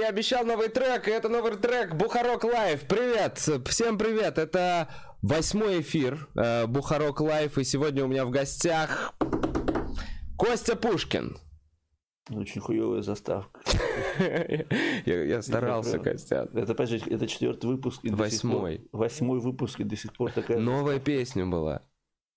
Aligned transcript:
Я 0.00 0.08
обещал 0.08 0.44
новый 0.44 0.68
трек, 0.68 1.06
и 1.06 1.12
это 1.12 1.28
новый 1.28 1.56
трек 1.56 1.94
Бухарог 1.94 2.42
Live. 2.42 2.82
Привет, 2.88 3.38
всем 3.38 3.96
привет. 3.98 4.36
Это 4.36 4.88
восьмой 5.22 5.80
эфир 5.80 6.28
э, 6.34 6.66
Бухарог 6.66 7.20
Live, 7.20 7.56
и 7.58 7.62
сегодня 7.62 8.04
у 8.04 8.08
меня 8.08 8.24
в 8.24 8.30
гостях 8.30 9.14
Костя 10.36 10.74
Пушкин. 10.74 11.36
Очень 12.30 12.62
хуевая 12.62 13.02
заставка. 13.02 13.60
я, 15.06 15.24
я 15.24 15.40
старался, 15.40 16.00
Костя. 16.00 16.48
Это, 16.52 16.72
опять 16.72 16.88
же, 16.88 16.96
это 16.96 17.28
четвертый 17.28 17.66
выпуск. 17.66 18.00
И 18.02 18.10
Восьмой. 18.10 18.80
Пор, 18.90 19.02
восьмой 19.02 19.38
выпуск, 19.38 19.78
и 19.80 19.84
до 19.84 19.94
сих 19.94 20.12
пор 20.14 20.32
такая... 20.32 20.58
Новая 20.58 20.98
песня 20.98 21.46
была. 21.46 21.82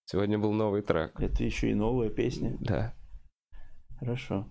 Сегодня 0.05 0.37
был 0.37 0.53
новый 0.53 0.83
трек. 0.83 1.19
Это 1.19 1.43
еще 1.43 1.71
и 1.71 1.73
новая 1.73 2.09
песня? 2.09 2.57
Да. 2.59 2.93
Хорошо. 4.01 4.47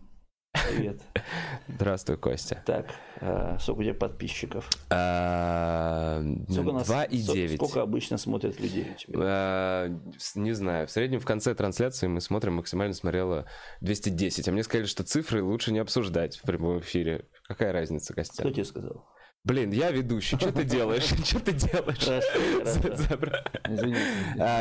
Привет. 0.52 1.00
Здравствуй, 1.68 2.16
Костя. 2.16 2.62
Так, 2.64 2.94
а, 3.20 3.58
сколько 3.58 3.80
у 3.80 3.82
тебя 3.82 3.94
подписчиков? 3.94 4.70
А, 4.90 6.22
два 6.22 7.02
и 7.02 7.18
девять. 7.18 7.56
Сколько 7.56 7.82
обычно 7.82 8.16
смотрят 8.16 8.60
людей 8.60 8.86
у 8.92 8.94
тебя? 8.96 9.18
А, 9.20 9.88
не 10.36 10.52
знаю. 10.52 10.86
В 10.86 10.92
среднем 10.92 11.18
в 11.18 11.24
конце 11.24 11.52
трансляции 11.56 12.06
мы 12.06 12.20
смотрим, 12.20 12.54
максимально 12.54 12.94
смотрело 12.94 13.46
210. 13.80 14.48
А 14.48 14.52
мне 14.52 14.62
сказали, 14.62 14.86
что 14.86 15.02
цифры 15.02 15.42
лучше 15.42 15.72
не 15.72 15.80
обсуждать 15.80 16.36
в 16.36 16.42
прямом 16.42 16.78
эфире. 16.78 17.28
Какая 17.48 17.72
разница, 17.72 18.14
Костя? 18.14 18.42
Кто 18.42 18.50
тебе 18.50 18.64
сказал? 18.64 19.04
Блин, 19.44 19.70
я 19.70 19.90
ведущий, 19.90 20.36
что 20.36 20.52
ты 20.52 20.64
делаешь? 20.64 21.04
Что 21.24 21.40
ты 21.40 21.52
делаешь? 21.52 22.06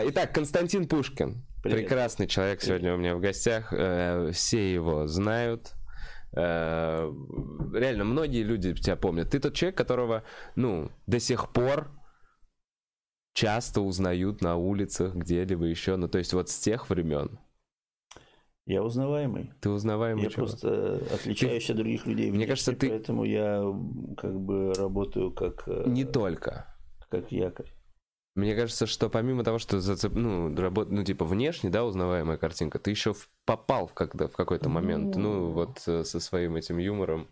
Итак, 0.10 0.34
Константин 0.34 0.88
Пушкин. 0.88 1.44
Прекрасный 1.62 2.28
человек 2.28 2.62
сегодня 2.62 2.94
у 2.94 2.98
меня 2.98 3.16
в 3.16 3.20
гостях. 3.20 3.74
Э, 3.74 4.32
все 4.32 4.74
его 4.74 5.08
знают. 5.08 5.74
Э, 6.32 7.12
реально, 7.74 8.06
многие 8.06 8.44
люди 8.44 8.74
тебя 8.74 8.96
помнят. 8.96 9.30
Ты 9.30 9.40
тот 9.40 9.54
человек, 9.54 9.76
которого, 9.76 10.24
ну, 10.56 10.90
до 11.08 11.20
сих 11.20 11.52
пор 11.52 11.92
часто 13.34 13.82
узнают 13.82 14.42
на 14.42 14.56
улицах, 14.56 15.14
где-либо 15.16 15.66
еще. 15.66 15.98
Ну, 15.98 16.08
то 16.08 16.18
есть 16.18 16.34
вот 16.34 16.50
с 16.50 16.58
тех 16.58 16.90
времен. 16.90 17.40
Я 18.70 18.84
узнаваемый. 18.84 19.52
Ты 19.62 19.72
узнаваемый 19.72 20.26
Я 20.26 20.30
чувак. 20.30 20.52
просто 20.52 21.02
отличаюсь 21.12 21.68
от 21.72 21.78
других 21.78 22.06
людей. 22.06 22.30
Мне 22.30 22.46
кажется, 22.46 22.76
ты... 22.76 22.90
Поэтому 22.90 23.24
я 23.24 23.64
как 24.16 24.40
бы 24.40 24.76
работаю 24.76 25.32
как... 25.32 25.64
Э, 25.66 25.86
Не 25.88 26.06
только. 26.06 26.68
Как 27.10 27.32
якорь. 27.32 27.74
Мне 28.36 28.56
кажется, 28.56 28.86
что 28.86 29.10
помимо 29.10 29.44
того, 29.44 29.58
что 29.58 29.80
зацеп... 29.80 30.14
ну, 30.14 30.56
работ... 30.56 30.92
ну, 30.92 31.04
типа, 31.04 31.26
внешне, 31.26 31.72
да, 31.72 31.84
узнаваемая 31.84 32.38
картинка, 32.38 32.78
ты 32.78 32.92
еще 32.92 33.16
попал 33.44 33.88
в, 33.88 33.96
когда... 33.96 34.28
в 34.28 34.34
какой-то 34.34 34.70
момент, 34.70 35.16
ну, 35.16 35.34
ну 35.34 35.52
вот 35.52 35.82
э, 35.88 36.04
со 36.04 36.20
своим 36.20 36.56
этим 36.56 36.78
юмором 36.78 37.28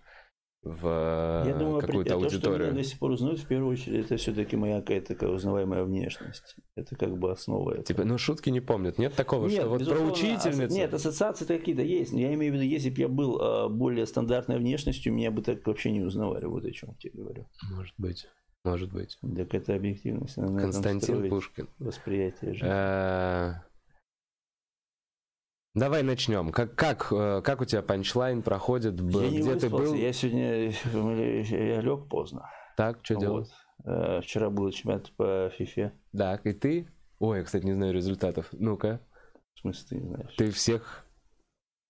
в 0.67 1.43
Я 1.45 1.55
думаю, 1.55 1.81
какую-то 1.81 2.15
аудиторию. 2.15 2.39
То, 2.39 2.55
что 2.55 2.71
меня 2.71 2.71
до 2.71 2.83
сих 2.83 2.99
пор 2.99 3.11
узнают, 3.11 3.39
в 3.39 3.47
первую 3.47 3.71
очередь, 3.71 4.05
это 4.05 4.17
все-таки 4.17 4.55
моя 4.55 4.81
какая-то 4.81 5.07
такая 5.07 5.29
узнаваемая 5.29 5.83
внешность. 5.83 6.55
Это 6.75 6.95
как 6.95 7.17
бы 7.17 7.31
основа 7.31 7.71
этого. 7.71 7.85
Типа, 7.85 8.03
ну 8.03 8.17
шутки 8.17 8.49
не 8.49 8.61
помнят, 8.61 8.97
нет 8.97 9.15
такого, 9.15 9.47
нет, 9.47 9.61
что 9.61 9.69
вот 9.69 9.85
про 9.85 9.99
учительницу? 9.99 10.75
Нет, 10.75 10.93
ассоциации 10.93 11.45
какие-то 11.45 11.81
есть. 11.81 12.13
Я 12.13 12.33
имею 12.33 12.53
в 12.53 12.55
виду, 12.55 12.65
если 12.65 12.89
бы 12.89 12.99
я 12.99 13.07
был 13.07 13.39
а, 13.41 13.69
более 13.69 14.05
стандартной 14.05 14.57
внешностью, 14.57 15.13
меня 15.13 15.31
бы 15.31 15.41
так 15.41 15.65
вообще 15.65 15.91
не 15.91 16.01
узнавали. 16.01 16.45
Вот 16.45 16.65
о 16.65 16.71
чем 16.71 16.89
я 16.89 16.95
тебе 16.95 17.23
говорю. 17.23 17.47
Может 17.71 17.95
быть. 17.97 18.27
Может 18.63 18.91
быть. 18.91 19.17
Так 19.21 19.53
это 19.53 19.75
объективность. 19.75 20.35
Константин 20.35 21.29
Пушкин. 21.29 21.69
Восприятие 21.79 22.53
жизни. 22.53 23.66
Давай 25.77 26.01
начнем. 26.01 26.51
Как, 26.51 26.73
как, 26.73 27.07
э, 27.11 27.41
как 27.43 27.61
у 27.61 27.65
тебя 27.65 27.83
панчлайн 27.83 28.41
проходит? 28.41 28.99
Я 28.99 29.29
Где 29.29 29.55
ты 29.55 29.69
был? 29.69 29.93
Я 29.93 30.11
сегодня 30.11 30.71
я 30.71 31.81
лег 31.81 32.09
поздно. 32.09 32.49
Так, 32.75 32.99
что 33.03 33.13
вот. 33.13 33.21
делал? 33.21 33.47
Э, 33.85 34.21
вчера 34.21 34.49
был 34.49 34.71
чемпионат 34.71 35.11
по 35.15 35.51
фифе. 35.55 35.93
Так, 36.17 36.47
и 36.47 36.53
ты? 36.53 36.87
Ой, 37.19 37.39
я, 37.39 37.43
кстати, 37.43 37.65
не 37.65 37.73
знаю 37.73 37.93
результатов. 37.93 38.47
Ну-ка. 38.53 39.01
В 39.53 39.59
смысле 39.59 39.85
ты 39.87 39.95
не 39.97 40.07
знаешь? 40.07 40.35
Ты 40.35 40.49
всех... 40.49 41.05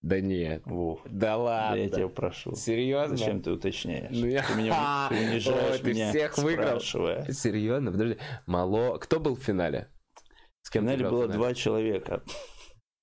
Да 0.02 0.20
нет. 0.20 0.66
Вов. 0.66 1.00
Да 1.06 1.38
ладно. 1.38 1.76
Да 1.76 1.76
я 1.76 1.88
тебя 1.88 2.08
прошу. 2.08 2.54
Серьезно? 2.54 3.16
Зачем 3.16 3.42
ты 3.42 3.52
уточняешь? 3.52 4.14
Ну, 4.14 4.26
я... 4.26 4.42
Ты 4.42 4.54
меня 4.54 5.06
ты 5.08 5.14
унижаешь 5.16 5.80
Ой, 5.82 5.92
меня, 5.92 6.10
всех 6.10 6.36
выиграл. 6.36 6.80
Серьезно? 6.80 7.90
Подожди. 7.90 8.18
Мало. 8.46 8.98
Кто 8.98 9.18
был 9.18 9.34
в 9.34 9.40
финале? 9.40 9.88
С 10.60 10.68
кем 10.68 10.84
в 10.84 10.88
финале 10.88 11.08
было 11.08 11.26
два 11.26 11.54
человека. 11.54 12.22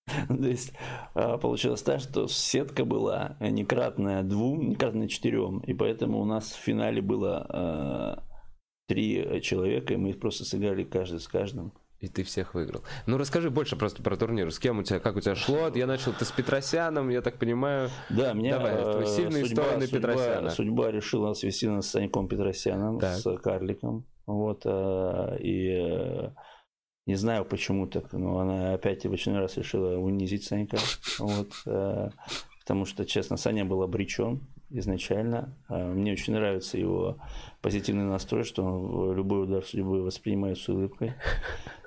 То 0.28 0.48
есть 0.48 0.74
а, 1.14 1.38
получилось 1.38 1.82
так, 1.82 2.00
что 2.00 2.28
сетка 2.28 2.86
была 2.86 3.38
некратная 3.40 4.24
двум, 4.24 4.70
некратная 4.70 5.08
четырем, 5.08 5.60
и 5.60 5.74
поэтому 5.74 6.20
у 6.20 6.26
нас 6.26 6.52
в 6.52 6.60
финале 6.60 7.02
было 7.02 7.46
а, 7.50 8.24
три 8.88 9.42
человека, 9.42 9.94
и 9.94 9.98
мы 9.98 10.14
просто 10.14 10.46
сыграли 10.46 10.84
каждый 10.84 11.20
с 11.20 11.28
каждым. 11.28 11.74
И 12.00 12.08
ты 12.08 12.24
всех 12.24 12.54
выиграл. 12.54 12.84
Ну 13.08 13.18
расскажи 13.18 13.50
больше 13.50 13.78
просто 13.78 14.04
про 14.04 14.16
турнир. 14.18 14.52
С 14.52 14.60
кем 14.60 14.80
у 14.80 14.84
тебя, 14.84 15.00
как 15.00 15.16
у 15.16 15.22
тебя 15.22 15.34
шло? 15.34 15.72
Я 15.74 15.88
начал 15.88 16.14
ты 16.14 16.26
с 16.26 16.32
Петросяном, 16.32 17.10
я 17.10 17.22
так 17.22 17.40
понимаю. 17.40 17.90
Да, 18.10 18.34
мне 18.34 18.52
Давай, 18.52 18.74
э, 18.76 19.06
сильные 19.08 19.46
судьба, 19.46 19.64
стороны 19.64 19.88
судьба, 19.88 19.98
Петросяна. 19.98 20.50
Судьба 20.52 20.92
решила 20.92 21.34
свести 21.34 21.68
нас 21.68 21.88
с 21.88 21.92
Саньком 21.92 22.28
Петросяном, 22.28 23.00
так. 23.00 23.16
с 23.16 23.38
Карликом. 23.38 24.06
Вот, 24.28 24.64
э, 24.66 25.38
и 25.40 26.30
не 27.06 27.16
знаю 27.16 27.46
почему 27.46 27.88
так, 27.88 28.12
но 28.14 28.40
она 28.40 28.74
опять 28.74 29.06
в 29.06 29.14
очередной 29.14 29.44
раз 29.44 29.58
решила 29.58 29.98
унизить 29.98 30.44
Санька. 30.44 30.78
Вот, 31.20 31.52
э, 31.66 32.10
потому 32.62 32.86
что, 32.86 33.06
честно, 33.06 33.38
Саня 33.38 33.64
был 33.66 33.84
обречен 33.84 34.42
изначально. 34.72 35.56
Э, 35.70 35.86
мне 35.94 36.14
очень 36.14 36.34
нравится 36.34 36.78
его 36.78 37.18
позитивный 37.62 38.06
настрой, 38.06 38.44
что 38.44 38.64
он 38.64 39.16
любой 39.16 39.44
удар 39.44 39.64
судьбы 39.64 40.02
воспринимает 40.04 40.58
с 40.58 40.68
улыбкой. 40.68 41.14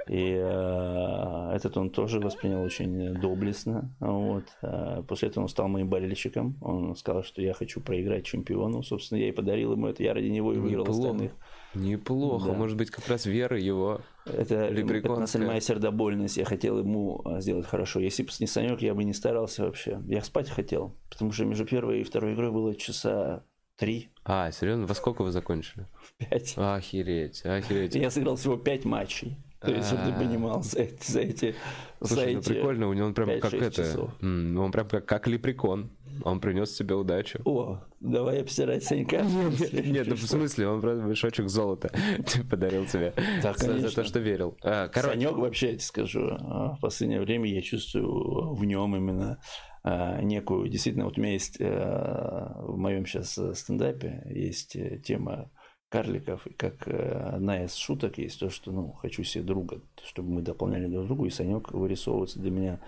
И 0.09 0.35
э, 0.41 1.51
этот 1.55 1.77
он 1.77 1.91
тоже 1.91 2.19
воспринял 2.19 2.63
очень 2.63 3.15
доблестно. 3.21 3.95
Вот. 4.01 4.45
Э, 4.63 5.03
после 5.07 5.29
этого 5.29 5.45
он 5.45 5.49
стал 5.49 5.69
моим 5.69 5.89
болельщиком. 5.89 6.57
Он 6.63 6.97
сказал, 6.97 7.23
что 7.25 7.43
я 7.43 7.53
хочу 7.53 7.81
проиграть 7.81 8.25
чемпиону. 8.25 8.83
Собственно, 8.83 9.19
я 9.19 9.29
и 9.29 9.33
подарил 9.33 9.73
ему 9.73 9.89
это. 9.89 10.03
Я 10.03 10.15
ради 10.15 10.29
него 10.29 10.55
и 10.55 10.59
выиграл 10.59 10.85
Неплохо. 10.85 11.01
остальных. 11.01 11.33
Неплохо. 11.79 12.49
Да. 12.49 12.53
Может 12.55 12.77
быть, 12.77 12.91
как 12.91 13.09
раз 13.09 13.27
вера 13.27 13.59
его 13.59 14.01
Это 14.25 14.69
лепреконская. 14.69 15.47
моя 15.47 15.61
сердобольность. 15.61 16.37
Я 16.37 16.45
хотел 16.45 16.79
ему 16.79 17.23
а, 17.25 17.41
сделать 17.41 17.67
хорошо. 17.67 18.01
Если 18.01 18.23
бы 18.23 18.31
не 18.41 18.47
Санек, 18.47 18.83
я 18.83 18.95
бы 18.95 19.05
не 19.05 19.15
старался 19.15 19.65
вообще. 19.65 20.03
Я 20.07 20.23
спать 20.23 20.49
хотел. 20.51 20.97
Потому 21.11 21.33
что 21.33 21.45
между 21.45 21.65
первой 21.65 22.01
и 22.01 22.05
второй 22.05 22.35
игрой 22.35 22.51
было 22.51 22.75
часа 22.75 23.45
три. 23.77 24.11
А, 24.25 24.51
серьезно? 24.51 24.87
Во 24.87 24.95
сколько 24.95 25.23
вы 25.23 25.31
закончили? 25.31 25.87
В 26.03 26.13
пять. 26.15 26.55
Охереть, 26.57 27.45
охереть. 27.45 27.95
Я 27.95 28.11
сыграл 28.11 28.37
всего 28.37 28.57
пять 28.57 28.85
матчей. 28.85 29.37
То 29.61 29.73
есть, 29.73 29.93
а. 29.93 30.19
понимал, 30.19 30.63
за 30.63 30.83
эти, 30.83 31.11
за 31.11 31.21
эти, 31.21 31.55
Слушай, 32.01 32.35
ну 32.37 32.43
прикольно, 32.43 32.89
у 32.89 32.93
него 32.93 33.07
он 33.07 33.15
прям 33.15 33.41
как 33.41 33.55
это, 33.55 33.71
часов. 33.83 34.11
он 34.23 34.71
прям 34.73 34.89
как, 34.89 35.05
как 35.05 35.27
лепрекон. 35.27 35.91
Он 36.25 36.41
принес 36.41 36.75
тебе 36.75 36.95
удачу. 36.95 37.41
О, 37.45 37.81
давай 38.01 38.41
обсирать 38.41 38.85
Санька. 38.85 39.23
Нет, 39.73 40.07
ну 40.09 40.17
в 40.17 40.21
смысле, 40.21 40.69
он 40.69 40.81
просто 40.81 41.03
мешочек 41.03 41.49
золота 41.49 41.91
подарил 42.51 42.87
тебе 42.87 43.15
так, 43.43 43.59
за, 43.59 43.91
то, 43.91 44.05
что 44.05 44.19
верил. 44.19 44.57
А. 44.63 44.91
Санек 44.93 45.37
вообще, 45.37 45.67
я 45.67 45.73
тебе 45.73 45.83
скажу, 45.83 46.29
а, 46.31 46.75
в 46.77 46.81
последнее 46.81 47.21
время 47.21 47.49
я 47.53 47.63
чувствую 47.63 48.55
в 48.55 48.65
нем 48.65 48.97
именно 48.97 49.39
а, 49.85 50.21
некую, 50.21 50.69
действительно, 50.69 51.05
вот 51.05 51.19
у 51.19 51.21
меня 51.21 51.33
есть 51.35 51.59
а, 51.61 52.57
в 52.59 52.77
моем 52.77 53.07
сейчас 53.07 53.39
стендапе 53.55 54.23
есть 54.29 54.75
э, 54.77 54.99
тема 54.99 55.51
карликов, 55.89 56.47
и 56.47 56.53
как 56.53 56.87
э, 56.87 57.31
одна 57.35 57.65
из 57.65 57.75
шуток 57.75 58.19
есть 58.19 58.41
то, 58.41 58.51
что, 58.51 58.73
ну, 58.73 58.93
хочу 58.93 59.23
себе 59.25 59.45
друга, 59.45 59.81
чтобы 60.05 60.31
мы 60.31 60.43
дополняли 60.43 60.87
друг 60.87 61.07
другу, 61.07 61.27
и 61.27 61.31
Санек 61.31 61.73
вырисовывается 61.73 62.41
для 62.41 62.51
меня 62.51 62.81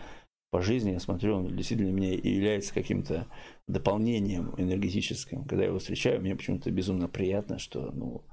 по 0.50 0.60
жизни, 0.60 0.90
я 0.90 1.00
смотрю, 1.00 1.36
он 1.36 1.56
действительно 1.56 1.90
меня 1.90 2.12
и 2.12 2.28
является 2.28 2.74
каким-то 2.74 3.26
дополнением 3.68 4.52
энергетическим. 4.58 5.44
Когда 5.44 5.62
я 5.62 5.68
его 5.68 5.78
встречаю, 5.78 6.20
мне 6.20 6.34
почему-то 6.34 6.70
безумно 6.70 7.08
приятно, 7.08 7.58
что, 7.58 7.92
ну, 7.92 8.24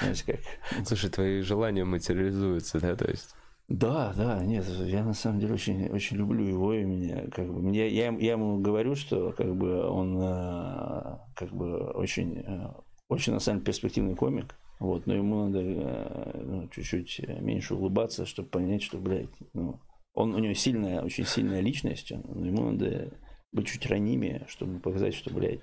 знаете, 0.00 0.24
как... 0.24 0.86
Слушай, 0.86 1.10
твои 1.10 1.40
желания 1.40 1.84
материализуются, 1.84 2.80
да, 2.80 2.96
то 2.96 3.08
есть... 3.08 3.34
Да, 3.68 4.12
да, 4.14 4.44
нет, 4.44 4.66
я 4.66 5.02
на 5.04 5.14
самом 5.14 5.40
деле 5.40 5.54
очень, 5.54 5.88
очень 5.88 6.18
люблю 6.18 6.44
его 6.44 6.74
и 6.74 6.84
меня, 6.84 7.30
как 7.30 7.46
бы, 7.46 7.62
мне, 7.62 7.88
я, 7.88 8.10
я 8.10 8.32
ему 8.32 8.58
говорю, 8.58 8.94
что 8.94 9.32
как 9.32 9.56
бы 9.56 9.88
он 9.88 10.20
э, 10.20 11.18
как 11.34 11.50
бы 11.50 11.78
очень 11.92 12.40
э, 12.40 12.72
очень, 13.08 13.32
на 13.32 13.40
самом 13.40 13.58
деле, 13.58 13.66
перспективный 13.66 14.14
комик. 14.14 14.56
Вот, 14.80 15.06
но 15.06 15.14
ему 15.14 15.44
надо 15.46 15.60
э, 15.62 16.40
ну, 16.42 16.68
чуть-чуть 16.68 17.28
меньше 17.40 17.74
улыбаться, 17.74 18.26
чтобы 18.26 18.48
понять, 18.48 18.82
что, 18.82 18.98
блядь, 18.98 19.30
ну, 19.52 19.80
он, 20.14 20.34
у 20.34 20.38
него 20.38 20.54
сильная, 20.54 21.02
очень 21.02 21.24
сильная 21.24 21.60
личность, 21.60 22.10
но 22.10 22.46
ему 22.46 22.70
надо 22.70 23.12
быть 23.52 23.68
чуть 23.68 23.86
ранимее, 23.86 24.46
чтобы 24.48 24.80
показать, 24.80 25.14
что, 25.14 25.32
блядь, 25.32 25.60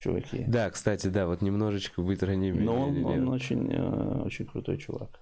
чуваки. 0.00 0.44
Да, 0.48 0.70
кстати, 0.70 1.08
да, 1.08 1.26
вот 1.26 1.42
немножечко 1.42 2.02
быть 2.02 2.22
ранимее. 2.22 2.64
Но 2.64 2.88
он, 2.88 3.04
он 3.04 3.28
очень, 3.28 3.70
э, 3.70 4.22
очень 4.22 4.46
крутой 4.46 4.78
чувак. 4.78 5.20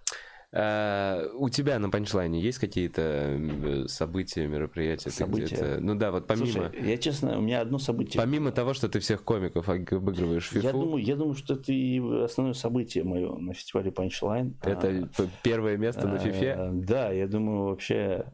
А, 0.50 1.28
у 1.34 1.50
тебя 1.50 1.78
на 1.78 1.90
панчлайне 1.90 2.40
есть 2.40 2.58
какие-то 2.58 3.38
события, 3.86 4.46
мероприятия? 4.46 5.10
События? 5.10 5.76
Ну 5.78 5.94
да, 5.94 6.10
вот 6.10 6.26
помимо... 6.26 6.46
Слушай, 6.46 6.70
я 6.88 6.96
честно, 6.96 7.38
у 7.38 7.42
меня 7.42 7.60
одно 7.60 7.78
событие. 7.78 8.20
Помимо 8.20 8.50
того, 8.50 8.72
что 8.72 8.88
ты 8.88 8.98
всех 9.00 9.24
комиков 9.24 9.68
обыгрываешь 9.68 10.46
в 10.48 10.52
фифу... 10.52 10.66
Я 10.66 10.72
думаю, 10.72 11.04
я 11.04 11.16
думаю, 11.16 11.34
что 11.34 11.52
это 11.54 11.70
и 11.70 11.98
основное 12.24 12.54
событие 12.54 13.04
мое 13.04 13.36
на 13.36 13.52
фестивале 13.52 13.90
Punchline. 13.90 14.54
Это 14.62 15.10
а, 15.18 15.26
первое 15.42 15.76
место 15.76 16.08
на 16.08 16.18
фифе? 16.18 16.52
А, 16.52 16.70
да, 16.72 17.10
я 17.10 17.26
думаю, 17.28 17.64
вообще... 17.68 18.24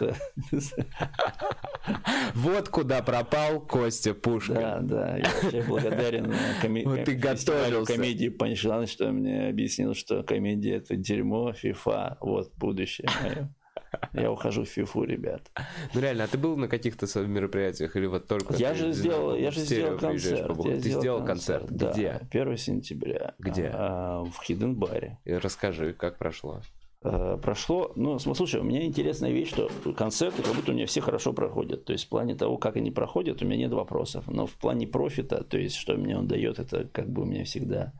Э, 0.00 0.12
вот 2.34 2.68
куда 2.68 3.00
пропал 3.00 3.60
Костя 3.60 4.12
Пушкин. 4.12 4.56
Да, 4.56 4.80
да, 4.80 5.16
я 5.16 5.24
вообще 5.42 5.62
благодарен 5.62 6.34
комедии 6.60 8.28
Punchline, 8.28 8.86
что 8.86 9.10
мне 9.10 9.48
объяснил, 9.48 9.94
что 9.94 10.22
комедия 10.22 10.76
это 10.76 10.96
дерьмо, 10.96 11.45
FIFA, 11.50 12.16
вот 12.20 12.52
будущее 12.56 13.08
мое. 13.22 13.54
Я 14.12 14.30
ухожу 14.32 14.64
в 14.64 14.68
фифу, 14.68 15.04
ребят. 15.04 15.50
Ну 15.94 16.00
реально, 16.00 16.24
а 16.24 16.26
ты 16.26 16.38
был 16.38 16.56
на 16.56 16.68
каких-то 16.68 17.06
мероприятиях 17.26 17.96
или 17.96 18.06
вот 18.06 18.26
только? 18.26 18.54
Я 18.54 18.74
же 18.74 18.92
сделал, 18.92 19.36
я 19.36 19.50
же 19.50 19.60
сделал 19.60 19.98
концерт. 19.98 20.56
Я 20.64 20.80
ты 20.80 20.90
сделал 20.90 21.24
концерт. 21.24 21.66
Да, 21.70 21.92
Где? 21.92 22.20
1 22.30 22.56
сентября. 22.56 23.34
Где? 23.38 23.70
А, 23.72 24.24
в 24.24 24.40
Хидden 24.42 24.74
баре. 24.74 25.18
И 25.24 25.32
расскажи, 25.32 25.92
как 25.92 26.18
прошло. 26.18 26.60
А, 27.02 27.36
прошло, 27.38 27.92
ну, 27.96 28.18
слушай, 28.18 28.60
у 28.60 28.64
меня 28.64 28.84
интересная 28.84 29.30
вещь, 29.30 29.50
что 29.50 29.70
концерты 29.96 30.42
как 30.42 30.54
будто 30.54 30.72
у 30.72 30.74
меня 30.74 30.86
все 30.86 31.00
хорошо 31.00 31.32
проходят. 31.32 31.84
То 31.84 31.92
есть 31.92 32.06
в 32.06 32.08
плане 32.08 32.34
того, 32.34 32.58
как 32.58 32.76
они 32.76 32.90
проходят, 32.90 33.42
у 33.42 33.46
меня 33.46 33.56
нет 33.56 33.72
вопросов. 33.72 34.24
Но 34.26 34.46
в 34.46 34.54
плане 34.54 34.86
профита, 34.86 35.44
то 35.44 35.58
есть 35.58 35.76
что 35.76 35.94
мне 35.94 36.16
он 36.16 36.26
дает, 36.26 36.58
это 36.58 36.88
как 36.92 37.08
бы 37.08 37.22
у 37.22 37.24
меня 37.24 37.44
всегда 37.44 37.92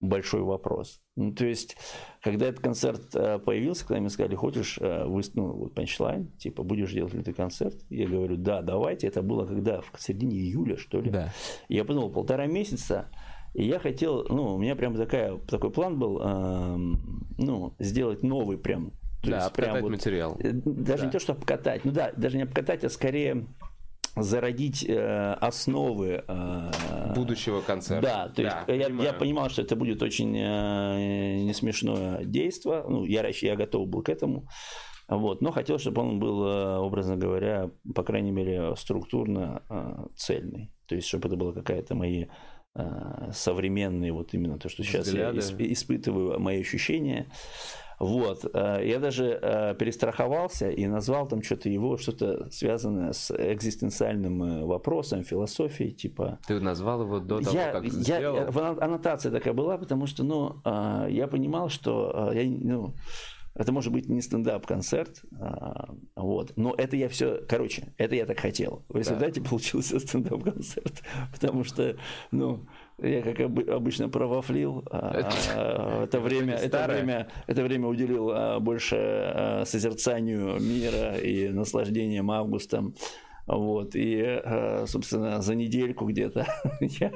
большой 0.00 0.42
вопрос. 0.42 1.00
Ну, 1.16 1.32
то 1.32 1.44
есть, 1.44 1.76
когда 2.22 2.46
этот 2.46 2.60
концерт 2.60 3.14
э, 3.14 3.38
появился, 3.38 3.86
когда 3.86 4.00
мне 4.00 4.10
сказали, 4.10 4.34
хочешь 4.34 4.78
э, 4.80 5.04
выступить, 5.04 5.36
ну, 5.36 5.52
вот 5.52 5.74
панчлайн, 5.74 6.28
типа, 6.38 6.62
будешь 6.62 6.92
делать 6.92 7.14
ли 7.14 7.22
ты 7.22 7.32
концерт? 7.32 7.76
Я 7.90 8.08
говорю, 8.08 8.36
да, 8.36 8.62
давайте. 8.62 9.06
Это 9.06 9.22
было 9.22 9.46
когда? 9.46 9.82
В 9.82 9.92
середине 9.98 10.38
июля, 10.38 10.76
что 10.76 11.00
ли? 11.00 11.10
Да. 11.10 11.32
Я 11.68 11.84
подумал, 11.84 12.10
полтора 12.10 12.46
месяца, 12.46 13.10
и 13.52 13.64
я 13.64 13.78
хотел, 13.78 14.26
ну, 14.28 14.54
у 14.54 14.58
меня 14.58 14.74
прям 14.76 14.96
такая, 14.96 15.36
такой 15.38 15.70
план 15.70 15.98
был, 15.98 16.20
э, 16.22 16.76
ну, 17.38 17.74
сделать 17.78 18.22
новый 18.22 18.58
прям. 18.58 18.92
То 19.22 19.30
да, 19.30 19.36
есть, 19.36 19.48
обкатать 19.48 19.72
прям 19.72 19.82
вот, 19.82 19.90
материал. 19.90 20.36
Э, 20.40 20.52
даже 20.52 21.02
да. 21.02 21.06
не 21.06 21.12
то, 21.12 21.18
что 21.18 21.32
обкатать, 21.32 21.84
ну 21.84 21.92
да, 21.92 22.12
даже 22.16 22.38
не 22.38 22.44
обкатать, 22.44 22.84
а 22.84 22.88
скорее 22.88 23.46
зародить 24.16 24.84
э, 24.88 25.32
основы 25.40 26.24
э, 26.26 27.12
будущего 27.14 27.60
концерта. 27.60 28.06
Да, 28.06 28.28
то 28.28 28.42
есть 28.42 28.56
да, 28.66 28.72
я, 28.72 28.88
я 28.88 29.12
понимал, 29.12 29.50
что 29.50 29.62
это 29.62 29.76
будет 29.76 30.02
очень 30.02 30.36
э, 30.36 31.42
не 31.42 31.54
смешное 31.54 32.24
действие. 32.24 32.84
Ну, 32.88 33.04
я, 33.04 33.26
я 33.28 33.56
готов 33.56 33.88
был 33.88 34.02
к 34.02 34.08
этому. 34.08 34.48
Вот, 35.10 35.42
но 35.42 35.50
хотел, 35.50 35.78
чтобы 35.78 36.02
он 36.02 36.20
был, 36.20 36.46
э, 36.46 36.76
образно 36.78 37.16
говоря, 37.16 37.70
по 37.94 38.04
крайней 38.04 38.30
мере, 38.30 38.76
структурно 38.76 39.62
э, 39.68 40.06
цельный. 40.16 40.70
То 40.86 40.94
есть, 40.94 41.08
чтобы 41.08 41.26
это 41.26 41.36
было 41.36 41.52
какая-то 41.52 41.96
мои 41.96 42.26
э, 42.76 43.30
современные, 43.32 44.12
вот 44.12 44.34
именно 44.34 44.56
то, 44.58 44.68
что 44.68 44.84
сейчас 44.84 45.08
Взгляды. 45.08 45.36
я 45.36 45.40
исп, 45.40 45.60
испытываю, 45.60 46.38
мои 46.38 46.60
ощущения. 46.60 47.26
Вот. 48.00 48.46
Э, 48.54 48.80
я 48.82 48.98
даже 48.98 49.38
э, 49.40 49.74
перестраховался 49.78 50.70
и 50.70 50.86
назвал 50.86 51.28
там 51.28 51.42
что-то 51.42 51.68
его, 51.68 51.98
что-то 51.98 52.50
связанное 52.50 53.12
с 53.12 53.30
экзистенциальным 53.30 54.42
э, 54.42 54.64
вопросом, 54.64 55.22
философией, 55.22 55.92
типа... 55.92 56.38
Ты 56.46 56.60
назвал 56.60 57.02
его 57.02 57.20
до 57.20 57.40
того, 57.40 57.54
я, 57.54 57.72
как 57.72 57.84
я, 57.84 57.90
сделал? 57.90 58.78
Аннотация 58.80 59.30
такая 59.30 59.52
была, 59.52 59.76
потому 59.76 60.06
что, 60.06 60.24
ну, 60.24 60.62
я 61.08 61.28
понимал, 61.28 61.68
что 61.68 62.32
я, 62.32 62.44
ну, 62.44 62.94
это 63.54 63.70
может 63.70 63.92
быть 63.92 64.08
не 64.08 64.22
стендап-концерт, 64.22 65.22
вот, 66.16 66.52
но 66.56 66.74
это 66.78 66.96
я 66.96 67.08
все, 67.10 67.42
короче, 67.46 67.92
это 67.98 68.14
я 68.14 68.24
так 68.24 68.40
хотел. 68.40 68.84
В 68.88 68.96
результате 68.96 69.42
да. 69.42 69.48
получился 69.50 70.00
стендап-концерт, 70.00 71.02
потому 71.32 71.64
что, 71.64 71.96
ну, 72.30 72.66
я, 73.02 73.22
как 73.22 73.40
обычно, 73.40 74.08
провафлил. 74.08 74.84
А, 74.90 75.28
а, 75.54 76.04
это 76.04 76.20
время, 76.20 76.54
это 76.54 76.86
время, 76.86 77.28
это 77.46 77.62
время 77.62 77.88
уделил 77.88 78.30
а, 78.30 78.60
больше 78.60 79.62
созерцанию 79.66 80.60
мира 80.60 81.16
и 81.16 81.48
наслаждением 81.48 82.30
августом. 82.30 82.94
Вот, 83.52 83.92
и, 83.94 84.40
собственно, 84.86 85.40
за 85.40 85.54
недельку 85.54 86.06
где-то 86.06 86.46
я 86.80 87.10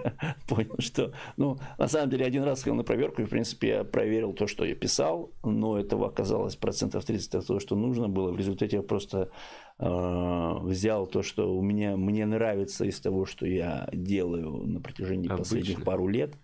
понял, 0.48 0.76
что, 0.78 1.12
ну, 1.36 1.58
на 1.78 1.86
самом 1.86 2.10
деле, 2.10 2.26
один 2.26 2.42
раз 2.42 2.62
ходил 2.62 2.74
на 2.74 2.84
проверку, 2.84 3.22
и, 3.22 3.24
в 3.24 3.30
принципе, 3.30 3.68
я 3.68 3.84
проверил 3.84 4.32
то, 4.32 4.46
что 4.46 4.64
я 4.64 4.74
писал, 4.74 5.30
но 5.44 5.78
этого 5.78 6.08
оказалось 6.08 6.56
процентов 6.56 7.04
30 7.04 7.34
от 7.36 7.46
того, 7.46 7.60
что 7.60 7.76
нужно 7.76 8.08
было. 8.08 8.32
В 8.32 8.36
результате 8.36 8.76
я 8.76 8.82
просто 8.82 9.30
Э, 9.76 10.58
взял 10.62 11.06
то, 11.06 11.22
что 11.22 11.52
у 11.52 11.60
меня 11.60 11.96
мне 11.96 12.26
нравится 12.26 12.84
из 12.84 13.00
того, 13.00 13.26
что 13.26 13.44
я 13.44 13.88
делаю 13.92 14.66
на 14.66 14.80
протяжении 14.80 15.26
Обычно. 15.26 15.38
последних 15.38 15.84
пару 15.84 16.06
лет. 16.06 16.34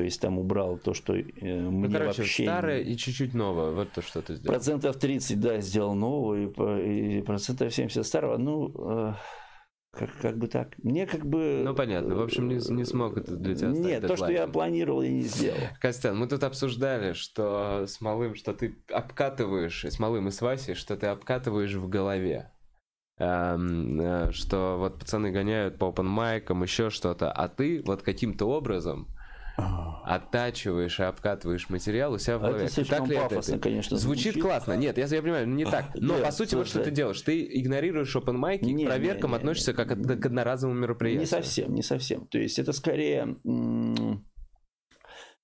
То 0.00 0.04
есть 0.04 0.18
там 0.18 0.38
убрал 0.38 0.78
то, 0.78 0.94
что 0.94 1.14
э, 1.14 1.24
ну, 1.42 1.70
мне 1.72 1.92
короче, 1.92 2.22
вообще... 2.22 2.44
старое 2.44 2.80
и 2.80 2.96
чуть-чуть 2.96 3.34
новое. 3.34 3.72
Вот 3.72 3.92
то, 3.92 4.00
что 4.00 4.22
ты 4.22 4.36
сделал. 4.36 4.54
Процентов 4.54 4.96
30, 4.96 5.38
да, 5.38 5.60
сделал 5.60 5.94
нового, 5.94 6.36
и, 6.80 7.18
и 7.18 7.20
процентов 7.20 7.74
70 7.74 8.06
старого. 8.06 8.38
Ну, 8.38 8.72
э, 8.78 9.12
как, 9.92 10.08
как 10.22 10.38
бы 10.38 10.46
так. 10.46 10.68
Мне 10.82 11.06
как 11.06 11.26
бы... 11.26 11.60
Ну, 11.66 11.74
понятно. 11.74 12.14
В 12.14 12.22
общем, 12.22 12.48
не, 12.48 12.54
не 12.74 12.86
смог 12.86 13.18
это 13.18 13.36
для 13.36 13.54
тебя 13.54 13.68
Нет, 13.68 14.06
то, 14.06 14.16
что 14.16 14.32
я 14.32 14.46
планировал, 14.46 15.02
я 15.02 15.10
не 15.10 15.20
сделал. 15.20 15.58
Костян, 15.82 16.16
мы 16.16 16.28
тут 16.28 16.44
обсуждали, 16.44 17.12
что 17.12 17.84
с 17.86 18.00
Малым, 18.00 18.34
что 18.36 18.54
ты 18.54 18.82
обкатываешь, 18.90 19.84
с 19.84 19.98
Малым 19.98 20.28
и 20.28 20.30
с 20.30 20.40
Васей, 20.40 20.76
что 20.76 20.96
ты 20.96 21.08
обкатываешь 21.08 21.74
в 21.74 21.90
голове. 21.90 22.50
Эм, 23.18 24.00
э, 24.00 24.32
что 24.32 24.76
вот 24.78 24.98
пацаны 24.98 25.30
гоняют 25.30 25.76
по 25.76 25.90
open 25.90 26.04
майкам, 26.04 26.62
еще 26.62 26.88
что-то, 26.88 27.30
а 27.30 27.48
ты 27.48 27.82
вот 27.84 28.00
каким-то 28.00 28.46
образом 28.46 29.14
оттачиваешь 30.04 30.98
и 31.00 31.02
обкатываешь 31.02 31.68
материал 31.68 32.12
у 32.12 32.18
себя 32.18 32.38
в 32.38 32.42
голове. 32.42 32.66
Это 32.66 32.84
так 32.84 33.06
ли 33.08 33.16
пафосно, 33.16 33.54
это? 33.54 33.62
конечно, 33.62 33.96
звучит. 33.96 34.32
звучит 34.32 34.42
классно. 34.42 34.72
Нет, 34.74 34.98
я, 34.98 35.06
я 35.06 35.22
понимаю, 35.22 35.48
не 35.48 35.64
так. 35.64 35.86
Но 35.94 36.14
Нет, 36.14 36.24
по 36.24 36.30
сути, 36.32 36.54
вот 36.54 36.66
что 36.66 36.82
ты 36.82 36.90
делаешь. 36.90 37.20
Ты 37.20 37.46
игнорируешь 37.60 38.14
open 38.16 38.32
майки 38.32 38.64
и 38.64 38.84
к 38.84 38.86
проверкам 38.86 39.30
не, 39.30 39.34
не, 39.34 39.38
относишься 39.38 39.72
как 39.72 39.88
к 39.88 40.26
одноразовому 40.26 40.78
мероприятию. 40.78 41.20
Не 41.20 41.26
совсем, 41.26 41.74
не 41.74 41.82
совсем. 41.82 42.26
То 42.26 42.38
есть 42.38 42.58
это 42.58 42.72
скорее 42.72 43.36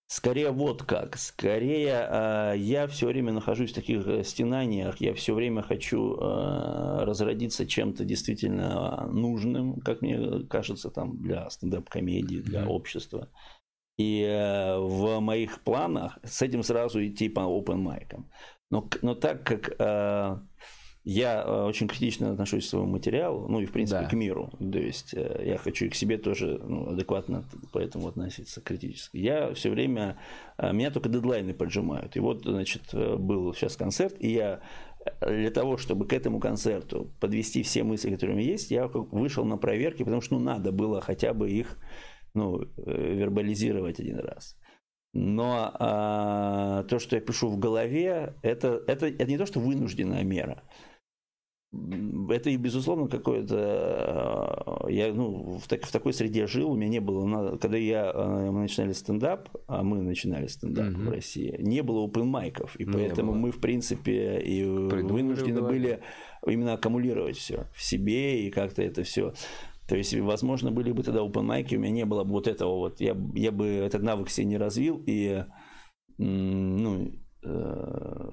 Скорее 0.08 0.52
вот 0.52 0.84
как. 0.84 1.16
Скорее 1.16 2.06
э, 2.08 2.54
я 2.58 2.86
все 2.86 3.08
время 3.08 3.32
нахожусь 3.32 3.72
в 3.72 3.74
таких 3.74 4.06
э, 4.06 4.22
стенаниях, 4.22 5.00
я 5.00 5.12
все 5.14 5.34
время 5.34 5.62
хочу 5.62 6.14
э, 6.14 7.04
разродиться 7.04 7.66
чем-то 7.66 8.04
действительно 8.04 9.08
нужным, 9.08 9.80
как 9.80 10.02
мне 10.02 10.44
кажется, 10.48 10.90
там, 10.90 11.20
для 11.20 11.50
стендап-комедии, 11.50 12.36
для 12.36 12.62
mm-hmm. 12.62 12.68
общества. 12.68 13.30
И 13.98 14.22
э, 14.22 14.78
в 14.78 15.20
моих 15.20 15.62
планах 15.62 16.18
с 16.22 16.42
этим 16.42 16.62
сразу 16.62 17.04
идти 17.04 17.28
по 17.28 17.40
open 17.40 17.76
майкам. 17.76 18.30
Но, 18.70 18.88
но 19.02 19.14
так 19.14 19.44
как 19.44 19.74
э, 19.78 20.38
я 21.04 21.42
э, 21.42 21.62
очень 21.62 21.88
критично 21.88 22.32
отношусь 22.32 22.66
к 22.66 22.68
своему 22.68 22.88
материалу, 22.88 23.48
ну 23.48 23.60
и 23.60 23.66
в 23.66 23.72
принципе 23.72 24.02
да. 24.02 24.08
к 24.08 24.12
миру. 24.12 24.50
То 24.58 24.78
есть 24.78 25.14
э, 25.14 25.44
я 25.46 25.56
хочу 25.56 25.86
и 25.86 25.88
к 25.88 25.94
себе 25.94 26.18
тоже 26.18 26.60
ну, 26.62 26.90
адекватно 26.90 27.44
поэтому 27.72 28.08
относиться 28.08 28.60
критически. 28.60 29.16
Я 29.16 29.54
все 29.54 29.70
время, 29.70 30.18
меня 30.58 30.90
только 30.90 31.08
дедлайны 31.08 31.54
поджимают. 31.54 32.16
И 32.16 32.20
вот, 32.20 32.42
значит, 32.44 32.92
был 32.92 33.54
сейчас 33.54 33.76
концерт, 33.76 34.16
и 34.18 34.32
я 34.32 34.60
для 35.20 35.50
того, 35.50 35.76
чтобы 35.76 36.06
к 36.06 36.12
этому 36.12 36.40
концерту 36.40 37.12
подвести 37.20 37.62
все 37.62 37.84
мысли, 37.84 38.10
которые 38.10 38.34
у 38.34 38.38
меня 38.38 38.50
есть, 38.50 38.70
я 38.70 38.88
вышел 38.88 39.44
на 39.44 39.56
проверки, 39.56 40.02
потому 40.02 40.20
что 40.20 40.34
ну, 40.34 40.44
надо 40.44 40.72
было 40.72 41.00
хотя 41.00 41.32
бы 41.32 41.48
их 41.48 41.78
ну, 42.36 42.60
вербализировать 42.76 44.00
один 44.00 44.18
раз. 44.20 44.56
Но 45.12 45.70
а, 45.74 46.82
то, 46.84 46.98
что 46.98 47.16
я 47.16 47.22
пишу 47.22 47.48
в 47.48 47.58
голове, 47.58 48.34
это, 48.42 48.82
это, 48.86 49.06
это 49.06 49.26
не 49.26 49.38
то, 49.38 49.46
что 49.46 49.60
вынужденная 49.60 50.24
мера 50.24 50.62
это 52.30 52.50
и 52.50 52.56
безусловно 52.56 53.08
какое-то 53.08 54.86
э, 54.86 54.92
я 54.92 55.12
ну 55.12 55.58
в, 55.58 55.68
так, 55.68 55.84
в 55.84 55.92
такой 55.92 56.12
среде 56.12 56.46
жил 56.46 56.70
у 56.70 56.76
меня 56.76 56.88
не 56.88 57.00
было 57.00 57.56
когда 57.56 57.76
я 57.76 58.10
э, 58.12 58.50
мы 58.50 58.62
начинали 58.62 58.92
стендап 58.92 59.48
а 59.66 59.82
мы 59.82 60.00
начинали 60.02 60.46
стендап 60.46 60.94
угу. 60.94 61.02
в 61.02 61.08
России 61.10 61.56
не 61.58 61.82
было 61.82 62.06
open 62.06 62.24
майков 62.24 62.78
и 62.78 62.84
не 62.84 62.92
поэтому 62.92 63.32
было. 63.32 63.38
мы 63.38 63.50
в 63.50 63.60
принципе 63.60 64.40
и 64.40 64.64
вынуждены 64.64 65.62
были 65.62 66.00
именно 66.46 66.74
аккумулировать 66.74 67.36
все 67.36 67.66
в 67.74 67.82
себе 67.82 68.46
и 68.46 68.50
как-то 68.50 68.82
это 68.82 69.02
все 69.02 69.34
то 69.88 69.96
есть, 69.96 70.14
возможно, 70.14 70.70
были 70.70 70.92
бы 70.92 71.02
тогда 71.02 71.20
open 71.20 71.42
майки, 71.42 71.76
у 71.76 71.80
меня 71.80 71.92
не 71.92 72.04
было 72.04 72.24
бы 72.24 72.30
вот 72.30 72.48
этого 72.48 72.76
вот, 72.76 73.00
я, 73.00 73.16
я 73.34 73.52
бы 73.52 73.66
этот 73.66 74.02
навык 74.02 74.28
себе 74.28 74.46
не 74.46 74.58
развил, 74.58 75.02
и 75.06 75.44
ну, 76.18 77.12
э, 77.44 78.26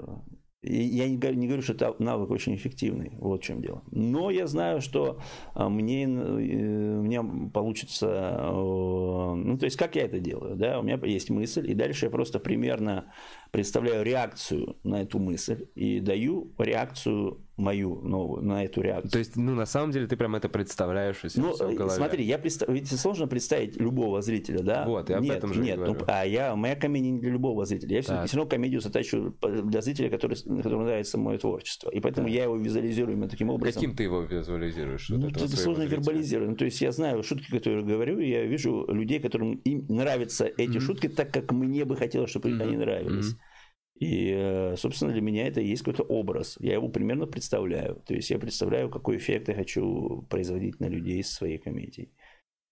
я 0.64 1.10
не, 1.10 1.18
не 1.36 1.48
говорю, 1.48 1.62
что 1.62 1.74
это 1.74 1.94
навык 2.00 2.32
очень 2.32 2.56
эффективный, 2.56 3.18
вот 3.20 3.42
в 3.42 3.44
чем 3.44 3.62
дело. 3.62 3.84
Но 3.92 4.32
я 4.32 4.48
знаю, 4.48 4.80
что 4.80 5.20
а, 5.54 5.68
мне, 5.68 6.08
у 6.08 7.02
меня 7.02 7.24
получится, 7.54 8.50
ну 8.50 9.58
то 9.58 9.66
есть 9.66 9.76
как 9.76 9.96
я 9.96 10.04
это 10.04 10.20
делаю, 10.20 10.56
да, 10.56 10.80
у 10.80 10.84
меня 10.84 10.98
есть 11.04 11.30
мысль, 11.30 11.70
и 11.70 11.74
дальше 11.74 12.06
я 12.06 12.12
просто 12.12 12.40
примерно 12.40 13.12
представляю 13.52 14.06
реакцию 14.06 14.78
на 14.84 15.02
эту 15.02 15.20
мысль 15.20 15.68
и 15.76 16.00
даю 16.00 16.54
реакцию 16.58 17.43
мою 17.56 18.02
новую 18.02 18.44
на 18.44 18.64
эту 18.64 18.82
реакцию. 18.82 19.12
То 19.12 19.20
есть, 19.20 19.36
ну, 19.36 19.54
на 19.54 19.66
самом 19.66 19.92
деле, 19.92 20.08
ты 20.08 20.18
прям 20.18 20.36
это 20.36 20.50
представляешь 20.50 21.24
у 21.24 21.30
себя 21.30 21.44
ну, 21.44 21.54
в 21.54 21.76
голове. 21.76 21.96
Смотри, 21.96 22.24
я 22.24 22.40
представ... 22.40 22.68
ведь 22.70 22.90
сложно 23.00 23.28
представить 23.28 23.80
любого 23.80 24.22
зрителя, 24.22 24.64
да? 24.64 24.86
Вот, 24.86 25.10
я 25.10 25.18
об 25.18 25.24
нет, 25.24 25.38
этом 25.38 25.54
же 25.54 25.62
Нет, 25.62 25.78
говорю. 25.78 25.94
ну, 25.94 26.06
а 26.08 26.26
я, 26.26 26.56
моя 26.56 26.76
комедия 26.76 27.12
не 27.12 27.20
для 27.20 27.32
любого 27.32 27.66
зрителя. 27.66 27.98
Я 27.98 28.02
все, 28.02 28.26
все 28.26 28.38
равно 28.38 28.50
комедию 28.50 28.82
затачиваю 28.82 29.36
для 29.42 29.82
зрителя, 29.82 30.10
который, 30.10 30.36
которому 30.36 30.84
нравится 30.86 31.18
мое 31.20 31.38
творчество. 31.38 31.92
И 31.92 32.00
поэтому 32.00 32.28
так. 32.28 32.36
я 32.36 32.44
его 32.46 32.56
визуализирую 32.58 33.16
именно 33.16 33.30
таким 33.30 33.50
образом. 33.50 33.74
Каким 33.74 33.96
ты 33.96 34.04
его 34.04 34.22
визуализируешь? 34.22 35.10
Ну, 35.10 35.28
это 35.28 35.48
сложно 35.48 35.84
зрителя? 35.84 36.00
вербализировать. 36.00 36.50
Ну, 36.50 36.56
то 36.56 36.66
есть, 36.66 36.82
я 36.82 36.92
знаю 36.92 37.22
шутки, 37.22 37.52
которые 37.52 37.84
говорю, 37.86 38.18
и 38.18 38.30
я 38.30 38.46
вижу 38.46 38.86
людей, 38.88 39.20
которым 39.20 39.56
им 39.58 39.86
нравятся 39.90 40.46
эти 40.46 40.78
mm-hmm. 40.78 40.80
шутки 40.80 41.08
так, 41.08 41.32
как 41.32 41.52
мне 41.52 41.86
бы 41.86 41.96
хотелось, 41.96 42.32
чтобы 42.32 42.50
mm-hmm. 42.50 42.64
они 42.64 42.78
нравились. 42.78 43.34
Mm-hmm. 43.34 43.53
И, 44.00 44.32
э, 44.36 44.76
собственно, 44.76 45.12
для 45.12 45.22
меня 45.22 45.48
это 45.48 45.62
и 45.62 45.68
есть 45.68 45.84
какой-то 45.84 46.04
образ. 46.04 46.58
Я 46.60 46.74
его 46.74 46.90
примерно 46.90 47.28
представляю. 47.28 48.02
То 48.06 48.14
есть 48.14 48.30
я 48.30 48.40
представляю, 48.40 48.90
какой 48.90 49.18
эффект 49.18 49.50
я 49.50 49.56
хочу 49.56 50.24
производить 50.30 50.80
на 50.80 50.86
людей 50.86 51.20
из 51.20 51.32
своей 51.32 51.58
комедии. 51.58 52.12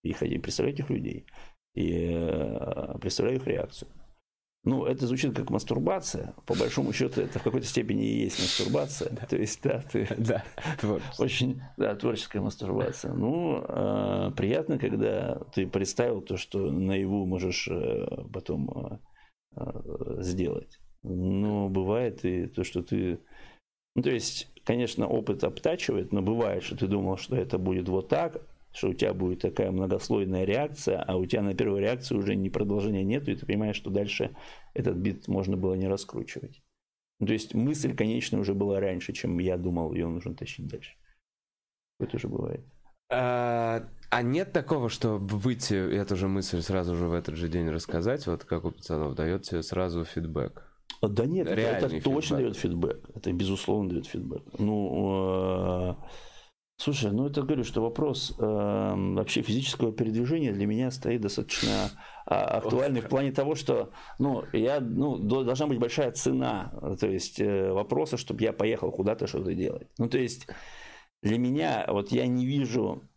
И 0.03 0.13
представлять 0.13 0.75
этих 0.75 0.89
людей. 0.89 1.25
И 1.75 2.09
э, 2.11 2.97
представляю 2.99 3.37
их 3.37 3.47
реакцию. 3.47 3.89
Ну, 4.63 4.85
это 4.85 5.07
звучит 5.07 5.35
как 5.35 5.49
мастурбация. 5.49 6.35
По 6.45 6.53
большому 6.53 6.93
счету, 6.93 7.21
это 7.21 7.39
в 7.39 7.43
какой-то 7.43 7.65
степени 7.65 8.05
и 8.05 8.23
есть 8.23 8.39
мастурбация. 8.39 9.11
Да. 9.11 9.25
То 9.25 9.37
есть, 9.37 9.61
да, 9.63 9.81
ты... 9.91 10.07
Да, 10.17 10.43
Очень, 11.17 11.61
да, 11.77 11.95
творческая 11.95 12.41
мастурбация. 12.41 13.13
Ну, 13.13 13.63
э, 13.67 14.31
приятно, 14.37 14.77
когда 14.77 15.39
ты 15.55 15.65
представил 15.65 16.21
то, 16.21 16.37
что 16.37 16.69
наяву 16.71 17.25
можешь 17.25 17.67
э, 17.69 18.05
потом 18.31 18.69
э, 18.69 18.99
э, 19.55 20.21
сделать. 20.21 20.80
Но 21.03 21.69
бывает 21.69 22.23
и 22.25 22.47
то, 22.47 22.63
что 22.63 22.83
ты... 22.83 23.19
Ну, 23.95 24.03
то 24.03 24.11
есть, 24.11 24.47
конечно, 24.63 25.07
опыт 25.07 25.43
обтачивает, 25.43 26.11
но 26.11 26.21
бывает, 26.21 26.63
что 26.63 26.77
ты 26.77 26.87
думал, 26.87 27.17
что 27.17 27.35
это 27.35 27.57
будет 27.57 27.89
вот 27.89 28.07
так, 28.07 28.41
что 28.73 28.89
у 28.89 28.93
тебя 28.93 29.13
будет 29.13 29.41
такая 29.41 29.71
многослойная 29.71 30.45
реакция, 30.45 31.01
а 31.01 31.17
у 31.17 31.25
тебя 31.25 31.41
на 31.41 31.53
первую 31.53 31.81
реакцию 31.81 32.19
уже 32.19 32.35
ни 32.35 32.49
продолжения 32.49 33.03
нету, 33.03 33.31
и 33.31 33.35
ты 33.35 33.45
понимаешь, 33.45 33.75
что 33.75 33.89
дальше 33.89 34.35
этот 34.73 34.95
бит 34.95 35.27
можно 35.27 35.57
было 35.57 35.73
не 35.73 35.87
раскручивать. 35.87 36.61
Ну, 37.19 37.27
то 37.27 37.33
есть 37.33 37.53
мысль, 37.53 37.95
конечно, 37.95 38.39
уже 38.39 38.53
была 38.53 38.79
раньше, 38.79 39.13
чем 39.13 39.37
я 39.39 39.57
думал, 39.57 39.93
ее 39.93 40.07
нужно 40.07 40.35
тащить 40.35 40.67
дальше. 40.67 40.95
Это 41.99 42.15
уже 42.15 42.27
бывает. 42.27 42.65
А, 43.11 43.87
а 44.09 44.21
нет 44.21 44.53
такого, 44.53 44.89
что 44.89 45.17
выйти, 45.17 45.73
эту 45.73 46.15
же 46.15 46.27
мысль 46.27 46.61
сразу 46.61 46.95
же 46.95 47.07
в 47.07 47.13
этот 47.13 47.35
же 47.35 47.49
день 47.49 47.69
рассказать, 47.69 48.25
вот 48.25 48.45
как 48.45 48.63
у 48.63 48.71
пацанов, 48.71 49.15
дает 49.15 49.43
тебе 49.43 49.61
сразу 49.61 50.05
фидбэк? 50.05 50.70
Да 51.01 51.25
нет, 51.25 51.47
это, 51.47 51.87
это 51.87 52.01
точно 52.01 52.37
дает 52.37 52.55
фидбэк. 52.55 53.09
Это 53.15 53.33
безусловно 53.33 53.89
дает 53.89 54.05
фидбэк. 54.05 54.43
Ну, 54.59 55.91
э, 55.91 55.95
слушай, 56.77 57.11
ну 57.11 57.27
это 57.27 57.41
говорю, 57.41 57.63
что 57.63 57.81
вопрос 57.81 58.35
э, 58.37 58.43
вообще 58.43 59.41
физического 59.41 59.91
передвижения 59.91 60.53
для 60.53 60.67
меня 60.67 60.91
стоит 60.91 61.21
достаточно 61.21 61.89
а, 62.27 62.57
актуальный 62.57 63.01
в 63.01 63.09
плане 63.09 63.31
того, 63.31 63.55
что, 63.55 63.91
ну, 64.19 64.43
я, 64.53 64.79
ну, 64.79 65.17
должна 65.17 65.67
быть 65.67 65.79
большая 65.79 66.11
цена, 66.11 66.71
то 66.99 67.07
есть 67.07 67.39
э, 67.39 67.71
вопроса, 67.71 68.17
чтобы 68.17 68.43
я 68.43 68.53
поехал 68.53 68.91
куда-то 68.91 69.25
что-то 69.27 69.53
делать. 69.55 69.87
Ну, 69.97 70.07
то 70.07 70.19
есть 70.19 70.47
для 71.23 71.37
меня, 71.37 71.85
вот 71.87 72.11
я 72.11 72.27
не 72.27 72.45
вижу 72.45 73.09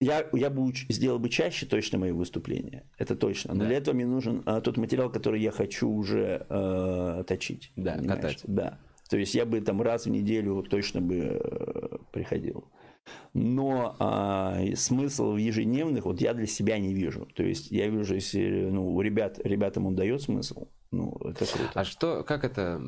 я, 0.00 0.26
я 0.32 0.50
бы 0.50 0.72
сделал 0.88 1.18
бы 1.18 1.28
чаще 1.28 1.66
точно 1.66 1.98
мои 1.98 2.12
выступления, 2.12 2.84
это 2.98 3.16
точно. 3.16 3.54
Но 3.54 3.60
да. 3.60 3.66
для 3.66 3.76
этого 3.78 3.94
мне 3.94 4.06
нужен 4.06 4.42
а, 4.46 4.60
тот 4.60 4.76
материал, 4.76 5.10
который 5.10 5.40
я 5.40 5.50
хочу 5.50 5.88
уже 5.88 6.46
э, 6.48 7.24
точить. 7.26 7.72
Да, 7.74 7.94
понимаешь? 7.94 8.20
катать. 8.20 8.42
Да. 8.44 8.78
То 9.08 9.16
есть 9.16 9.34
я 9.34 9.44
бы 9.44 9.60
там 9.60 9.82
раз 9.82 10.04
в 10.06 10.10
неделю 10.10 10.62
точно 10.62 11.00
бы 11.00 11.40
э, 11.42 11.96
приходил. 12.12 12.64
Но 13.32 13.96
а, 13.98 14.60
смысл 14.76 15.32
в 15.32 15.36
ежедневных 15.36 16.04
вот 16.04 16.20
я 16.20 16.34
для 16.34 16.46
себя 16.46 16.78
не 16.78 16.94
вижу. 16.94 17.26
То 17.34 17.42
есть 17.42 17.70
я 17.70 17.88
вижу, 17.88 18.14
если 18.14 18.68
ну, 18.70 18.94
у 18.94 19.00
ребят, 19.00 19.38
ребятам 19.42 19.86
он 19.86 19.96
дает 19.96 20.22
смысл, 20.22 20.68
ну, 20.90 21.14
это 21.22 21.44
круто. 21.44 21.70
А 21.74 21.84
что, 21.84 22.24
как 22.24 22.44
это, 22.44 22.80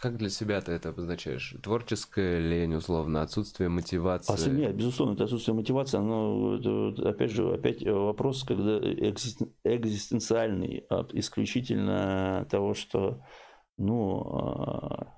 как 0.00 0.16
для 0.16 0.28
себя 0.28 0.60
ты 0.60 0.72
это 0.72 0.88
обозначаешь? 0.88 1.54
Творческая 1.62 2.40
лень, 2.40 2.74
условно, 2.74 3.22
отсутствие 3.22 3.68
мотивации? 3.68 4.50
А, 4.50 4.52
нет, 4.52 4.74
безусловно, 4.74 5.14
это 5.14 5.22
отсутствие 5.24 5.54
мотивации, 5.54 5.98
но 5.98 6.56
это, 6.56 7.08
опять 7.08 7.30
же, 7.30 7.54
опять 7.54 7.86
вопрос, 7.86 8.42
когда 8.42 8.78
экзистенциальный, 8.78 10.84
от 10.88 11.14
исключительно 11.14 12.44
того, 12.50 12.74
что, 12.74 13.22
ну, 13.76 14.20
а, 14.36 15.17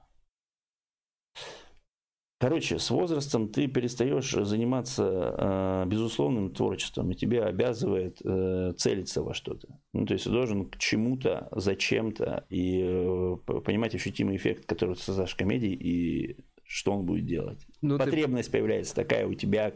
Короче, 2.41 2.79
с 2.79 2.89
возрастом 2.89 3.51
ты 3.51 3.67
перестаешь 3.67 4.33
заниматься 4.33 5.05
э, 5.05 5.85
безусловным 5.87 6.51
творчеством, 6.55 7.11
и 7.11 7.15
тебе 7.15 7.45
обязывает 7.45 8.17
э, 8.25 8.73
целиться 8.79 9.23
во 9.23 9.35
что-то. 9.35 9.69
Ну, 9.93 10.07
то 10.07 10.15
есть 10.15 10.25
ты 10.25 10.31
должен 10.31 10.65
к 10.71 10.79
чему-то, 10.79 11.49
зачем-то, 11.53 12.47
и 12.49 12.81
э, 12.83 13.37
понимать 13.45 13.95
ощутимый 13.95 14.37
эффект, 14.37 14.65
который 14.65 14.95
ты 14.95 15.03
создашь 15.03 15.35
комедии, 15.35 15.73
и 15.73 16.39
что 16.65 16.93
он 16.93 17.05
будет 17.05 17.27
делать. 17.27 17.67
Ну, 17.83 17.99
Потребность 17.99 18.49
ты... 18.49 18.53
появляется 18.53 18.95
такая 18.95 19.27
у 19.27 19.35
тебя 19.35 19.75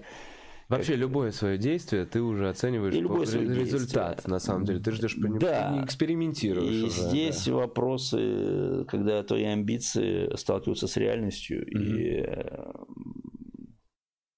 Вообще 0.69 0.97
любое 0.97 1.31
свое 1.31 1.59
действие 1.59 2.07
ты 2.07 2.21
уже 2.21 2.49
оцениваешь 2.49 2.95
любое 2.95 3.27
по 3.27 3.37
результат, 3.37 4.17
действие. 4.17 4.33
на 4.33 4.39
самом 4.39 4.65
деле. 4.65 4.81
Ты 4.81 4.93
ждешь 4.93 5.17
по 5.21 5.29
да. 5.39 5.69
ты 5.71 5.77
не 5.77 5.85
экспериментируешь. 5.85 6.75
И 6.75 6.85
уже, 6.85 7.09
здесь 7.09 7.45
да. 7.47 7.55
вопросы, 7.55 8.85
когда 8.89 9.23
твои 9.23 9.45
амбиции 9.45 10.35
сталкиваются 10.37 10.87
с 10.87 10.97
реальностью, 10.97 11.63
угу. 11.63 11.79
и 11.79 12.27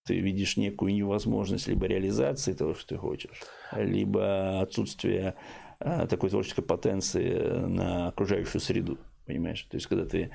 ты 0.05 0.21
видишь 0.21 0.57
некую 0.57 0.95
невозможность 0.95 1.69
либо 1.69 1.87
реализации 1.87 2.53
того, 2.53 2.75
что 2.75 2.89
ты 2.89 2.97
хочешь, 2.97 3.43
либо 3.73 4.61
отсутствие 4.61 5.35
а, 5.81 6.07
такой 6.07 6.31
творческой 6.31 6.63
потенции 6.63 7.67
на 7.67 8.09
окружающую 8.09 8.61
среду. 8.61 8.99
Понимаешь? 9.27 9.63
То 9.63 9.77
есть, 9.77 9.87
когда 9.87 10.07
ты 10.07 10.31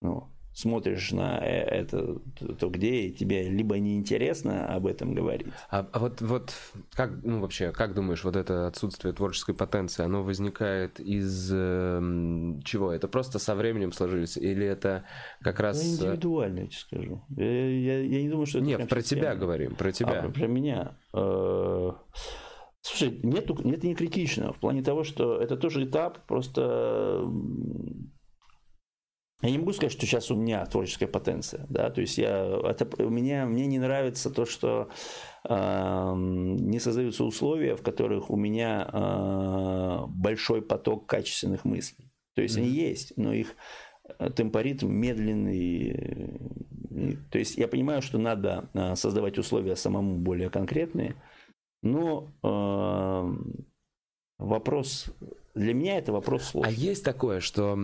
ну, 0.00 0.28
смотришь 0.60 1.12
на 1.12 1.38
э, 1.38 1.62
это, 1.62 2.18
то 2.58 2.68
где 2.68 3.10
тебе 3.10 3.48
либо 3.48 3.78
неинтересно 3.78 4.66
об 4.74 4.86
этом 4.86 5.14
говорить. 5.14 5.46
А, 5.70 5.86
а 5.92 5.98
вот, 5.98 6.20
вот 6.20 6.52
как, 6.92 7.22
ну 7.22 7.40
вообще, 7.40 7.72
как 7.72 7.94
думаешь, 7.94 8.24
вот 8.24 8.36
это 8.36 8.66
отсутствие 8.66 9.14
творческой 9.14 9.54
потенции, 9.54 10.04
оно 10.04 10.22
возникает 10.22 11.00
из 11.00 11.50
э, 11.52 12.00
чего? 12.64 12.92
Это 12.92 13.08
просто 13.08 13.38
со 13.38 13.54
временем 13.54 13.92
сложились? 13.92 14.36
Или 14.36 14.66
это 14.66 15.04
как 15.42 15.60
раз... 15.60 15.82
Ну, 15.82 16.06
индивидуально, 16.06 16.60
я 16.60 16.66
тебе 16.66 16.76
скажу. 16.76 17.22
Я, 17.36 17.68
я, 17.68 18.00
я 18.00 18.22
не 18.22 18.28
думаю, 18.28 18.46
что 18.46 18.58
это... 18.58 18.66
Нет, 18.66 18.88
про 18.88 19.02
тебя 19.02 19.34
говорим, 19.34 19.74
про 19.74 19.92
тебя. 19.92 20.20
А, 20.20 20.22
про, 20.22 20.30
про 20.30 20.46
меня. 20.46 20.92
Э, 21.14 21.92
слушай, 22.82 23.18
нету, 23.22 23.54
это 23.54 23.86
не 23.86 23.94
критично, 23.94 24.52
в 24.52 24.58
плане 24.58 24.82
того, 24.82 25.04
что 25.04 25.38
это 25.38 25.56
тоже 25.56 25.84
этап, 25.84 26.26
просто 26.26 27.26
я 29.42 29.50
не 29.50 29.58
могу 29.58 29.72
сказать, 29.72 29.92
что 29.92 30.04
сейчас 30.06 30.30
у 30.30 30.36
меня 30.36 30.64
творческая 30.66 31.06
потенция, 31.06 31.66
да, 31.68 31.90
то 31.90 32.00
есть 32.00 32.18
я, 32.18 32.44
это, 32.64 32.86
мне, 33.04 33.44
мне 33.46 33.66
не 33.66 33.78
нравится 33.78 34.30
то, 34.30 34.44
что 34.44 34.90
э, 35.48 36.12
не 36.14 36.78
создаются 36.78 37.24
условия, 37.24 37.74
в 37.74 37.82
которых 37.82 38.30
у 38.30 38.36
меня 38.36 38.88
э, 38.92 40.06
большой 40.08 40.60
поток 40.60 41.06
качественных 41.06 41.64
мыслей. 41.64 42.10
То 42.34 42.42
есть 42.42 42.56
mm-hmm. 42.56 42.60
они 42.60 42.70
есть, 42.70 43.12
но 43.16 43.32
их 43.32 43.54
э, 44.18 44.30
темпоритм 44.30 44.90
медленный. 44.90 46.38
То 47.30 47.38
есть 47.38 47.56
я 47.56 47.66
понимаю, 47.66 48.02
что 48.02 48.18
надо 48.18 48.68
э, 48.74 48.94
создавать 48.94 49.38
условия 49.38 49.74
самому 49.74 50.18
более 50.18 50.50
конкретные, 50.50 51.14
но 51.82 52.28
э, 52.42 53.34
вопрос 54.38 55.14
для 55.54 55.74
меня 55.74 55.98
это 55.98 56.12
вопрос 56.12 56.44
сложный. 56.44 56.72
А 56.72 56.74
есть 56.74 57.04
такое, 57.04 57.40
что 57.40 57.76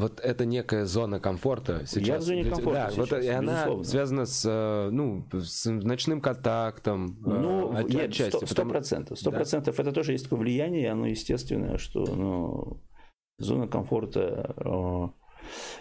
вот 0.00 0.20
это 0.20 0.44
некая 0.44 0.86
зона 0.86 1.20
комфорта 1.20 1.84
сейчас. 1.86 2.06
Я 2.06 2.18
в 2.18 2.22
зоне 2.22 2.44
комфорта 2.44 2.72
да, 2.72 2.90
сейчас, 2.90 3.10
вот, 3.10 3.22
и 3.22 3.28
она 3.28 3.84
связана 3.84 4.26
с, 4.26 4.44
э, 4.48 4.90
ну, 4.90 5.26
с 5.32 5.70
ночным 5.70 6.20
контактом. 6.20 7.18
Э, 7.24 7.28
ну, 7.28 7.76
от, 7.76 7.88
нет, 7.88 8.14
сто 8.14 8.64
процентов. 8.64 9.18
Сто 9.18 9.30
процентов 9.30 9.78
это 9.78 9.92
тоже 9.92 10.12
есть 10.12 10.24
такое 10.24 10.40
влияние, 10.40 10.82
и 10.82 10.86
оно 10.86 11.06
естественное, 11.06 11.78
что 11.78 12.04
ну, 12.06 12.82
зона 13.38 13.68
комфорта... 13.68 14.54
Э, 14.56 15.08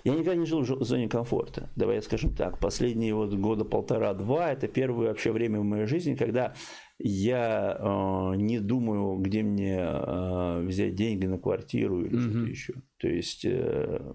я 0.04 0.14
никогда 0.14 0.36
не 0.36 0.46
жил 0.46 0.62
в 0.62 0.84
зоне 0.84 1.08
комфорта. 1.08 1.70
Давай 1.76 2.02
скажем 2.02 2.36
так. 2.36 2.60
Последние 2.60 3.14
вот 3.14 3.34
года 3.34 3.66
полтора-два 3.66 4.52
это 4.52 4.68
первое 4.68 5.10
вообще 5.10 5.32
время 5.32 5.60
в 5.60 5.64
моей 5.64 5.86
жизни, 5.86 6.16
когда 6.16 6.54
я 7.00 7.78
э, 7.80 8.36
не 8.36 8.60
думаю, 8.60 9.18
где 9.20 9.42
мне 9.42 9.80
э, 9.80 10.62
взять 10.66 10.96
деньги 10.96 11.26
на 11.26 11.40
квартиру 11.40 12.06
или 12.06 12.18
mm-hmm. 12.18 12.30
что-то 12.30 12.50
еще. 12.50 12.74
То 12.98 13.08
есть 13.08 13.46
э, 13.46 14.14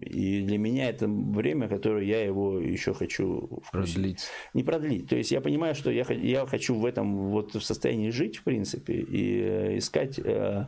И 0.00 0.40
для 0.42 0.56
меня 0.56 0.88
это 0.88 1.06
время, 1.06 1.68
которое 1.68 2.06
я 2.06 2.24
его 2.24 2.58
еще 2.58 2.94
хочу 2.94 3.60
вкусить. 3.62 3.94
продлить. 3.94 4.28
Не 4.54 4.62
продлить. 4.64 5.08
То 5.08 5.16
есть 5.16 5.32
я 5.32 5.42
понимаю, 5.42 5.74
что 5.74 5.90
я, 5.90 6.04
я 6.10 6.46
хочу 6.46 6.74
в 6.74 6.86
этом 6.86 7.28
вот 7.28 7.54
в 7.54 7.62
состоянии 7.62 8.08
жить, 8.08 8.38
в 8.38 8.44
принципе, 8.44 8.94
и 8.94 9.40
э, 9.42 9.78
искать 9.78 10.18
э, 10.18 10.66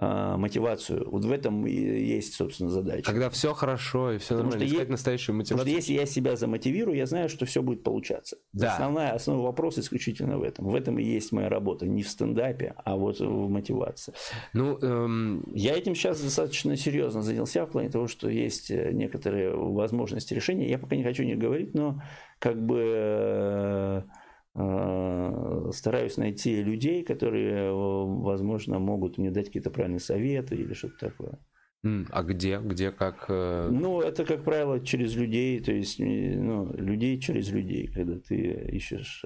мотивацию. 0.00 1.08
Вот 1.10 1.24
в 1.24 1.32
этом 1.32 1.66
и 1.66 1.72
есть, 1.72 2.34
собственно, 2.34 2.70
задача. 2.70 3.04
Когда 3.04 3.30
все 3.30 3.52
хорошо 3.52 4.12
и 4.12 4.18
все 4.18 4.30
Потому 4.30 4.50
нормально, 4.50 4.64
искать 4.64 4.80
есть, 4.80 4.90
настоящую 4.90 5.36
мотивацию. 5.36 5.58
Потому 5.58 5.80
что 5.80 5.92
если 5.92 6.00
я 6.00 6.06
себя 6.06 6.36
замотивирую, 6.36 6.96
я 6.96 7.06
знаю, 7.06 7.28
что 7.28 7.46
все 7.46 7.62
будет 7.62 7.82
получаться. 7.82 8.36
Да. 8.52 8.72
Основная, 8.72 9.12
основной 9.12 9.44
вопрос 9.44 9.78
исключительно 9.78 10.38
в 10.38 10.42
этом. 10.42 10.66
В 10.66 10.74
этом 10.74 10.98
и 10.98 11.04
есть 11.04 11.32
моя 11.32 11.48
работа. 11.48 11.86
Не 11.86 12.02
в 12.02 12.08
стендапе, 12.08 12.74
а 12.84 12.96
вот 12.96 13.20
в 13.20 13.48
мотивации. 13.48 14.14
Ну, 14.52 14.78
эм... 14.78 15.44
Я 15.54 15.76
этим 15.76 15.94
сейчас 15.94 16.20
достаточно 16.20 16.76
серьезно 16.76 17.22
занялся 17.22 17.66
в 17.66 17.70
плане 17.70 17.90
того, 17.90 18.06
что 18.08 18.28
есть 18.28 18.70
э, 18.70 18.92
некоторые 18.92 19.54
возможности 19.54 20.34
решения. 20.34 20.68
Я 20.68 20.78
пока 20.78 20.96
не 20.96 21.04
хочу 21.04 21.24
не 21.24 21.34
говорить, 21.34 21.74
но 21.74 22.02
как 22.38 22.60
бы 22.60 22.80
Э, 23.00 24.02
стараюсь 24.54 26.16
найти 26.16 26.62
людей, 26.62 27.04
которые, 27.04 27.72
возможно, 27.72 28.78
могут 28.78 29.16
мне 29.16 29.30
дать 29.30 29.46
какие-то 29.46 29.70
правильные 29.70 30.00
советы 30.00 30.56
или 30.56 30.74
что-то 30.74 31.10
такое. 31.10 31.38
А 31.82 32.22
где, 32.22 32.58
где, 32.58 32.90
как? 32.90 33.26
Э? 33.28 33.68
Ну, 33.70 34.00
это, 34.02 34.26
как 34.26 34.44
правило, 34.44 34.80
через 34.80 35.16
людей, 35.16 35.60
то 35.60 35.72
есть, 35.72 35.98
ну, 35.98 36.70
людей 36.74 37.18
через 37.18 37.50
людей, 37.50 37.86
когда 37.86 38.18
ты 38.18 38.36
ищешь 38.72 39.24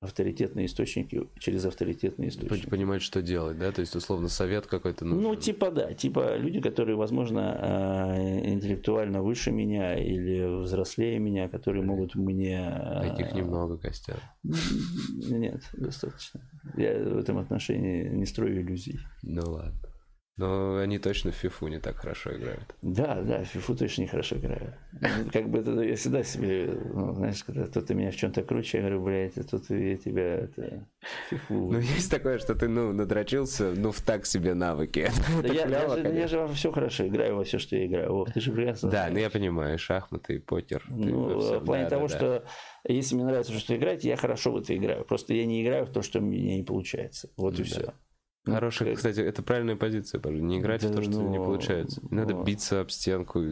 авторитетные 0.00 0.66
источники 0.66 1.28
через 1.38 1.64
авторитетные 1.64 2.28
источники. 2.28 2.68
Понимать, 2.68 3.02
что 3.02 3.22
делать, 3.22 3.58
да? 3.58 3.72
То 3.72 3.80
есть, 3.80 3.96
условно, 3.96 4.28
совет 4.28 4.66
какой-то 4.66 5.04
нужен. 5.04 5.22
Ну, 5.22 5.34
типа, 5.36 5.70
да. 5.70 5.94
Типа 5.94 6.36
люди, 6.36 6.60
которые, 6.60 6.96
возможно, 6.96 7.56
а, 7.58 8.16
интеллектуально 8.44 9.22
выше 9.22 9.52
меня 9.52 9.98
или 9.98 10.62
взрослее 10.62 11.18
меня, 11.18 11.48
которые 11.48 11.82
могут 11.82 12.14
мне... 12.14 12.60
Таких 13.02 13.32
а, 13.32 13.36
немного, 13.36 13.78
Костя. 13.78 14.16
Нет, 14.42 15.62
достаточно. 15.72 16.40
Я 16.76 16.98
в 16.98 17.16
этом 17.18 17.38
отношении 17.38 18.08
не 18.08 18.26
строю 18.26 18.60
иллюзий. 18.60 18.98
Ну, 19.22 19.50
ладно. 19.50 19.80
Но 20.38 20.76
они 20.76 20.98
точно 20.98 21.30
в 21.32 21.34
фифу 21.34 21.66
не 21.68 21.78
так 21.78 21.96
хорошо 21.96 22.36
играют. 22.36 22.76
Да, 22.82 23.22
да, 23.22 23.42
в 23.42 23.46
фифу 23.46 23.74
точно 23.74 24.02
не 24.02 24.06
хорошо 24.06 24.36
играют. 24.36 24.74
Ну, 24.92 25.30
как 25.32 25.48
бы 25.48 25.60
это, 25.60 25.80
я 25.80 25.96
всегда 25.96 26.22
себе, 26.24 26.78
ну, 26.92 27.14
знаешь, 27.14 27.42
когда 27.42 27.64
кто-то 27.64 27.94
меня 27.94 28.10
в 28.10 28.16
чем-то 28.16 28.42
круче, 28.42 28.78
я 28.78 28.82
говорю, 28.82 29.02
блядь, 29.02 29.38
а 29.38 29.44
тут 29.44 29.70
я 29.70 29.96
тебя 29.96 30.40
это, 30.40 30.86
фифу. 31.30 31.72
Ну, 31.72 31.78
есть 31.78 32.10
такое, 32.10 32.38
что 32.38 32.54
ты, 32.54 32.68
ну, 32.68 32.92
надрочился, 32.92 33.72
ну, 33.74 33.92
в 33.92 34.00
так 34.02 34.26
себе 34.26 34.52
навыки. 34.52 35.10
Да 35.42 35.52
я, 35.52 35.66
клево, 35.66 35.96
я, 35.96 36.02
же, 36.02 36.18
я 36.18 36.28
же 36.28 36.38
во 36.40 36.48
все 36.48 36.70
хорошо 36.70 37.06
играю, 37.06 37.36
во 37.36 37.44
все, 37.44 37.58
что 37.58 37.76
я 37.76 37.86
играю. 37.86 38.12
Вов, 38.12 38.30
ты 38.30 38.40
же 38.40 38.52
прекрасно 38.52 38.90
Да, 38.90 39.08
ну 39.10 39.18
я 39.18 39.30
понимаю, 39.30 39.78
шахматы, 39.78 40.40
покер. 40.40 40.84
Ну, 40.88 41.38
в 41.60 41.64
плане 41.64 41.84
да, 41.84 41.90
того, 41.90 42.08
да, 42.08 42.14
что 42.14 42.44
да. 42.84 42.92
если 42.92 43.14
мне 43.14 43.24
нравится 43.24 43.58
что 43.58 43.74
играть, 43.74 44.04
я 44.04 44.16
хорошо 44.16 44.52
в 44.52 44.58
это 44.58 44.76
играю. 44.76 45.04
Просто 45.04 45.32
я 45.32 45.46
не 45.46 45.64
играю 45.64 45.86
в 45.86 45.90
то, 45.90 46.02
что 46.02 46.18
у 46.18 46.22
меня 46.22 46.56
не 46.56 46.62
получается. 46.62 47.30
Вот 47.36 47.54
и 47.54 47.62
да. 47.62 47.64
все. 47.64 47.94
Хорошая, 48.46 48.94
кстати, 48.94 49.20
это 49.20 49.42
правильная 49.42 49.76
позиция, 49.76 50.20
не 50.30 50.60
играть 50.60 50.82
да, 50.82 50.88
в 50.88 50.94
то, 50.94 51.02
что 51.02 51.10
ну, 51.10 51.30
не 51.30 51.38
получается. 51.38 52.00
Надо 52.10 52.36
вот. 52.36 52.46
биться 52.46 52.80
об 52.80 52.90
стенку. 52.90 53.42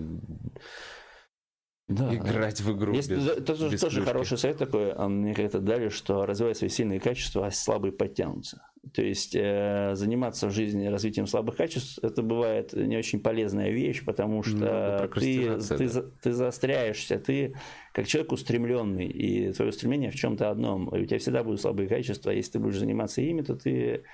Да. 1.88 2.14
Играть 2.14 2.60
в 2.60 2.74
игру. 2.74 2.94
Есть, 2.94 3.10
без, 3.10 3.28
это 3.28 3.52
без 3.52 3.80
тоже 3.80 3.96
клюшки. 3.96 4.12
хороший 4.12 4.38
совет 4.38 4.56
такой, 4.56 4.92
а 4.92 5.06
мне 5.06 5.34
как-то 5.34 5.58
дали, 5.58 5.90
что 5.90 6.24
развивай 6.24 6.54
свои 6.54 6.70
сильные 6.70 6.98
качества, 6.98 7.46
а 7.46 7.50
слабые 7.50 7.92
подтянутся. 7.92 8.66
То 8.92 9.02
есть 9.02 9.34
э, 9.34 9.92
заниматься 9.94 10.48
в 10.48 10.50
жизни 10.50 10.86
развитием 10.86 11.26
слабых 11.26 11.56
качеств, 11.56 11.98
это 12.02 12.22
бывает 12.22 12.72
не 12.72 12.96
очень 12.96 13.20
полезная 13.20 13.70
вещь, 13.70 14.04
потому 14.04 14.42
что 14.42 15.08
ну, 15.14 15.20
ты, 15.20 15.58
ты, 15.58 15.88
да. 15.88 16.04
ты 16.22 16.32
заостряешься, 16.32 17.18
ты 17.18 17.54
как 17.92 18.06
человек 18.06 18.32
устремленный, 18.32 19.06
и 19.06 19.52
твое 19.52 19.70
устремление 19.70 20.10
в 20.10 20.14
чем-то 20.14 20.50
одном. 20.50 20.88
И 20.94 21.02
у 21.02 21.06
тебя 21.06 21.18
всегда 21.18 21.44
будут 21.44 21.60
слабые 21.60 21.88
качества, 21.88 22.32
а 22.32 22.34
если 22.34 22.52
ты 22.52 22.58
будешь 22.60 22.78
заниматься 22.78 23.20
ими, 23.20 23.42
то 23.42 23.56
ты 23.56 24.04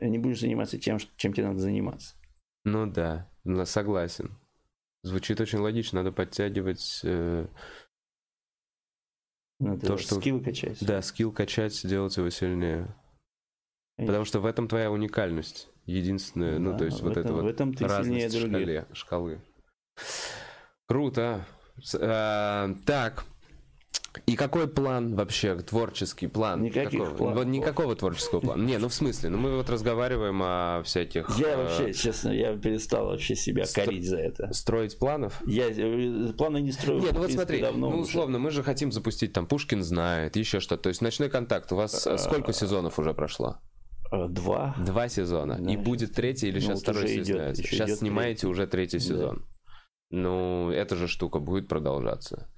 не 0.00 0.18
будешь 0.18 0.40
заниматься 0.40 0.78
тем, 0.78 0.98
чем 1.16 1.32
тебе 1.32 1.46
надо 1.46 1.60
заниматься. 1.60 2.14
Ну 2.64 2.86
да, 2.86 3.28
согласен. 3.64 4.38
Звучит 5.02 5.40
очень 5.40 5.58
логично, 5.58 6.02
надо 6.02 6.10
подтягивать 6.10 7.00
э, 7.04 7.46
надо 9.58 9.86
то, 9.86 9.96
что... 9.96 10.16
Скилл 10.16 10.42
качать. 10.42 10.84
Да, 10.84 11.00
скилл 11.02 11.32
качать, 11.32 11.86
делать 11.86 12.16
его 12.16 12.28
сильнее. 12.30 12.94
Конечно. 13.96 14.12
Потому 14.12 14.24
что 14.24 14.40
в 14.40 14.46
этом 14.46 14.68
твоя 14.68 14.90
уникальность. 14.90 15.68
Единственная, 15.86 16.58
ну, 16.58 16.66
да, 16.66 16.72
ну 16.72 16.78
то 16.78 16.84
есть 16.84 17.00
вот 17.00 17.12
этом, 17.12 17.24
это 17.24 17.32
вот 17.34 17.44
в 17.44 17.46
этом 17.46 17.72
ты 17.72 17.86
разность 17.86 18.38
шкале, 18.38 18.86
шкалы. 18.92 19.40
Круто. 20.86 21.46
А, 22.00 22.74
так, 22.84 23.24
и 24.26 24.36
какой 24.36 24.68
план 24.68 25.14
вообще, 25.14 25.56
творческий 25.56 26.26
план? 26.26 26.62
Никаких 26.62 27.00
какого? 27.00 27.16
планов. 27.16 27.36
Вот 27.36 27.46
никакого 27.46 27.96
творческого 27.96 28.40
плана. 28.40 28.62
Не, 28.62 28.78
ну 28.78 28.88
в 28.88 28.94
смысле, 28.94 29.30
ну 29.30 29.38
мы 29.38 29.56
вот 29.56 29.68
разговариваем 29.68 30.40
о 30.42 30.82
всяких... 30.84 31.38
Я 31.38 31.48
э, 31.48 31.56
вообще, 31.56 31.92
честно, 31.92 32.30
я 32.30 32.56
перестал 32.56 33.06
вообще 33.06 33.34
себя 33.34 33.64
Стро... 33.64 33.84
корить 33.84 34.08
за 34.08 34.18
это. 34.18 34.52
Строить 34.52 34.98
планов? 34.98 35.40
Я 35.46 35.68
э, 35.68 36.32
планы 36.32 36.60
не 36.60 36.72
строю. 36.72 37.00
Нет, 37.00 37.12
ну 37.12 37.20
вот 37.20 37.32
смотри, 37.32 37.64
ну 37.74 37.88
условно, 37.88 38.38
мы 38.38 38.50
же 38.50 38.62
хотим 38.62 38.92
запустить 38.92 39.32
там 39.32 39.46
Пушкин 39.46 39.82
знает, 39.82 40.36
еще 40.36 40.60
что-то. 40.60 40.84
То 40.84 40.88
есть 40.88 41.02
ночной 41.02 41.28
контакт. 41.28 41.72
У 41.72 41.76
вас 41.76 42.06
э, 42.06 42.18
сколько 42.18 42.52
сезонов 42.52 42.98
уже 42.98 43.14
прошло? 43.14 43.58
Два. 44.10 44.74
Два 44.78 45.08
сезона. 45.08 45.58
Да, 45.58 45.72
И 45.72 45.76
будет 45.76 46.12
третий 46.12 46.48
или 46.48 46.56
ну, 46.56 46.60
сейчас 46.60 46.82
второй 46.82 47.08
сезон? 47.08 47.54
Сейчас 47.54 47.98
снимаете 47.98 48.42
третий. 48.42 48.46
уже 48.46 48.66
третий 48.66 49.00
сезон. 49.00 49.36
Да. 49.38 49.44
Ну, 50.10 50.70
эта 50.70 50.94
же 50.94 51.08
штука 51.08 51.40
будет 51.40 51.68
продолжаться 51.68 52.48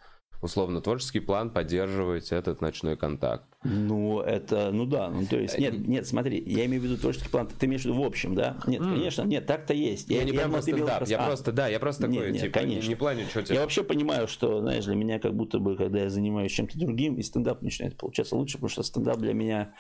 условно 0.41 0.81
творческий 0.81 1.21
план 1.21 1.51
поддерживать 1.51 2.33
этот 2.33 2.61
ночной 2.61 2.97
контакт. 2.97 3.45
Ну, 3.65 4.21
это, 4.21 4.71
ну 4.71 4.87
да, 4.87 5.11
ну 5.11 5.27
то 5.27 5.37
есть, 5.37 5.59
нет, 5.59 5.87
нет, 5.87 6.07
смотри, 6.07 6.43
я 6.47 6.65
имею 6.67 6.81
в 6.81 6.85
виду 6.85 6.97
творческий 6.97 7.29
план, 7.29 7.49
ты 7.49 7.67
имеешь 7.67 7.83
в 7.83 7.87
виду 7.87 8.03
в 8.03 8.07
общем, 8.07 8.35
да? 8.35 8.57
Нет, 8.67 8.81
mm. 8.81 8.95
конечно, 8.95 9.23
нет, 9.23 9.47
так-то 9.47 9.75
есть. 9.75 10.09
Я, 10.09 10.19
я 10.19 10.25
не 10.25 10.31
я, 10.31 10.39
прямо 10.39 10.63
стендап, 10.63 11.09
я 11.09 11.19
просто, 11.19 11.51
да, 11.51 11.67
я 11.67 11.81
просто 11.81 12.03
такой, 12.03 12.31
нет, 12.31 12.43
типа, 12.43 12.61
конечно. 12.61 12.83
не, 12.83 12.89
не 12.89 12.95
плане, 12.95 13.25
что 13.25 13.43
тебе... 13.43 13.57
Я 13.57 13.63
вообще 13.63 13.83
понимаю, 13.83 14.29
что, 14.29 14.61
знаешь, 14.61 14.85
для 14.85 14.95
меня 14.95 15.19
как 15.19 15.35
будто 15.35 15.59
бы, 15.59 15.77
когда 15.77 16.03
я 16.03 16.11
занимаюсь 16.11 16.53
чем-то 16.53 16.79
другим, 16.79 17.17
и 17.17 17.23
стендап 17.23 17.63
начинает 17.63 17.97
получаться 17.97 18.37
лучше, 18.37 18.59
потому 18.59 18.69
что 18.69 18.83
стендап 18.85 19.19
для 19.19 19.35
меня 19.35 19.75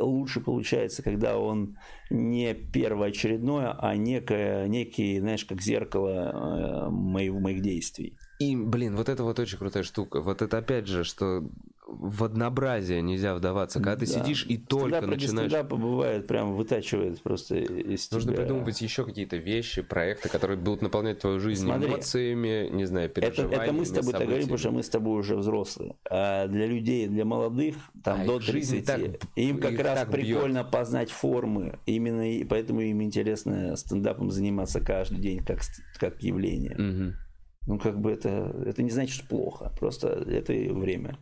лучше 0.00 0.40
получается, 0.40 1.02
когда 1.02 1.38
он 1.38 1.76
не 2.10 2.54
первоочередное, 2.54 3.76
а 3.78 3.96
некое, 3.96 4.66
некий, 4.68 5.18
знаешь, 5.20 5.44
как 5.44 5.60
зеркало 5.60 6.86
э, 6.86 6.90
моих, 6.90 7.32
моих 7.32 7.62
действий. 7.62 8.16
И, 8.38 8.56
блин, 8.56 8.96
вот 8.96 9.08
это 9.08 9.22
вот 9.22 9.38
очень 9.38 9.58
крутая 9.58 9.84
штука. 9.84 10.20
Вот 10.20 10.42
это 10.42 10.58
опять 10.58 10.86
же, 10.86 11.04
что 11.04 11.44
в 11.86 12.24
однообразие 12.24 13.02
нельзя 13.02 13.34
вдаваться. 13.34 13.78
Когда 13.78 13.96
ты 13.96 14.06
да. 14.06 14.12
сидишь 14.12 14.46
и 14.48 14.56
только 14.56 14.96
стендап 14.96 15.10
начинаешь... 15.10 15.50
Стендап 15.50 15.78
бывает, 15.78 16.26
прям 16.26 16.54
вытачивает 16.54 17.20
просто 17.22 17.56
из 17.56 18.10
Нужно 18.10 18.32
тебя... 18.32 18.42
придумывать 18.42 18.80
еще 18.80 19.04
какие-то 19.04 19.36
вещи, 19.36 19.82
проекты, 19.82 20.28
которые 20.28 20.58
будут 20.58 20.82
наполнять 20.82 21.20
твою 21.20 21.40
жизнь 21.40 21.64
Смотри, 21.66 21.88
эмоциями, 21.88 22.68
не 22.70 22.86
знаю, 22.86 23.10
переживаниями, 23.10 23.54
Это, 23.54 23.62
это 23.64 23.72
мы 23.72 23.84
с 23.84 23.90
тобой 23.90 24.12
так 24.12 24.22
говорим, 24.22 24.42
потому 24.42 24.58
что 24.58 24.70
мы 24.70 24.82
с 24.82 24.88
тобой 24.88 25.20
уже 25.20 25.36
взрослые. 25.36 25.94
А 26.10 26.48
для 26.48 26.66
людей, 26.66 27.06
для 27.06 27.24
молодых, 27.24 27.76
там 28.02 28.22
а 28.22 28.24
до 28.24 28.40
30, 28.40 28.86
так, 28.86 29.00
им 29.36 29.60
как 29.60 29.78
раз 29.78 30.06
прикольно 30.10 30.62
бьет. 30.62 30.70
познать 30.70 31.10
формы. 31.10 31.78
Именно 31.86 32.32
и 32.32 32.44
поэтому 32.44 32.80
им 32.80 33.02
интересно 33.02 33.76
стендапом 33.76 34.30
заниматься 34.30 34.80
каждый 34.80 35.18
день 35.18 35.44
как, 35.44 35.60
как 35.98 36.22
явление. 36.22 36.76
Угу. 36.76 37.23
Ну, 37.66 37.78
как 37.78 37.98
бы 37.98 38.12
это, 38.12 38.54
это 38.66 38.82
не 38.82 38.90
значит, 38.90 39.14
что 39.14 39.26
плохо. 39.26 39.72
Просто 39.78 40.08
это 40.08 40.52
время. 40.52 41.16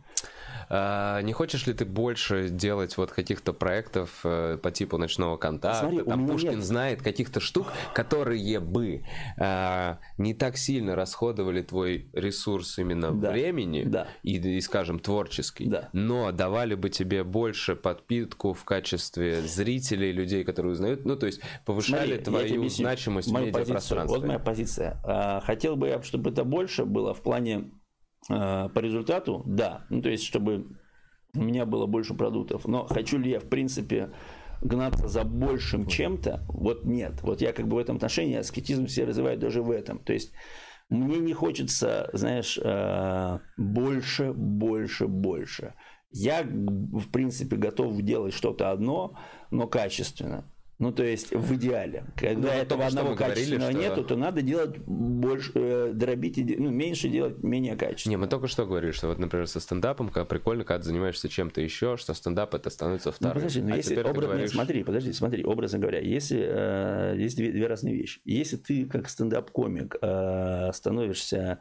А, 0.69 1.21
не 1.21 1.33
хочешь 1.33 1.67
ли 1.67 1.73
ты 1.73 1.85
больше 1.85 2.49
делать 2.49 2.97
вот 2.97 3.11
каких-то 3.11 3.53
проектов 3.53 4.21
э, 4.23 4.57
по 4.61 4.71
типу 4.71 4.97
ночного 4.97 5.37
контакта? 5.37 5.79
Смотри, 5.79 6.03
Там 6.03 6.27
Пушкин 6.27 6.55
нет... 6.55 6.63
знает 6.63 7.01
каких-то 7.01 7.39
штук, 7.39 7.67
которые 7.93 8.59
бы 8.59 9.03
а, 9.37 9.99
не 10.17 10.33
так 10.33 10.57
сильно 10.57 10.95
расходовали 10.95 11.61
твой 11.61 12.09
ресурс 12.13 12.77
именно 12.79 13.11
да. 13.11 13.31
времени 13.31 13.83
да. 13.83 14.07
И, 14.23 14.37
и, 14.37 14.61
скажем, 14.61 14.99
творческий, 14.99 15.65
да. 15.65 15.89
но 15.93 16.31
давали 16.31 16.75
бы 16.75 16.89
тебе 16.89 17.23
больше 17.23 17.75
подпитку 17.75 18.53
в 18.53 18.63
качестве 18.63 19.41
зрителей, 19.41 20.11
людей, 20.11 20.43
которые 20.43 20.73
узнают, 20.73 21.05
ну, 21.05 21.15
то 21.15 21.25
есть 21.25 21.41
повышали 21.65 22.21
Смотри, 22.21 22.23
твою 22.23 22.69
значимость 22.69 23.29
в 23.29 23.33
медиапространстве. 23.33 24.19
Вот 24.19 24.27
моя 24.27 24.39
позиция. 24.39 25.01
А, 25.03 25.41
хотел 25.41 25.75
бы 25.75 25.87
я, 25.87 26.01
чтобы 26.01 26.31
это 26.31 26.43
больше 26.43 26.85
было 26.85 27.13
в 27.13 27.21
плане 27.21 27.71
по 28.27 28.79
результату, 28.79 29.43
да. 29.45 29.85
Ну, 29.89 30.01
то 30.01 30.09
есть, 30.09 30.23
чтобы 30.23 30.77
у 31.35 31.41
меня 31.41 31.65
было 31.65 31.85
больше 31.85 32.13
продуктов. 32.13 32.67
Но 32.67 32.85
хочу 32.85 33.17
ли 33.17 33.31
я, 33.31 33.39
в 33.39 33.49
принципе, 33.49 34.11
гнаться 34.61 35.07
за 35.07 35.23
большим 35.23 35.87
чем-то? 35.87 36.45
Вот 36.47 36.85
нет. 36.85 37.21
Вот 37.21 37.41
я 37.41 37.53
как 37.53 37.67
бы 37.67 37.75
в 37.75 37.79
этом 37.79 37.97
отношении 37.97 38.37
аскетизм 38.37 38.85
все 38.85 39.05
развиваю 39.05 39.37
даже 39.37 39.61
в 39.61 39.71
этом. 39.71 39.99
То 39.99 40.13
есть, 40.13 40.31
мне 40.89 41.17
не 41.19 41.33
хочется, 41.33 42.09
знаешь, 42.13 42.59
а, 42.63 43.41
больше, 43.57 44.31
больше, 44.33 45.07
больше. 45.07 45.73
Я, 46.11 46.43
в 46.43 47.09
принципе, 47.11 47.55
готов 47.55 47.99
делать 48.01 48.33
что-то 48.33 48.69
одно, 48.69 49.17
но 49.49 49.67
качественно. 49.67 50.45
Ну, 50.79 50.91
то 50.91 51.03
есть 51.03 51.31
в 51.31 51.55
идеале. 51.55 52.05
Когда 52.17 52.47
ну, 52.47 52.47
этого 52.47 52.85
одного 52.85 53.15
качественного 53.15 53.71
говорили, 53.71 53.89
нету, 53.89 54.03
то 54.03 54.15
надо 54.15 54.41
делать 54.41 54.77
больше, 54.79 55.51
э, 55.53 55.91
дробить, 55.93 56.37
ну, 56.59 56.71
меньше 56.71 57.09
делать 57.09 57.43
менее 57.43 57.75
качественно. 57.75 58.11
Не, 58.11 58.17
мы 58.17 58.27
только 58.27 58.47
что 58.47 58.65
говорили, 58.65 58.91
что 58.91 59.07
вот, 59.07 59.19
например, 59.19 59.47
со 59.47 59.59
стендапом, 59.59 60.09
когда 60.09 60.25
прикольно, 60.25 60.63
когда 60.63 60.79
ты 60.79 60.85
занимаешься 60.85 61.29
чем-то 61.29 61.61
еще, 61.61 61.95
что 61.97 62.13
стендап 62.13 62.55
это 62.55 62.69
становится 62.69 63.09
ну, 63.09 63.13
вторым. 63.13 63.35
Ну, 63.35 63.39
подожди, 63.41 63.61
но 63.61 63.73
а 63.73 63.77
если 63.77 63.95
образ... 63.95 64.25
говоришь... 64.25 64.41
Нет, 64.41 64.51
смотри, 64.51 64.83
подожди, 64.83 65.13
смотри, 65.13 65.43
образно 65.43 65.79
говоря, 65.79 65.99
если 65.99 66.43
э, 66.43 67.15
есть 67.17 67.37
две, 67.37 67.51
две 67.51 67.67
разные 67.67 67.95
вещи. 67.95 68.19
Если 68.25 68.57
ты 68.57 68.85
как 68.85 69.09
стендап-комик 69.09 69.97
э, 70.01 70.71
становишься 70.73 71.59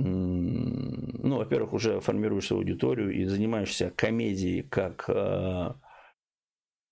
ну, 0.00 1.38
во-первых, 1.38 1.72
уже 1.72 2.00
формируешь 2.00 2.46
свою 2.46 2.60
аудиторию 2.60 3.10
и 3.10 3.24
занимаешься 3.24 3.92
комедией 3.96 4.62
как 4.62 5.06
э, 5.08 5.72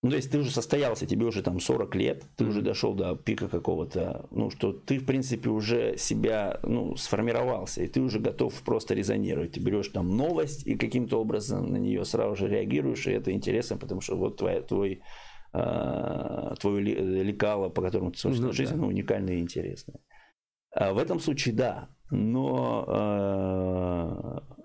ну, 0.07 0.11
то 0.11 0.17
есть 0.19 0.31
ты 0.31 0.39
уже 0.39 0.53
состоялся, 0.53 1.05
тебе 1.05 1.27
уже 1.27 1.43
там 1.43 1.59
40 1.59 1.97
лет, 1.97 2.23
ты 2.37 2.45
уже 2.45 2.63
дошел 2.63 2.95
до 2.95 3.17
пика 3.17 3.49
какого-то, 3.49 4.29
ну, 4.31 4.51
что 4.51 4.73
ты, 4.73 4.99
в 4.99 5.05
принципе, 5.05 5.51
уже 5.51 5.97
себя, 5.97 6.61
ну, 6.63 6.95
сформировался, 6.95 7.83
и 7.83 7.89
ты 7.89 8.01
уже 8.01 8.21
готов 8.21 8.55
просто 8.63 8.95
резонировать. 8.95 9.53
Ты 9.53 9.61
берешь 9.61 9.89
там 9.89 10.17
новость 10.17 10.65
и 10.65 10.77
каким-то 10.77 11.21
образом 11.21 11.73
на 11.73 11.77
нее 11.79 12.05
сразу 12.05 12.37
же 12.37 12.47
реагируешь, 12.47 13.09
и 13.09 13.11
это 13.11 13.33
интересно, 13.33 13.79
потому 13.79 14.01
что 14.01 14.17
вот 14.17 14.37
твоя, 14.37 14.63
твой, 14.63 15.03
э, 15.53 16.55
твое 16.61 16.81
лекало, 17.25 17.69
по 17.69 17.83
которому 17.83 18.13
ты 18.13 18.19
смотришь 18.21 18.41
mm-hmm, 18.43 18.53
жизнь, 18.53 18.75
да. 18.75 18.81
ну, 18.81 18.87
уникальное 18.87 19.35
и 19.35 19.41
интересное. 19.41 19.99
А 20.71 20.93
в 20.93 20.99
этом 20.99 21.19
случае 21.19 21.53
да, 21.57 21.89
но 22.13 22.85
э, 22.87 24.57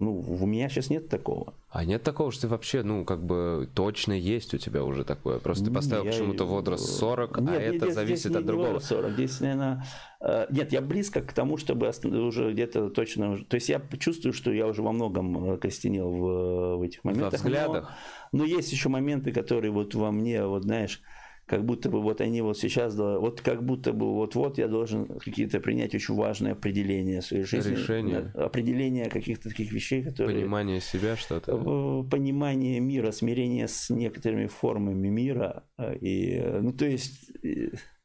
ну, 0.00 0.20
у 0.20 0.46
меня 0.46 0.68
сейчас 0.68 0.90
нет 0.90 1.08
такого. 1.08 1.54
А 1.70 1.84
нет 1.84 2.04
такого, 2.04 2.30
что 2.30 2.42
ты 2.42 2.48
вообще, 2.48 2.84
ну, 2.84 3.04
как 3.04 3.24
бы 3.24 3.68
точно 3.74 4.12
есть 4.12 4.54
у 4.54 4.58
тебя 4.58 4.84
уже 4.84 5.04
такое. 5.04 5.40
Просто 5.40 5.64
ты 5.64 5.70
поставил 5.72 6.04
я... 6.04 6.12
почему-то 6.12 6.44
возраст 6.44 6.84
40, 6.98 7.40
нет, 7.40 7.48
а 7.48 7.52
нет, 7.52 7.74
это 7.74 7.84
здесь, 7.86 7.94
зависит 7.94 8.24
здесь 8.26 8.36
от 8.36 8.46
другого. 8.46 8.78
40, 8.78 9.12
здесь, 9.12 9.40
наверное... 9.40 9.84
Э, 10.20 10.46
нет, 10.50 10.72
я 10.72 10.82
близко 10.82 11.20
к 11.20 11.32
тому, 11.32 11.56
чтобы 11.56 11.88
уже 11.88 12.52
где-то 12.52 12.90
точно... 12.90 13.38
То 13.44 13.56
есть 13.56 13.68
я 13.68 13.82
чувствую, 13.98 14.32
что 14.32 14.52
я 14.52 14.68
уже 14.68 14.82
во 14.82 14.92
многом 14.92 15.54
э, 15.54 15.58
костенел 15.58 16.10
в, 16.10 16.76
в 16.76 16.82
этих 16.82 17.02
моментах. 17.02 17.32
Во 17.32 17.36
взглядах. 17.36 17.90
Но, 18.30 18.38
но 18.38 18.44
есть 18.44 18.70
еще 18.70 18.88
моменты, 18.88 19.32
которые 19.32 19.72
вот 19.72 19.96
во 19.96 20.12
мне, 20.12 20.46
вот 20.46 20.62
знаешь 20.62 21.02
как 21.48 21.64
будто 21.64 21.88
бы 21.88 22.02
вот 22.02 22.20
они 22.20 22.42
вот 22.42 22.58
сейчас, 22.58 22.94
вот 22.94 23.40
как 23.40 23.64
будто 23.64 23.94
бы 23.94 24.14
вот-вот 24.14 24.58
я 24.58 24.68
должен 24.68 25.06
какие-то 25.06 25.60
принять 25.60 25.94
очень 25.94 26.14
важные 26.14 26.52
определения 26.52 27.22
своей 27.22 27.44
жизни. 27.44 27.70
Решение. 27.70 28.30
Определение 28.34 29.08
каких-то 29.08 29.48
таких 29.48 29.72
вещей, 29.72 30.02
которые... 30.02 30.40
Понимание 30.40 30.80
себя 30.80 31.16
что-то. 31.16 32.04
Понимание 32.10 32.80
мира, 32.80 33.12
смирение 33.12 33.66
с 33.66 33.88
некоторыми 33.88 34.46
формами 34.46 35.08
мира. 35.08 35.64
Э, 35.78 35.96
и, 35.96 36.38
ну, 36.60 36.72
то 36.72 36.84
есть... 36.84 37.30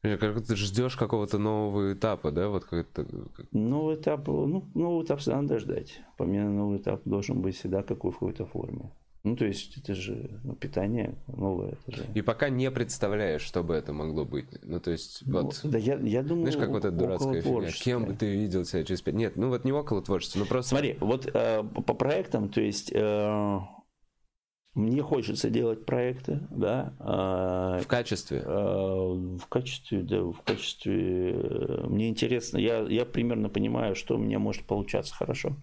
Как 0.00 0.46
ты 0.46 0.56
ждешь 0.56 0.96
какого-то 0.96 1.38
нового 1.38 1.92
этапа, 1.92 2.30
да? 2.30 2.48
Вот 2.48 2.64
как-то... 2.64 3.06
Новый 3.52 3.96
этап, 3.96 4.26
ну, 4.26 4.70
новый 4.74 5.04
этап 5.04 5.20
надо 5.26 5.58
ждать. 5.58 6.00
По 6.16 6.24
мне, 6.24 6.42
новый 6.44 6.78
этап 6.78 7.02
должен 7.04 7.42
быть 7.42 7.56
всегда 7.56 7.82
какой 7.82 8.10
в 8.10 8.14
какой-то 8.14 8.46
форме. 8.46 8.90
Ну, 9.24 9.36
то 9.36 9.46
есть, 9.46 9.78
это 9.78 9.94
же 9.94 10.38
ну, 10.44 10.54
питание 10.54 11.14
новое. 11.26 11.78
Это 11.86 11.96
же... 11.96 12.04
И 12.14 12.20
пока 12.20 12.50
не 12.50 12.70
представляешь, 12.70 13.40
что 13.40 13.62
бы 13.62 13.74
это 13.74 13.94
могло 13.94 14.26
быть. 14.26 14.46
Ну, 14.62 14.78
то 14.80 14.90
есть, 14.90 15.22
ну, 15.24 15.44
вот... 15.44 15.60
Да, 15.64 15.78
я, 15.78 15.94
я 15.94 16.22
думаю, 16.22 16.50
Знаешь, 16.50 16.58
как 16.58 16.68
вот 16.68 16.84
эта 16.84 16.94
дурацкая 16.94 17.40
фигня? 17.40 17.70
Кем 17.70 18.04
бы 18.04 18.12
ты 18.12 18.30
видел 18.30 18.66
себя 18.66 18.84
через 18.84 19.00
пять... 19.00 19.14
Нет, 19.14 19.36
ну, 19.36 19.48
вот 19.48 19.64
не 19.64 19.72
около 19.72 20.02
творчества, 20.02 20.40
ну, 20.40 20.44
просто... 20.44 20.70
Смотри, 20.70 20.98
вот 21.00 21.26
э, 21.32 21.62
по 21.62 21.94
проектам, 21.94 22.50
то 22.50 22.60
есть... 22.60 22.92
Э, 22.94 23.60
мне 24.74 25.02
хочется 25.02 25.48
делать 25.48 25.86
проекты, 25.86 26.40
да. 26.50 26.92
Э, 26.98 27.80
в 27.82 27.86
качестве? 27.86 28.42
Э, 28.44 28.52
в 28.52 29.46
качестве, 29.48 30.02
да, 30.02 30.20
в 30.22 30.42
качестве. 30.42 31.32
Э, 31.32 31.86
мне 31.86 32.10
интересно, 32.10 32.58
я, 32.58 32.80
я 32.80 33.06
примерно 33.06 33.48
понимаю, 33.48 33.94
что 33.94 34.16
у 34.16 34.18
меня 34.18 34.38
может 34.38 34.64
получаться 34.64 35.14
хорошо. 35.14 35.56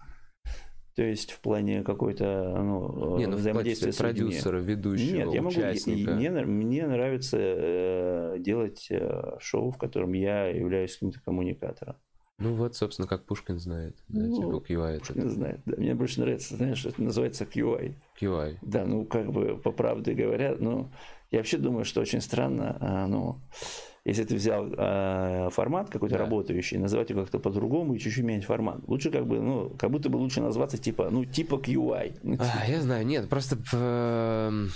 То 0.94 1.02
есть 1.02 1.32
в 1.32 1.40
плане 1.40 1.82
какой-то 1.82 2.54
ну, 2.58 3.16
Не, 3.18 3.26
ну, 3.26 3.36
взаимодействия 3.36 3.92
с 3.92 3.96
продюсера, 3.96 4.58
ведущего, 4.58 5.16
Нет, 5.16 5.32
я 5.32 5.42
участника. 5.42 6.10
могу. 6.10 6.20
Мне, 6.20 6.30
мне 6.30 6.86
нравится 6.86 7.38
э, 7.40 8.36
делать 8.38 8.88
э, 8.90 9.36
шоу, 9.38 9.70
в 9.70 9.78
котором 9.78 10.12
я 10.12 10.46
являюсь 10.48 10.92
каким-то 10.94 11.20
коммуникатором. 11.20 11.96
Ну 12.38 12.54
вот, 12.54 12.74
собственно, 12.74 13.06
как 13.06 13.24
Пушкин 13.24 13.58
знает, 13.58 13.96
да, 14.08 14.22
ну, 14.22 14.36
типа 14.36 14.72
QI. 14.72 14.98
Пушкин 14.98 15.20
это. 15.20 15.30
знает, 15.30 15.60
да. 15.64 15.76
Мне 15.76 15.94
больше 15.94 16.20
нравится, 16.20 16.56
знаешь, 16.56 16.84
это 16.84 17.00
называется 17.02 17.44
QI. 17.44 17.94
QI. 18.20 18.56
Да, 18.62 18.84
ну 18.84 19.06
как 19.06 19.32
бы 19.32 19.56
по 19.56 19.70
правде 19.70 20.12
говоря, 20.12 20.56
ну 20.58 20.90
я 21.30 21.38
вообще 21.38 21.56
думаю, 21.56 21.84
что 21.84 22.00
очень 22.00 22.20
странно, 22.20 22.76
а, 22.80 23.06
ну 23.06 23.40
если 24.04 24.24
ты 24.24 24.34
взял 24.34 24.66
э, 24.66 25.48
формат 25.50 25.90
какой-то 25.90 26.16
да. 26.16 26.22
работающий, 26.22 26.76
называть 26.78 27.10
его 27.10 27.20
как-то 27.20 27.38
по-другому 27.38 27.94
и 27.94 27.98
чуть-чуть 27.98 28.24
менять 28.24 28.44
формат. 28.44 28.80
Лучше 28.88 29.10
как 29.10 29.26
бы, 29.26 29.40
ну, 29.40 29.70
как 29.78 29.90
будто 29.90 30.08
бы 30.08 30.16
лучше 30.16 30.40
назваться 30.40 30.76
типа, 30.76 31.08
ну, 31.10 31.24
типа 31.24 31.54
QI. 31.54 32.18
Ну, 32.22 32.32
типа. 32.32 32.46
А, 32.60 32.66
я 32.66 32.80
знаю, 32.80 33.06
нет, 33.06 33.28
просто 33.28 33.58
э, 33.72 34.66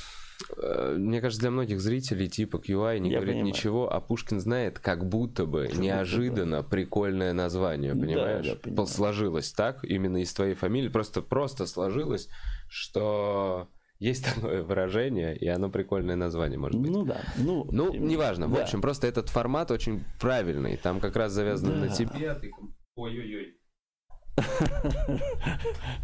э, 0.59 0.95
мне 0.97 1.21
кажется, 1.21 1.41
для 1.41 1.51
многих 1.51 1.81
зрителей 1.81 2.29
типа 2.29 2.59
QI 2.59 3.01
не 3.01 3.11
я 3.11 3.17
говорит 3.17 3.35
понимаю. 3.35 3.53
ничего, 3.53 3.93
а 3.93 4.01
Пушкин 4.01 4.39
знает, 4.39 4.79
как 4.79 5.09
будто 5.09 5.45
бы 5.45 5.67
как 5.67 5.79
неожиданно 5.79 6.59
будто 6.59 6.63
бы. 6.63 6.71
прикольное 6.71 7.33
название, 7.33 7.95
понимаешь? 7.95 8.47
Да, 8.47 8.71
да, 8.71 8.87
сложилось 8.87 9.51
так, 9.51 9.83
именно 9.83 10.19
из 10.19 10.33
твоей 10.33 10.55
фамилии, 10.55 10.89
просто 10.89 11.21
просто 11.21 11.67
сложилось, 11.67 12.29
что 12.69 13.69
есть 13.99 14.25
такое 14.35 14.63
выражение, 14.63 15.37
и 15.37 15.49
оно 15.49 15.71
прикольное 15.71 16.17
название, 16.17 16.59
может 16.59 16.81
быть. 16.81 16.91
Ну 16.91 17.05
да. 17.05 17.21
Ну, 17.39 17.67
ну 17.71 17.95
неважно. 17.95 18.49
Да. 18.49 18.57
В 18.57 18.63
общем, 18.63 18.81
просто 18.81 19.07
этот 19.07 19.29
формат 19.29 19.71
очень 19.71 20.05
правильный. 20.21 20.77
Там 20.77 21.01
как 21.01 21.17
раз 21.17 21.33
завязано 21.33 21.73
да. 21.73 21.87
на 21.87 21.89
тебе. 21.89 22.35
Ты... 22.35 22.51
Ой-ой-ой. 22.95 23.55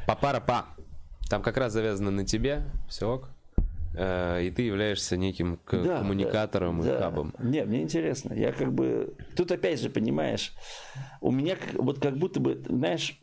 Папара-па. 0.06 0.66
Там 1.28 1.42
как 1.42 1.56
раз 1.56 1.72
завязано 1.72 2.10
на 2.10 2.24
тебе. 2.24 2.64
Все 2.88 3.10
ок. 3.10 3.30
Э, 3.94 4.42
и 4.42 4.50
ты 4.50 4.62
являешься 4.62 5.16
неким 5.16 5.60
да, 5.70 5.98
коммуникатором 5.98 6.80
да, 6.80 6.96
и 6.96 6.98
хабом. 6.98 7.34
Не, 7.38 7.64
мне 7.64 7.82
интересно. 7.82 8.32
Я 8.32 8.52
как 8.52 8.72
бы... 8.72 9.14
Тут 9.36 9.52
опять 9.52 9.80
же, 9.80 9.90
понимаешь, 9.90 10.54
у 11.20 11.30
меня 11.30 11.56
вот 11.74 12.00
как 12.00 12.16
будто 12.16 12.40
бы, 12.40 12.62
знаешь, 12.68 13.20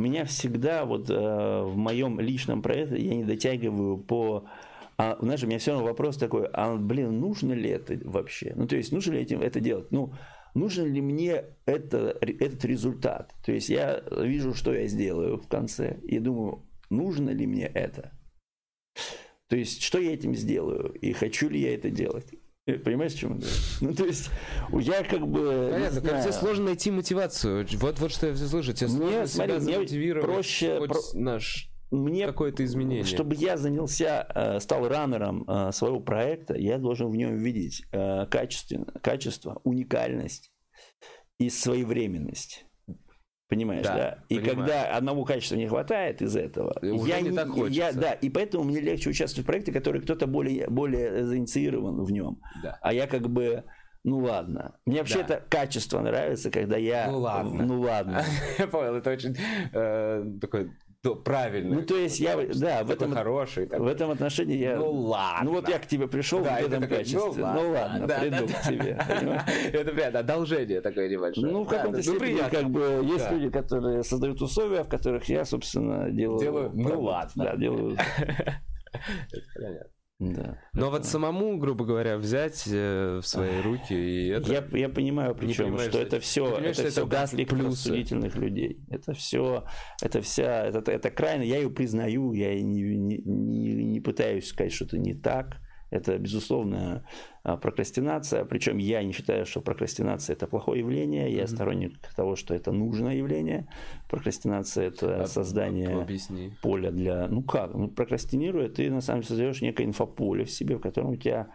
меня 0.00 0.24
всегда 0.24 0.84
вот 0.84 1.10
э, 1.10 1.14
в 1.14 1.76
моем 1.76 2.20
личном 2.20 2.62
проекте 2.62 2.98
я 2.98 3.14
не 3.14 3.24
дотягиваю 3.24 3.98
по 3.98 4.46
а, 4.98 5.18
знаешь, 5.20 5.42
у 5.42 5.46
меня 5.46 5.58
все 5.58 5.72
равно 5.72 5.86
вопрос 5.86 6.16
такой, 6.16 6.46
а, 6.52 6.76
блин, 6.76 7.18
нужно 7.18 7.54
ли 7.54 7.70
это 7.70 7.98
вообще? 8.04 8.52
Ну, 8.54 8.66
то 8.66 8.76
есть, 8.76 8.92
нужно 8.92 9.14
ли 9.14 9.22
этим 9.22 9.40
это 9.40 9.58
делать? 9.58 9.90
Ну, 9.90 10.12
нужен 10.54 10.92
ли 10.92 11.00
мне 11.00 11.44
это, 11.64 12.16
этот 12.20 12.64
результат? 12.64 13.34
То 13.44 13.52
есть, 13.52 13.68
я 13.68 14.02
вижу, 14.16 14.54
что 14.54 14.72
я 14.72 14.86
сделаю 14.86 15.38
в 15.38 15.48
конце, 15.48 15.98
и 16.04 16.18
думаю, 16.18 16.62
нужно 16.90 17.30
ли 17.30 17.46
мне 17.46 17.66
это? 17.66 18.12
То 19.48 19.56
есть, 19.56 19.82
что 19.82 19.98
я 19.98 20.12
этим 20.12 20.34
сделаю, 20.34 20.92
и 20.92 21.12
хочу 21.12 21.48
ли 21.48 21.60
я 21.60 21.74
это 21.74 21.90
делать? 21.90 22.34
Э, 22.66 22.74
понимаешь, 22.74 23.12
чем 23.12 23.38
это? 23.38 23.46
Ну, 23.80 23.94
то 23.94 24.04
есть, 24.04 24.30
я 24.72 25.02
как 25.02 25.26
бы... 25.26 25.70
Понятно, 25.72 26.00
как 26.00 26.22
тебе 26.22 26.32
сложно 26.32 26.66
найти 26.66 26.90
мотивацию. 26.90 27.66
Вот, 27.74 27.98
вот 27.98 28.12
что 28.12 28.28
я 28.28 28.34
все 28.34 28.46
слышу. 28.46 28.72
Тебе 28.72 28.88
сложно 28.88 29.06
мне, 29.06 29.26
себя 29.26 29.46
смотри, 29.48 29.58
замотивировать. 29.58 30.24
Проще... 30.24 30.86
Про... 30.86 31.00
наш 31.14 31.68
мне 31.90 32.26
какое-то 32.26 32.64
изменение. 32.64 33.04
Чтобы 33.04 33.34
я 33.34 33.58
занялся, 33.58 34.26
э, 34.34 34.60
стал 34.60 34.88
раннером 34.88 35.44
э, 35.46 35.72
своего 35.72 36.00
проекта, 36.00 36.56
я 36.56 36.78
должен 36.78 37.10
в 37.10 37.16
нем 37.16 37.36
видеть 37.36 37.84
качество, 38.30 38.84
качество 39.02 39.60
уникальность 39.64 40.52
и 41.38 41.50
своевременность. 41.50 42.64
Понимаешь, 43.52 43.84
да? 43.84 43.94
да? 43.94 44.18
И 44.30 44.36
понимаю. 44.36 44.56
когда 44.56 44.96
одного 44.96 45.24
качества 45.24 45.56
не 45.56 45.68
хватает 45.68 46.22
из 46.22 46.36
этого, 46.36 46.74
Уже 46.80 47.06
я 47.06 47.20
не, 47.20 47.32
так 47.32 47.48
хочется. 47.48 47.70
я, 47.70 47.92
да, 47.92 48.12
и 48.12 48.30
поэтому 48.30 48.64
мне 48.64 48.80
легче 48.80 49.10
участвовать 49.10 49.44
в 49.44 49.46
проекте, 49.46 49.72
который 49.72 50.00
кто-то 50.00 50.26
более, 50.26 50.68
более 50.68 51.22
заинициирован 51.22 52.02
в 52.02 52.10
нем. 52.10 52.40
Да. 52.62 52.78
А 52.80 52.94
я 52.94 53.06
как 53.06 53.28
бы 53.28 53.64
ну 54.04 54.18
ладно. 54.20 54.74
Мне 54.86 55.00
вообще 55.00 55.18
да. 55.18 55.34
это 55.34 55.44
качество 55.50 56.00
нравится, 56.00 56.50
когда 56.50 56.78
я... 56.78 57.08
Ну 57.10 57.18
ладно. 57.18 57.62
Ну 57.62 57.80
ладно. 57.82 58.24
Я 58.58 58.66
понял, 58.66 58.96
это 58.96 59.10
очень 59.10 59.36
э, 59.72 60.24
такой 60.40 60.72
то 61.02 61.16
правильно. 61.16 61.76
Ну, 61.76 61.82
то 61.82 61.96
есть 61.96 62.20
я, 62.20 62.36
да, 62.36 62.84
в 62.84 62.90
этом, 62.90 63.12
хороший, 63.12 63.66
в 63.66 63.86
этом 63.88 64.12
отношении 64.12 64.56
я... 64.56 64.76
Ну, 64.76 64.88
ладно. 64.92 65.46
Ну, 65.46 65.56
вот 65.56 65.68
я 65.68 65.80
к 65.80 65.86
тебе 65.86 66.06
пришел 66.06 66.44
да, 66.44 66.60
в 66.60 66.66
этом 66.66 66.80
такой, 66.80 66.98
качестве. 66.98 67.20
Ну, 67.20 67.42
ладно, 67.42 67.60
ну, 67.60 67.72
ладно 67.72 68.06
да, 68.06 68.18
приду 68.20 68.46
да, 68.46 68.52
к 68.54 68.62
тебе. 68.62 68.98
Это 69.72 69.90
прям 69.90 70.16
одолжение 70.16 70.80
такое 70.80 71.08
небольшое. 71.08 71.52
Ну, 71.52 71.64
в 71.64 71.68
каком-то 71.68 71.96
да, 71.96 72.02
степени, 72.02 72.40
ну, 72.40 72.50
как 72.50 72.70
бы, 72.70 73.00
есть 73.04 73.30
люди, 73.32 73.50
которые 73.50 74.04
создают 74.04 74.40
условия, 74.40 74.84
в 74.84 74.88
которых 74.88 75.24
я, 75.28 75.44
собственно, 75.44 76.08
делаю... 76.08 76.38
Делаю, 76.38 76.70
ну, 76.72 77.00
ладно. 77.00 77.44
Да, 77.44 77.56
делаю... 77.56 77.96
Это 78.22 79.46
понятно. 79.56 80.01
Да. 80.30 80.58
Но 80.72 80.90
вот 80.90 81.04
самому, 81.04 81.58
грубо 81.58 81.84
говоря, 81.84 82.16
взять 82.16 82.62
э, 82.66 83.18
в 83.20 83.26
свои 83.26 83.60
руки 83.60 83.92
и 83.92 84.28
это... 84.28 84.52
Я, 84.52 84.64
я 84.78 84.88
понимаю, 84.88 85.34
причем, 85.34 85.76
что, 85.78 85.98
это 85.98 86.20
все, 86.20 86.46
это, 86.58 86.80
это 86.80 86.90
все 86.90 87.06
даст 87.06 87.34
рассудительных 87.34 88.36
людей. 88.36 88.84
Это 88.88 89.14
все, 89.14 89.64
это 90.00 90.22
вся, 90.22 90.66
это, 90.66 90.90
это 90.90 91.10
крайне, 91.10 91.46
я 91.46 91.56
ее 91.56 91.70
признаю, 91.70 92.32
я 92.34 92.54
не, 92.54 92.82
не, 92.82 93.18
не, 93.18 93.84
не 93.84 94.00
пытаюсь 94.00 94.46
сказать, 94.46 94.72
что 94.72 94.84
это 94.84 94.98
не 94.98 95.14
так. 95.14 95.60
Это, 95.92 96.18
безусловно, 96.18 97.04
а, 97.44 97.58
прокрастинация. 97.58 98.46
Причем 98.46 98.78
я 98.78 99.02
не 99.04 99.12
считаю, 99.12 99.44
что 99.44 99.60
прокрастинация 99.60 100.34
это 100.34 100.46
плохое 100.46 100.80
явление. 100.80 101.30
Я 101.30 101.42
mm-hmm. 101.42 101.46
сторонник 101.46 101.98
того, 102.16 102.34
что 102.34 102.54
это 102.54 102.72
нужное 102.72 103.16
явление. 103.16 103.68
Прокрастинация 104.08 104.86
это 104.86 105.22
а, 105.22 105.26
создание 105.26 106.00
объясни. 106.00 106.54
поля 106.62 106.90
для. 106.90 107.28
Ну 107.28 107.42
как? 107.42 107.74
Ну, 107.74 107.88
прокрастинируя, 107.88 108.70
ты 108.70 108.90
на 108.90 109.02
самом 109.02 109.20
деле 109.20 109.28
создаешь 109.28 109.60
некое 109.60 109.84
инфополе 109.84 110.44
в 110.46 110.50
себе, 110.50 110.76
в 110.76 110.80
котором 110.80 111.10
у 111.10 111.16
тебя 111.16 111.48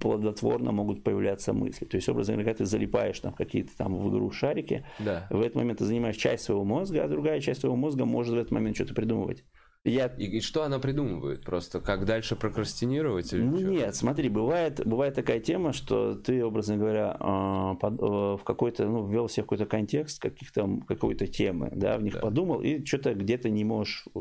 плодотворно 0.00 0.72
могут 0.72 1.04
появляться 1.04 1.52
мысли. 1.52 1.84
То 1.84 1.98
есть, 1.98 2.08
образно 2.08 2.32
говоря, 2.32 2.52
когда 2.52 2.64
ты 2.64 2.70
залипаешь 2.70 3.20
там 3.20 3.34
какие-то 3.34 3.76
там 3.76 3.94
в 3.96 4.08
игру 4.08 4.30
шарики, 4.30 4.86
да. 4.98 5.26
в 5.28 5.40
этот 5.42 5.56
момент 5.56 5.80
ты 5.80 5.84
занимаешь 5.84 6.16
часть 6.16 6.44
своего 6.44 6.64
мозга, 6.64 7.04
а 7.04 7.08
другая 7.08 7.38
часть 7.40 7.60
своего 7.60 7.76
мозга 7.76 8.06
может 8.06 8.32
в 8.32 8.38
этот 8.38 8.50
момент 8.50 8.76
что-то 8.76 8.94
придумывать. 8.94 9.44
Я... 9.88 10.06
И, 10.06 10.38
и 10.38 10.40
что 10.40 10.62
она 10.62 10.78
придумывает? 10.78 11.44
Просто 11.44 11.80
как 11.80 12.04
дальше 12.04 12.36
прокрастинировать? 12.36 13.32
Или 13.32 13.42
ну, 13.42 13.58
нет, 13.58 13.94
смотри, 13.94 14.28
бывает, 14.28 14.86
бывает 14.86 15.14
такая 15.14 15.40
тема, 15.40 15.72
что 15.72 16.14
ты, 16.14 16.44
образно 16.44 16.76
говоря, 16.76 17.16
а, 17.18 17.76
э, 17.80 17.86
в 17.86 18.40
какой-то, 18.44 18.86
ну, 18.86 19.06
ввел 19.06 19.28
себе 19.28 19.42
в 19.42 19.46
какой-то 19.46 19.66
контекст 19.66 20.20
каких-то, 20.20 20.80
какой-то 20.86 21.26
темы, 21.26 21.70
да, 21.74 21.98
в 21.98 22.02
них 22.02 22.14
да. 22.14 22.20
подумал, 22.20 22.60
и 22.60 22.84
что-то 22.84 23.14
где-то 23.14 23.48
не 23.48 23.64
можешь 23.64 24.06
э, 24.14 24.20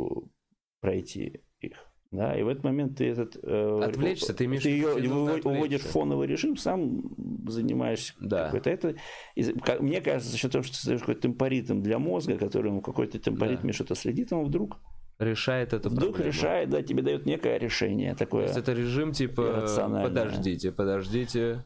пройти 0.81 1.41
их. 1.59 1.87
Да, 2.11 2.37
и 2.37 2.41
в 2.41 2.47
этот 2.47 2.63
момент 2.63 2.97
ты 2.97 3.09
этот... 3.09 3.37
Э, 3.43 3.81
Отвлечься, 3.83 4.33
ты 4.33 4.45
имеешь 4.45 4.63
Ты 4.63 4.69
ее 4.69 4.95
уводишь 5.43 5.81
в 5.81 5.89
фоновый 5.89 6.27
режим, 6.27 6.55
сам 6.55 7.01
занимаешься 7.47 8.13
да. 8.21 8.45
какой-то... 8.45 8.69
Это, 8.69 8.95
и, 9.35 9.43
как, 9.59 9.81
мне 9.81 9.99
кажется, 9.99 10.31
за 10.31 10.37
счет 10.37 10.51
того, 10.51 10.63
что 10.63 10.73
ты 10.73 10.79
создаешь 10.79 11.01
какой-то 11.01 11.21
темпоритм 11.21 11.81
для 11.81 11.99
мозга, 11.99 12.37
который 12.37 12.67
ему 12.67 12.81
какой-то 12.81 13.19
темпоритм 13.19 13.67
да. 13.67 13.73
что-то 13.73 13.95
следит, 13.95 14.31
он 14.31 14.45
вдруг 14.45 14.79
решает 15.19 15.73
это 15.73 15.89
Вдруг 15.89 16.15
проблему. 16.15 16.31
решает, 16.31 16.69
да, 16.69 16.81
тебе 16.81 17.03
дает 17.03 17.25
некое 17.25 17.57
решение 17.57 18.15
такое. 18.15 18.43
То 18.43 18.47
есть 18.49 18.59
это 18.59 18.73
режим 18.73 19.11
типа 19.11 19.67
подождите, 20.03 20.71
подождите, 20.71 21.65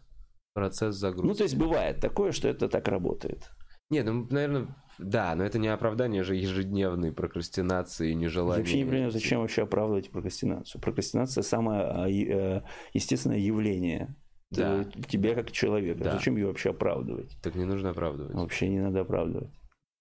процесс 0.54 0.96
загрузки. 0.96 1.28
Ну, 1.28 1.34
то 1.34 1.44
есть 1.44 1.58
бывает 1.58 2.00
такое, 2.00 2.32
что 2.32 2.48
это 2.48 2.68
так 2.70 2.88
работает. 2.88 3.50
Нет, 3.90 4.06
ну, 4.06 4.26
наверное, 4.30 4.68
да, 4.98 5.36
но 5.36 5.44
это 5.44 5.60
не 5.60 5.68
оправдание 5.68 6.24
же 6.24 6.36
ежедневной 6.36 7.12
прокрастинации 7.12 8.12
и 8.12 8.16
нежелания. 8.16 8.56
Я 8.56 8.60
вообще 8.60 8.78
не 8.78 8.86
понимаю, 8.86 9.12
зачем 9.12 9.42
вообще 9.42 9.64
оправдывать 9.64 10.12
прокрастинацию. 10.12 10.82
Прокрастинация 10.82 11.42
самое 11.42 11.82
а, 11.82 12.08
э, 12.08 12.62
естественное 12.94 13.40
явление 13.40 14.16
да. 14.52 14.86
тебя 15.08 15.36
как 15.36 15.52
человека. 15.52 16.04
Да. 16.04 16.12
Зачем 16.14 16.38
ее 16.38 16.48
вообще 16.48 16.70
оправдывать? 16.70 17.36
Так 17.42 17.56
не 17.56 17.66
нужно 17.66 17.90
оправдывать. 17.90 18.34
Вообще 18.34 18.70
не 18.70 18.80
надо 18.80 19.02
оправдывать. 19.02 19.52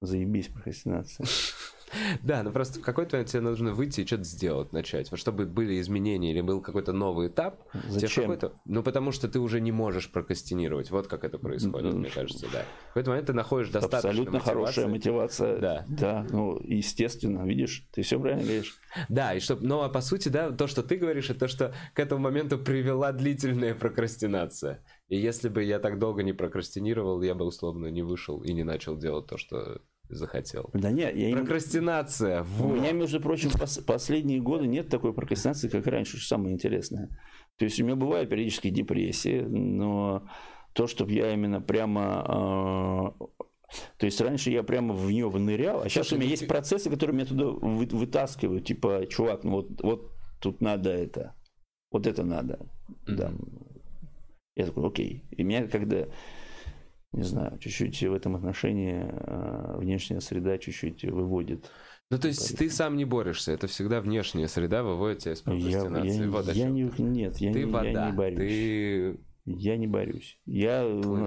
Заебись 0.02 0.48
прокрастинация. 0.48 1.26
Да, 2.22 2.42
ну 2.42 2.52
просто 2.52 2.80
в 2.80 2.82
какой-то 2.82 3.16
момент 3.16 3.30
тебе 3.30 3.40
нужно 3.40 3.72
выйти 3.72 4.02
и 4.02 4.06
что-то 4.06 4.24
сделать, 4.24 4.72
начать. 4.72 5.10
Вот 5.10 5.18
чтобы 5.18 5.46
были 5.46 5.80
изменения 5.80 6.32
или 6.32 6.40
был 6.40 6.60
какой-то 6.60 6.92
новый 6.92 7.28
этап. 7.28 7.64
Зачем? 7.88 8.38
Ну 8.64 8.82
потому 8.82 9.12
что 9.12 9.28
ты 9.28 9.38
уже 9.38 9.60
не 9.60 9.72
можешь 9.72 10.10
прокрастинировать. 10.10 10.90
Вот 10.90 11.06
как 11.08 11.24
это 11.24 11.38
происходит, 11.38 11.94
мне 11.94 12.10
кажется, 12.10 12.46
да. 12.52 12.64
В 12.84 12.88
какой-то 12.88 13.10
момент 13.10 13.26
ты 13.26 13.32
находишь 13.32 13.70
достаточно 13.70 14.10
Абсолютно 14.10 14.38
мотивации. 14.38 14.54
хорошая 14.54 14.86
мотивация. 14.88 15.58
Да. 15.58 15.86
Да, 15.88 16.26
ну 16.30 16.58
естественно, 16.62 17.46
видишь, 17.46 17.86
ты 17.92 18.02
все 18.02 18.18
правильно 18.18 18.44
говоришь. 18.44 18.78
Да, 19.08 19.34
и 19.34 19.40
чтобы, 19.40 19.66
но 19.66 19.88
по 19.88 20.00
сути, 20.00 20.28
да, 20.28 20.50
то, 20.50 20.66
что 20.66 20.82
ты 20.82 20.96
говоришь, 20.96 21.30
это 21.30 21.40
то, 21.40 21.48
что 21.48 21.74
к 21.94 22.00
этому 22.00 22.22
моменту 22.22 22.58
привела 22.58 23.12
длительная 23.12 23.74
прокрастинация. 23.74 24.84
И 25.08 25.16
если 25.16 25.48
бы 25.48 25.62
я 25.64 25.78
так 25.80 25.98
долго 25.98 26.22
не 26.22 26.32
прокрастинировал, 26.32 27.20
я 27.22 27.34
бы 27.34 27.44
условно 27.44 27.88
не 27.88 28.02
вышел 28.02 28.42
и 28.42 28.52
не 28.52 28.62
начал 28.62 28.96
делать 28.96 29.26
то, 29.26 29.36
что 29.36 29.80
захотел. 30.14 30.70
Да 30.72 30.90
нет, 30.90 31.14
я 31.16 31.36
Прокрастинация. 31.36 32.44
Не... 32.44 32.64
У 32.64 32.68
меня, 32.68 32.92
между 32.92 33.20
прочим, 33.20 33.50
пос... 33.50 33.78
последние 33.78 34.40
годы 34.40 34.66
нет 34.66 34.88
такой 34.88 35.12
прокрастинации, 35.12 35.68
как 35.68 35.86
раньше, 35.86 36.18
что 36.18 36.28
самое 36.28 36.54
интересное. 36.54 37.08
То 37.56 37.64
есть 37.64 37.80
у 37.80 37.84
меня 37.84 37.96
бывают 37.96 38.30
периодически 38.30 38.70
депрессии, 38.70 39.40
но 39.40 40.28
то, 40.72 40.86
чтобы 40.86 41.12
я 41.12 41.32
именно 41.32 41.60
прямо... 41.60 43.14
Э... 43.20 43.24
То 43.98 44.06
есть 44.06 44.20
раньше 44.20 44.50
я 44.50 44.62
прямо 44.62 44.94
в 44.94 45.10
нее 45.10 45.30
нырял, 45.30 45.82
а 45.82 45.88
сейчас 45.88 46.08
Слушай, 46.08 46.14
у 46.14 46.20
меня 46.20 46.28
ну 46.28 46.30
есть 46.32 46.48
процессы, 46.48 46.90
которые 46.90 47.14
меня 47.14 47.26
туда 47.26 47.46
вы... 47.46 47.86
вытаскивают. 47.86 48.64
Типа, 48.64 49.06
чувак, 49.08 49.44
ну 49.44 49.50
вот, 49.52 49.82
вот 49.82 50.12
тут 50.40 50.60
надо 50.60 50.90
это, 50.90 51.34
вот 51.92 52.06
это 52.06 52.24
надо. 52.24 52.58
Mm-hmm. 53.06 53.14
Да. 53.14 53.32
Я 54.56 54.66
такой, 54.66 54.88
окей. 54.88 55.24
И 55.30 55.42
меня 55.42 55.68
когда 55.68 56.06
не 57.12 57.22
знаю, 57.22 57.58
чуть-чуть 57.58 58.02
в 58.02 58.12
этом 58.12 58.36
отношении 58.36 59.04
э, 59.04 59.78
внешняя 59.78 60.20
среда 60.20 60.58
чуть-чуть 60.58 61.04
выводит. 61.04 61.70
Ну, 62.10 62.18
то 62.18 62.28
есть 62.28 62.56
ты 62.56 62.70
сам 62.70 62.96
не 62.96 63.04
борешься, 63.04 63.52
это 63.52 63.66
всегда 63.66 64.00
внешняя 64.00 64.48
среда 64.48 64.82
выводит 64.82 65.18
тебя 65.18 65.32
из 65.32 65.40
прокрастинации. 65.40 66.18
Я, 66.18 66.24
я, 66.24 66.30
вот 66.30 66.52
я 66.52 66.68
не, 66.68 66.90
нет, 66.98 67.36
я, 67.38 67.52
ты 67.52 67.64
не, 67.64 67.64
вода, 67.70 67.88
я 67.88 68.06
не 68.06 68.16
борюсь. 68.16 68.38
Ты... 68.38 69.20
Я 69.46 69.76
не 69.76 69.86
борюсь. 69.86 70.38
Я, 70.44 70.82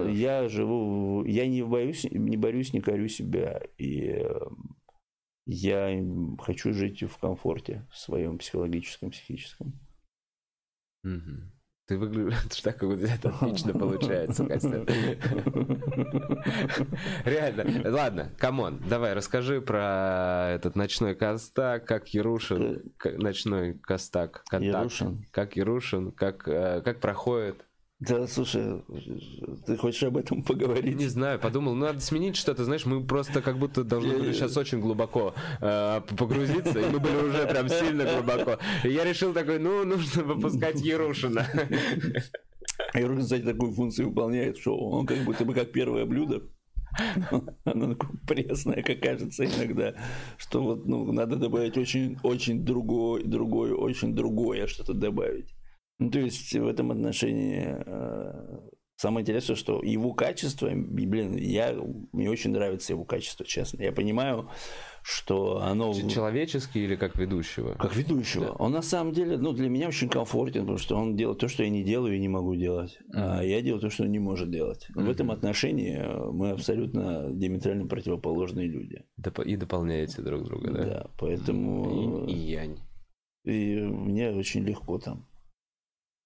я 0.08 0.48
живу, 0.48 1.24
я 1.24 1.46
не 1.46 1.62
боюсь, 1.62 2.04
не 2.10 2.36
борюсь, 2.36 2.72
не 2.72 2.80
корю 2.80 3.08
себя. 3.08 3.60
И 3.76 4.22
э, 4.24 4.40
я 5.46 6.02
хочу 6.38 6.72
жить 6.72 7.02
в 7.02 7.18
комфорте, 7.18 7.86
в 7.90 7.98
своем 7.98 8.38
психологическом, 8.38 9.10
психическом. 9.10 9.78
Угу. 11.02 11.53
Ты 11.86 11.98
выглядишь 11.98 12.62
так, 12.62 12.78
как 12.78 12.96
тебя 12.96 13.14
это 13.14 13.28
отлично 13.28 13.72
получается, 13.78 14.46
Костя. 14.46 14.86
Реально. 17.26 17.90
Ладно, 17.90 18.30
come 18.38 18.63
on, 18.63 18.82
давай, 18.88 19.12
расскажи 19.12 19.60
про 19.60 20.48
этот 20.54 20.76
ночной 20.76 21.14
костак, 21.14 21.84
как 21.86 22.08
Ярушин, 22.08 22.94
ночной 23.04 23.74
костак, 23.74 24.44
контакт, 24.48 24.94
как 25.30 25.56
Ярушин, 25.56 26.12
как, 26.12 26.48
э, 26.48 26.80
как 26.82 27.00
проходит. 27.00 27.66
Да, 28.08 28.26
слушай, 28.26 28.82
ты 29.66 29.76
хочешь 29.76 30.02
об 30.02 30.16
этом 30.16 30.42
поговорить? 30.42 30.96
Не 30.96 31.06
знаю, 31.06 31.38
подумал, 31.38 31.74
ну 31.74 31.86
надо 31.86 32.00
сменить 32.00 32.36
что-то, 32.36 32.64
знаешь, 32.64 32.86
мы 32.86 33.04
просто 33.04 33.40
как 33.40 33.58
будто 33.58 33.84
должны 33.84 34.18
были 34.18 34.32
сейчас 34.32 34.56
очень 34.56 34.80
глубоко 34.80 35.34
э, 35.60 36.00
погрузиться, 36.16 36.80
и 36.80 36.90
мы 36.90 36.98
были 36.98 37.16
уже 37.16 37.46
прям 37.46 37.68
сильно 37.68 38.04
глубоко. 38.04 38.58
И 38.82 38.88
я 38.88 39.04
решил 39.04 39.32
такой, 39.32 39.58
ну, 39.58 39.84
нужно 39.84 40.22
выпускать 40.24 40.80
Ярушина. 40.80 41.46
Ярушин, 42.94 43.22
кстати, 43.22 43.42
такую 43.42 43.72
функцию 43.72 44.08
выполняет, 44.08 44.58
что 44.58 44.76
он 44.76 45.06
как 45.06 45.18
будто 45.24 45.44
бы 45.44 45.54
как 45.54 45.72
первое 45.72 46.04
блюдо, 46.04 46.42
оно 47.64 47.94
такое 47.94 48.18
пресное, 48.26 48.82
как 48.82 49.00
кажется 49.00 49.44
иногда, 49.44 49.94
что 50.36 50.62
вот, 50.62 50.86
ну, 50.86 51.12
надо 51.12 51.36
добавить 51.36 51.76
очень, 51.76 52.18
очень 52.22 52.64
другое, 52.64 53.24
другое, 53.24 53.74
очень 53.74 54.14
другое 54.14 54.66
что-то 54.66 54.94
добавить. 54.94 55.54
Ну, 55.98 56.10
то 56.10 56.18
есть 56.18 56.52
в 56.52 56.66
этом 56.66 56.90
отношении 56.90 57.76
э, 57.86 58.60
самое 58.96 59.22
интересное, 59.22 59.56
что 59.56 59.82
его 59.82 60.12
качество, 60.12 60.70
блин, 60.72 61.36
я, 61.36 61.74
мне 62.12 62.30
очень 62.30 62.50
нравится 62.50 62.92
его 62.92 63.04
качество, 63.04 63.46
честно. 63.46 63.82
Я 63.82 63.92
понимаю, 63.92 64.48
что 65.02 65.62
оно... 65.62 65.92
Человеческий 65.92 66.84
или 66.84 66.96
как 66.96 67.16
ведущего? 67.16 67.74
Как 67.74 67.94
ведущего. 67.94 68.46
Да. 68.46 68.52
Он 68.52 68.72
на 68.72 68.82
самом 68.82 69.12
деле, 69.12 69.36
ну, 69.36 69.52
для 69.52 69.68
меня 69.68 69.88
очень 69.88 70.08
комфортен, 70.08 70.62
потому 70.62 70.78
что 70.78 70.96
он 70.96 71.14
делает 71.14 71.38
то, 71.38 71.48
что 71.48 71.62
я 71.62 71.68
не 71.68 71.84
делаю 71.84 72.16
и 72.16 72.20
не 72.20 72.28
могу 72.28 72.56
делать. 72.56 72.98
Mm-hmm. 73.14 73.38
А 73.38 73.44
я 73.44 73.60
делаю 73.60 73.80
то, 73.80 73.90
что 73.90 74.04
он 74.04 74.10
не 74.10 74.18
может 74.18 74.50
делать. 74.50 74.88
Mm-hmm. 74.90 75.04
В 75.04 75.10
этом 75.10 75.30
отношении 75.30 75.96
э, 75.96 76.30
мы 76.32 76.50
абсолютно 76.50 77.30
диаметрально 77.32 77.86
противоположные 77.86 78.66
люди. 78.66 79.04
И 79.44 79.56
дополняете 79.56 80.22
друг 80.22 80.44
друга, 80.44 80.72
да? 80.72 80.84
Да, 80.84 81.10
поэтому... 81.18 82.26
И, 82.26 82.32
и 82.32 82.36
янь. 82.36 82.78
И 83.44 83.76
мне 83.76 84.30
очень 84.30 84.64
легко 84.64 84.98
там. 84.98 85.28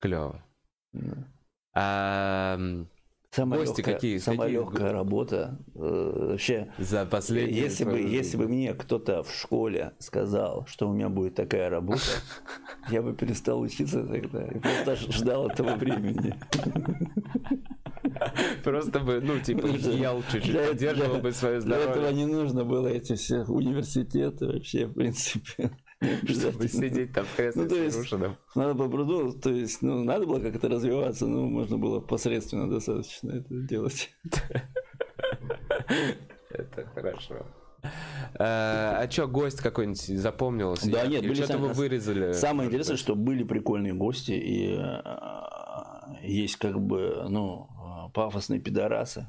Клево. 0.01 0.43
А, 1.75 2.59
самая 3.31 3.61
гости 3.61 3.79
легкая, 3.79 3.95
какие? 3.95 4.19
Самая 4.19 4.49
какие... 4.49 4.57
легкая 4.57 4.93
работа. 4.93 5.59
Э, 5.75 6.29
вообще, 6.31 6.73
за 6.79 7.07
последние 7.07 7.63
если 7.63 7.85
бы, 7.85 8.01
если 8.01 8.37
бы 8.37 8.49
мне 8.49 8.75
кто-то 8.75 9.23
в 9.23 9.33
школе 9.33 9.93
сказал, 9.99 10.67
что 10.67 10.89
у 10.89 10.93
меня 10.93 11.09
будет 11.09 11.35
такая 11.35 11.69
работа, 11.69 12.01
я 12.91 13.03
бы 13.03 13.15
перестал 13.15 13.61
учиться 13.61 14.05
тогда. 14.05 14.43
Я 14.43 14.61
просто 14.61 15.13
ждал 15.13 15.49
этого 15.49 15.77
времени. 15.77 16.35
Просто 18.65 19.01
бы, 19.01 19.21
ну, 19.21 19.39
типа, 19.39 19.67
ел 19.67 20.23
чуть-чуть, 20.33 20.69
поддерживал 20.69 21.19
бы 21.19 21.33
свое 21.33 21.61
здоровье. 21.61 21.93
Для 21.93 22.03
этого 22.03 22.13
не 22.13 22.27
нужно 22.27 22.65
было 22.65 22.89
эти 22.89 23.15
все 23.15 23.43
университеты 23.45 24.47
вообще, 24.47 24.87
в 24.87 24.95
принципе. 24.95 25.71
Чтобы 26.29 26.69
сидеть 26.69 27.13
там 27.13 27.25
в 27.25 27.35
кресле 27.35 27.63
ну, 27.63 27.69
то 27.69 27.77
есть, 27.77 28.13
Надо 28.55 28.75
было 28.75 28.89
продолжить, 28.89 29.41
то 29.41 29.51
есть, 29.51 29.83
ну, 29.83 30.05
надо 30.05 30.27
было 30.27 30.39
как-то 30.39 30.69
развиваться, 30.69 31.27
но 31.27 31.47
можно 31.47 31.77
было 31.77 32.01
посредственно 32.01 32.71
достаточно 32.71 33.33
это 33.33 33.49
делать. 33.51 34.11
Это 36.51 36.87
хорошо. 36.95 37.47
А, 38.39 39.01
а 39.01 39.11
что, 39.11 39.27
гость 39.27 39.61
какой-нибудь 39.61 40.01
запомнился? 40.01 40.91
Да, 40.91 41.07
нет, 41.07 41.23
были 41.23 41.35
что-то 41.35 41.59
вы 41.59 41.73
вырезали. 41.73 42.33
Самое 42.33 42.69
интересное, 42.69 42.97
что 42.97 43.15
были 43.15 43.43
прикольные 43.43 43.95
гости, 43.95 44.33
и 44.33 44.77
а, 44.79 46.17
есть 46.23 46.57
как 46.57 46.81
бы, 46.81 47.27
ну, 47.29 47.69
пафосные 48.15 48.61
пидорасы, 48.61 49.27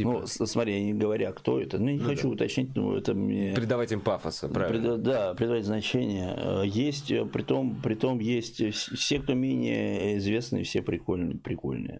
Типа. 0.00 0.24
Ну, 0.38 0.46
смотри, 0.46 0.82
не 0.82 0.94
говоря, 0.94 1.32
кто 1.32 1.60
это, 1.60 1.78
ну, 1.78 1.90
не 1.90 1.98
ну, 1.98 2.08
хочу 2.08 2.28
да. 2.28 2.28
уточнить, 2.28 2.74
но 2.74 2.96
это 2.96 3.14
мне... 3.14 3.52
Придавать 3.54 3.92
им 3.92 4.00
пафоса, 4.00 4.48
правильно? 4.48 4.94
Прид... 4.94 5.02
Да, 5.02 5.34
придавать 5.34 5.64
значение. 5.64 6.34
Э, 6.36 6.62
есть, 6.64 7.10
э, 7.10 7.26
при 7.26 7.42
том, 7.42 7.80
при 7.82 7.94
том 7.94 8.18
есть 8.18 8.62
все, 8.74 9.18
кто 9.20 9.34
менее 9.34 10.16
известные, 10.16 10.64
все 10.64 10.80
прикольные. 10.80 11.38
прикольные. 11.38 11.98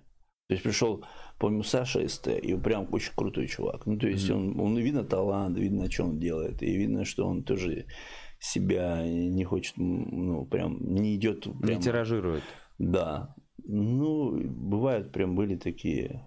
То 0.48 0.54
есть 0.54 0.62
пришел, 0.62 1.04
помню, 1.38 1.62
Саша 1.62 2.08
СТ, 2.08 2.28
и 2.28 2.56
прям 2.56 2.88
очень 2.90 3.12
крутой 3.14 3.46
чувак. 3.46 3.84
Ну, 3.86 3.98
то 3.98 4.08
есть 4.08 4.30
mm-hmm. 4.30 4.34
он, 4.34 4.60
он 4.60 4.76
видно 4.78 5.04
талант, 5.04 5.58
видно, 5.58 5.90
что 5.90 6.04
он 6.04 6.18
делает, 6.18 6.62
и 6.62 6.74
видно, 6.74 7.04
что 7.04 7.26
он 7.26 7.44
тоже 7.44 7.84
себя 8.40 9.06
не 9.06 9.44
хочет, 9.44 9.74
ну, 9.76 10.46
прям 10.46 10.78
не 10.80 11.16
идет. 11.16 11.42
Прям... 11.42 11.76
Не 11.78 11.82
тиражирует. 11.82 12.42
Да. 12.78 13.34
Ну, 13.58 14.40
бывают 14.42 15.12
прям 15.12 15.36
были 15.36 15.56
такие 15.56 16.26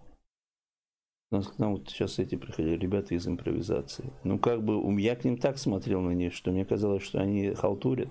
нас 1.34 1.48
к 1.48 1.60
нам 1.60 1.74
вот 1.74 1.90
сейчас 1.90 2.20
эти 2.20 2.36
приходили 2.36 2.78
ребята 2.78 3.16
из 3.16 3.28
импровизации. 3.28 4.14
Ну, 4.24 4.40
как 4.40 4.64
бы 4.64 5.02
я 5.02 5.16
к 5.16 5.26
ним 5.26 5.38
так 5.38 5.58
смотрел 5.58 6.02
на 6.02 6.12
них, 6.12 6.34
что 6.34 6.52
мне 6.52 6.66
казалось, 6.66 7.04
что 7.04 7.20
они 7.20 7.54
халтурят. 7.54 8.10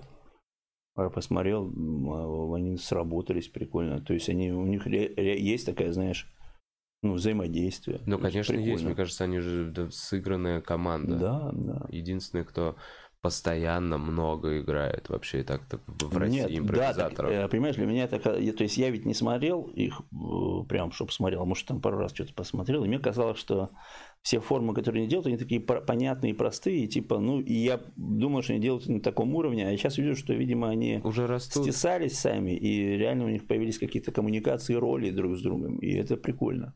А 0.95 1.09
посмотрел, 1.09 1.65
они 2.53 2.77
сработались 2.77 3.47
прикольно. 3.47 3.99
То 3.99 4.13
есть 4.13 4.29
они, 4.29 4.51
у 4.51 4.65
них 4.65 4.85
есть 4.85 5.65
такая, 5.65 5.91
знаешь, 5.91 6.31
ну, 7.01 7.13
взаимодействие. 7.13 7.99
Ну, 8.05 8.19
конечно, 8.19 8.53
есть. 8.53 8.83
Мне 8.83 8.93
кажется, 8.93 9.23
они 9.23 9.39
же 9.39 9.89
сыгранная 9.91 10.61
команда. 10.61 11.17
Да, 11.17 11.51
да. 11.51 11.87
Единственный, 11.89 12.45
кто 12.45 12.75
постоянно 13.23 13.97
много 13.97 14.59
играет 14.59 15.07
вообще 15.07 15.43
так-то 15.43 15.79
в 15.87 16.17
России 16.17 16.41
Нет, 16.41 16.59
импровизаторов. 16.59 17.31
Да, 17.31 17.37
так, 17.37 17.45
э, 17.45 17.47
понимаешь, 17.47 17.77
для 17.77 17.85
меня 17.85 18.03
это... 18.03 18.19
То 18.19 18.63
есть 18.63 18.77
я 18.77 18.89
ведь 18.89 19.05
не 19.05 19.13
смотрел 19.13 19.63
их 19.63 20.01
э, 20.11 20.65
прям, 20.67 20.91
чтобы 20.91 21.13
смотрел, 21.13 21.45
может, 21.45 21.65
там 21.65 21.79
пару 21.79 21.97
раз 21.99 22.13
что-то 22.13 22.33
посмотрел, 22.33 22.83
и 22.83 22.87
мне 22.89 22.99
казалось, 22.99 23.39
что 23.39 23.69
все 24.23 24.41
формы, 24.41 24.73
которые 24.73 25.03
они 25.03 25.09
делают, 25.09 25.27
они 25.27 25.37
такие 25.37 25.61
понятные 25.61 26.33
и 26.33 26.35
простые, 26.35 26.85
типа, 26.87 27.19
ну, 27.19 27.39
и 27.39 27.53
я 27.53 27.79
думал, 27.95 28.41
что 28.41 28.53
они 28.53 28.61
делают 28.61 28.87
на 28.87 28.99
таком 28.99 29.33
уровне, 29.35 29.65
а 29.69 29.71
я 29.71 29.77
сейчас 29.77 29.97
вижу, 29.97 30.17
что, 30.17 30.33
видимо, 30.33 30.69
они 30.69 30.99
уже 31.05 31.25
растут. 31.25 31.63
стесались 31.63 32.19
сами, 32.19 32.51
и 32.51 32.97
реально 32.97 33.23
у 33.23 33.29
них 33.29 33.47
появились 33.47 33.79
какие-то 33.79 34.11
коммуникации, 34.11 34.73
роли 34.73 35.11
друг 35.11 35.37
с 35.37 35.41
другом, 35.41 35.77
и 35.77 35.93
это 35.93 36.17
прикольно. 36.17 36.75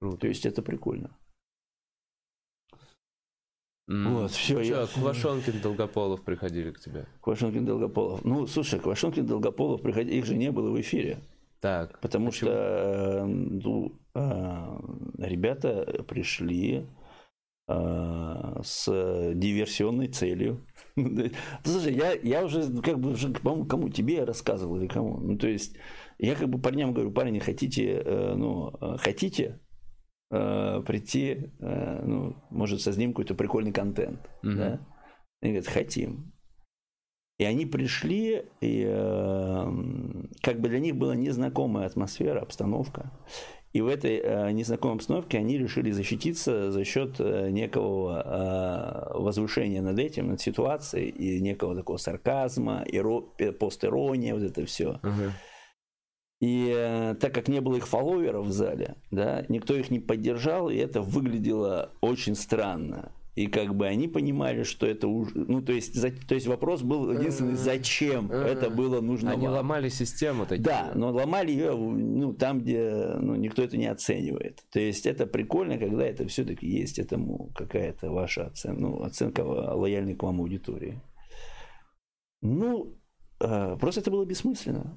Круто. 0.00 0.16
То 0.16 0.28
есть 0.28 0.46
это 0.46 0.62
прикольно. 0.62 1.14
Вот, 3.86 4.30
все. 4.30 4.62
Что, 4.62 4.80
я... 4.80 4.86
Квашонкин, 4.94 5.60
Долгополов 5.60 6.22
приходили 6.22 6.70
к 6.70 6.80
тебе? 6.80 7.06
Квашонкин, 7.20 7.64
Долгополов. 7.66 8.24
Ну, 8.24 8.46
слушай, 8.46 8.80
Квашонкин, 8.80 9.26
Долгополов 9.26 9.82
приходили, 9.82 10.16
их 10.16 10.24
же 10.24 10.36
не 10.36 10.50
было 10.50 10.70
в 10.70 10.80
эфире. 10.80 11.22
Так. 11.60 11.98
Потому 12.00 12.26
почему? 12.26 12.50
что 12.50 12.58
э, 12.58 13.24
ну, 13.24 13.98
э, 14.14 14.78
ребята 15.18 16.04
пришли 16.06 16.86
э, 17.68 18.60
с 18.62 19.32
диверсионной 19.34 20.08
целью. 20.08 20.66
Слушай, 21.64 21.94
я, 21.94 22.12
я 22.12 22.44
уже, 22.44 22.70
как 22.82 22.98
бы, 22.98 23.12
уже, 23.12 23.28
по-моему, 23.30 23.66
кому 23.66 23.88
тебе 23.88 24.16
я 24.16 24.26
рассказывал 24.26 24.76
или 24.76 24.88
кому. 24.88 25.18
Ну, 25.18 25.38
то 25.38 25.46
есть, 25.46 25.76
я 26.18 26.34
как 26.34 26.48
бы 26.48 26.58
парням 26.58 26.92
говорю, 26.92 27.10
парни, 27.10 27.38
хотите, 27.38 28.02
ну, 28.36 28.70
хотите, 28.98 29.58
э, 30.34 30.82
прийти, 30.86 31.50
э, 31.60 32.02
ну, 32.04 32.36
может, 32.50 32.80
создадим 32.80 33.12
какой-то 33.12 33.34
прикольный 33.34 33.72
контент. 33.72 34.20
Mm-hmm. 34.42 34.56
Да? 34.56 34.80
Они 35.40 35.52
говорят, 35.52 35.68
хотим. 35.68 36.32
И 37.38 37.44
они 37.44 37.66
пришли, 37.66 38.44
и 38.60 38.84
э, 38.86 39.66
как 40.42 40.60
бы 40.60 40.68
для 40.68 40.78
них 40.78 40.96
была 40.96 41.16
незнакомая 41.16 41.86
атмосфера, 41.86 42.40
обстановка. 42.40 43.10
И 43.72 43.80
в 43.80 43.88
этой 43.88 44.20
э, 44.22 44.52
незнакомой 44.52 44.96
обстановке 44.96 45.38
они 45.38 45.58
решили 45.58 45.90
защититься 45.90 46.70
за 46.70 46.84
счет 46.84 47.16
э, 47.18 47.50
некого 47.50 48.22
э, 48.24 49.18
возвышения 49.18 49.82
над 49.82 49.98
этим, 49.98 50.28
над 50.28 50.40
ситуацией, 50.40 51.08
и 51.08 51.40
некого 51.40 51.74
такого 51.74 51.96
сарказма, 51.96 52.84
иро, 52.86 53.22
постирония, 53.58 54.34
вот 54.34 54.44
это 54.44 54.64
все. 54.64 55.00
Uh-huh. 55.02 55.30
И 56.44 56.70
э, 56.76 57.14
так 57.18 57.32
как 57.32 57.48
не 57.48 57.62
было 57.62 57.76
их 57.76 57.88
фолловеров 57.88 58.44
в 58.44 58.52
зале, 58.52 58.96
да, 59.10 59.46
никто 59.48 59.74
их 59.74 59.90
не 59.90 59.98
поддержал, 59.98 60.68
и 60.68 60.76
это 60.76 61.00
выглядело 61.00 61.92
очень 62.02 62.34
странно. 62.34 63.12
И 63.34 63.46
как 63.46 63.74
бы 63.74 63.86
они 63.86 64.08
понимали, 64.08 64.62
что 64.62 64.86
это 64.86 65.08
уже... 65.08 65.32
Ну, 65.34 65.62
то 65.62 65.72
есть, 65.72 65.94
за, 65.94 66.10
то 66.10 66.34
есть 66.34 66.46
вопрос 66.46 66.82
был 66.82 67.10
единственный, 67.10 67.54
зачем 67.54 68.30
это 68.30 68.68
было 68.68 69.00
нужно 69.00 69.30
Они 69.30 69.46
вам. 69.46 69.54
ломали 69.54 69.88
систему 69.88 70.44
такие. 70.44 70.62
Да, 70.62 70.92
но 70.94 71.12
ломали 71.12 71.50
ее 71.50 71.74
ну, 71.74 72.34
там, 72.34 72.60
где 72.60 73.16
ну, 73.18 73.36
никто 73.36 73.62
это 73.62 73.78
не 73.78 73.86
оценивает. 73.86 74.62
То 74.70 74.80
есть 74.80 75.06
это 75.06 75.26
прикольно, 75.26 75.78
когда 75.78 76.04
это 76.04 76.28
все-таки 76.28 76.66
есть 76.66 76.98
этому 76.98 77.52
какая-то 77.54 78.10
ваша 78.10 78.48
оценка, 78.48 78.80
ну, 78.82 79.02
оценка 79.02 79.40
лояльной 79.40 80.14
к 80.14 80.22
вам 80.22 80.42
аудитории. 80.42 81.00
Ну, 82.42 82.98
э, 83.40 83.78
просто 83.80 84.00
это 84.00 84.10
было 84.10 84.26
бессмысленно 84.26 84.94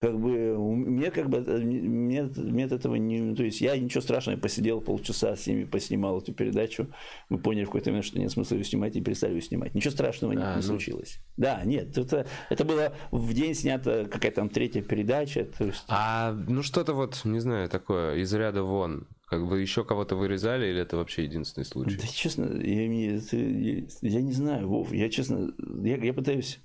как 0.00 0.18
бы 0.18 0.56
мне 0.76 1.10
как 1.10 1.28
бы 1.28 1.38
э, 1.46 1.58
мне, 1.58 2.22
мне 2.22 2.64
от 2.64 2.72
этого 2.72 2.94
не 2.94 3.34
то 3.34 3.42
есть 3.42 3.60
я 3.60 3.76
ничего 3.76 4.00
страшного 4.00 4.38
посидел 4.38 4.80
полчаса 4.80 5.36
с 5.36 5.46
ними 5.46 5.64
поснимал 5.64 6.18
эту 6.18 6.32
передачу. 6.32 6.88
Мы 7.28 7.38
поняли 7.38 7.64
в 7.64 7.66
какой-то 7.66 7.90
момент 7.90 8.06
что 8.06 8.18
нет 8.18 8.30
смысла 8.30 8.56
ее 8.56 8.64
снимать 8.64 8.96
и 8.96 9.02
перестали 9.02 9.34
ее 9.34 9.42
снимать. 9.42 9.74
Ничего 9.74 9.92
страшного 9.92 10.32
а, 10.32 10.36
не, 10.36 10.42
не 10.42 10.56
ну... 10.56 10.62
случилось. 10.62 11.20
Да 11.36 11.62
нет 11.64 11.96
это 11.98 12.26
это 12.48 12.64
было 12.64 12.94
в 13.10 13.32
день 13.34 13.54
снята 13.54 14.06
какая-то 14.06 14.36
там 14.36 14.48
третья 14.48 14.80
передача 14.80 15.44
то 15.44 15.66
есть... 15.66 15.84
а 15.88 16.32
ну 16.32 16.62
что-то 16.62 16.94
вот 16.94 17.20
не 17.24 17.40
знаю 17.40 17.68
такое 17.68 18.16
из 18.16 18.32
ряда 18.32 18.62
вон. 18.62 19.06
Как 19.26 19.46
бы 19.46 19.60
еще 19.60 19.84
кого-то 19.84 20.16
вырезали 20.16 20.66
или 20.66 20.80
это 20.80 20.96
вообще 20.96 21.24
единственный 21.24 21.64
случай? 21.64 21.96
Да 21.96 22.06
честно 22.06 22.46
я, 22.46 22.86
я, 22.86 23.84
я 24.00 24.22
не 24.22 24.32
знаю 24.32 24.66
Вов 24.66 24.92
я 24.92 25.10
честно 25.10 25.52
я, 25.84 25.98
я 25.98 26.14
пытаюсь 26.14 26.58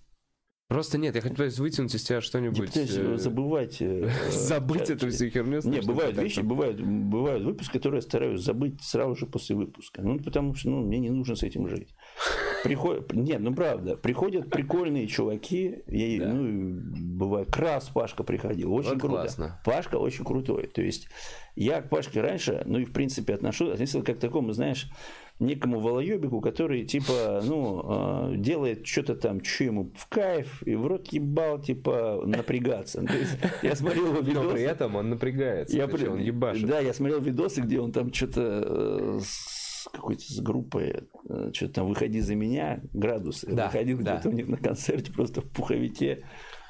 Просто 0.67 0.97
нет, 0.97 1.13
я 1.13 1.21
хочу 1.21 1.43
вытянуть 1.61 1.93
из 1.93 2.03
тебя 2.03 2.21
что-нибудь. 2.21 2.73
То 2.73 2.79
есть 2.79 2.97
э, 2.97 3.17
забывать. 3.17 3.79
Э, 3.81 4.09
забыть 4.31 4.89
эту 4.89 5.11
всю 5.11 5.29
херню. 5.29 5.61
Нет, 5.63 5.85
бывают 5.85 6.17
вещи, 6.17 6.39
бывают, 6.39 6.81
бывают 6.81 7.43
выпуски, 7.43 7.73
которые 7.73 7.99
я 7.99 8.01
стараюсь 8.01 8.41
забыть 8.41 8.81
сразу 8.81 9.15
же 9.15 9.27
после 9.27 9.55
выпуска. 9.55 10.01
Ну, 10.01 10.17
потому 10.17 10.55
что 10.55 10.71
ну, 10.71 10.81
мне 10.81 10.97
не 10.97 11.11
нужно 11.11 11.35
с 11.35 11.43
этим 11.43 11.67
жить. 11.67 11.93
Приходят, 12.63 13.13
нет, 13.13 13.41
ну 13.41 13.53
правда, 13.53 13.95
приходят 13.95 14.49
прикольные 14.49 15.05
чуваки, 15.05 15.83
я, 15.85 16.25
да. 16.25 16.33
ну, 16.33 16.81
бывает, 17.15 17.51
Крас 17.51 17.89
Пашка 17.89 18.23
приходил, 18.23 18.73
очень 18.73 18.89
вот 18.89 19.01
круто. 19.01 19.15
Классно. 19.17 19.61
Пашка 19.63 19.97
очень 19.97 20.25
крутой, 20.25 20.65
то 20.65 20.81
есть 20.81 21.07
я 21.55 21.81
к 21.81 21.89
Пашке 21.89 22.21
раньше, 22.21 22.63
ну 22.65 22.79
и 22.79 22.85
в 22.85 22.91
принципе 22.91 23.35
отношусь, 23.35 23.73
относился 23.73 24.05
как 24.05 24.17
к 24.17 24.19
такому, 24.19 24.51
знаешь, 24.51 24.89
некому 25.39 25.79
волоебику, 25.79 26.39
который, 26.39 26.85
типа, 26.85 27.41
ну, 27.43 27.81
а, 27.83 28.35
делает 28.35 28.87
что-то 28.87 29.15
там, 29.15 29.43
что 29.43 29.65
ему 29.65 29.91
в 29.95 30.07
кайф, 30.07 30.63
и 30.65 30.75
в 30.75 30.87
рот 30.87 31.07
ебал, 31.09 31.61
типа, 31.61 32.23
напрягаться. 32.25 33.03
То 33.03 33.17
есть, 33.17 33.37
я 33.61 33.75
смотрел 33.75 34.07
его 34.07 34.19
видосы. 34.19 34.47
Но 34.47 34.51
при 34.51 34.61
этом 34.63 34.95
он 34.95 35.09
напрягается, 35.09 35.75
я, 35.75 35.87
при... 35.87 36.07
он 36.07 36.19
ебашит. 36.19 36.67
Да, 36.67 36.79
я 36.79 36.93
смотрел 36.93 37.19
видосы, 37.19 37.61
где 37.61 37.79
он 37.79 37.91
там 37.91 38.13
что-то 38.13 38.63
э, 38.65 39.19
с 39.21 39.87
какой-то 39.91 40.23
с 40.23 40.39
группой, 40.39 41.03
э, 41.29 41.51
что-то 41.53 41.73
там 41.73 41.87
«Выходи 41.87 42.21
за 42.21 42.35
меня», 42.35 42.81
градусы. 42.93 43.47
Да, 43.51 43.65
выходил 43.67 43.99
да. 43.99 44.15
где-то 44.15 44.29
у 44.29 44.31
них 44.31 44.47
на 44.47 44.57
концерте 44.57 45.11
просто 45.11 45.41
в 45.41 45.49
пуховике 45.51 46.23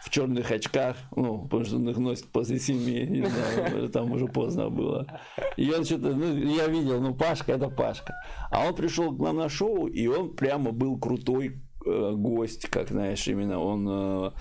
в 0.06 0.12
черных 0.12 0.52
очках, 0.52 0.98
ну, 1.16 1.42
потому 1.46 1.66
что 1.66 1.78
он 1.78 1.90
их 1.90 1.98
носит 1.98 2.26
после 2.28 2.60
семи, 2.60 3.08
не 3.08 3.26
знаю, 3.26 3.90
там 3.94 4.12
уже 4.12 4.28
поздно 4.28 4.70
было. 4.70 5.20
И 5.58 5.72
он 5.72 5.84
что-то, 5.84 6.14
ну, 6.14 6.36
я 6.36 6.68
видел, 6.68 7.02
ну, 7.02 7.16
Пашка 7.16 7.54
это 7.54 7.70
Пашка. 7.70 8.14
А 8.52 8.68
он 8.68 8.76
пришел 8.76 9.16
к 9.16 9.20
нам 9.20 9.38
на 9.38 9.50
шоу, 9.50 9.88
и 9.88 10.06
он 10.06 10.36
прямо 10.36 10.72
был 10.72 11.00
крутой 11.00 11.60
э, 11.86 12.12
гость, 12.16 12.68
как 12.70 12.90
знаешь, 12.90 13.28
именно 13.28 13.60
он 13.60 13.88
э, 13.90 14.32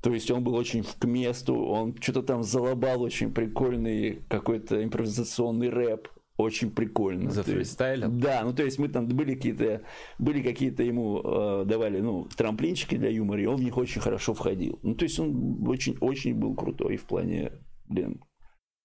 то 0.00 0.14
есть 0.14 0.30
он 0.30 0.44
был 0.44 0.54
очень 0.54 0.84
к 0.84 1.04
месту, 1.04 1.56
он 1.56 1.96
что-то 2.00 2.22
там 2.22 2.42
залобал 2.44 3.02
очень 3.02 3.32
прикольный 3.32 4.22
какой-то 4.28 4.82
импровизационный 4.82 5.70
рэп 5.70 6.08
очень 6.40 6.70
прикольно. 6.70 7.30
За 7.30 7.42
фристайлем? 7.42 8.18
Да, 8.20 8.42
ну 8.44 8.52
то 8.52 8.64
есть 8.64 8.78
мы 8.78 8.88
там 8.88 9.06
были 9.06 9.34
какие-то, 9.34 9.82
были 10.18 10.42
какие-то 10.42 10.82
ему 10.82 11.20
э, 11.22 11.64
давали, 11.66 12.00
ну, 12.00 12.28
трамплинчики 12.36 12.96
для 12.96 13.10
юмора, 13.10 13.42
и 13.42 13.46
он 13.46 13.56
в 13.56 13.62
них 13.62 13.76
очень 13.76 14.00
хорошо 14.00 14.34
входил. 14.34 14.78
Ну 14.82 14.94
то 14.94 15.04
есть 15.04 15.18
он 15.18 15.66
очень-очень 15.68 16.34
был 16.34 16.54
крутой 16.54 16.96
в 16.96 17.04
плане, 17.04 17.52
блин, 17.88 18.22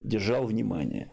держал 0.01 0.45
внимание. 0.45 1.11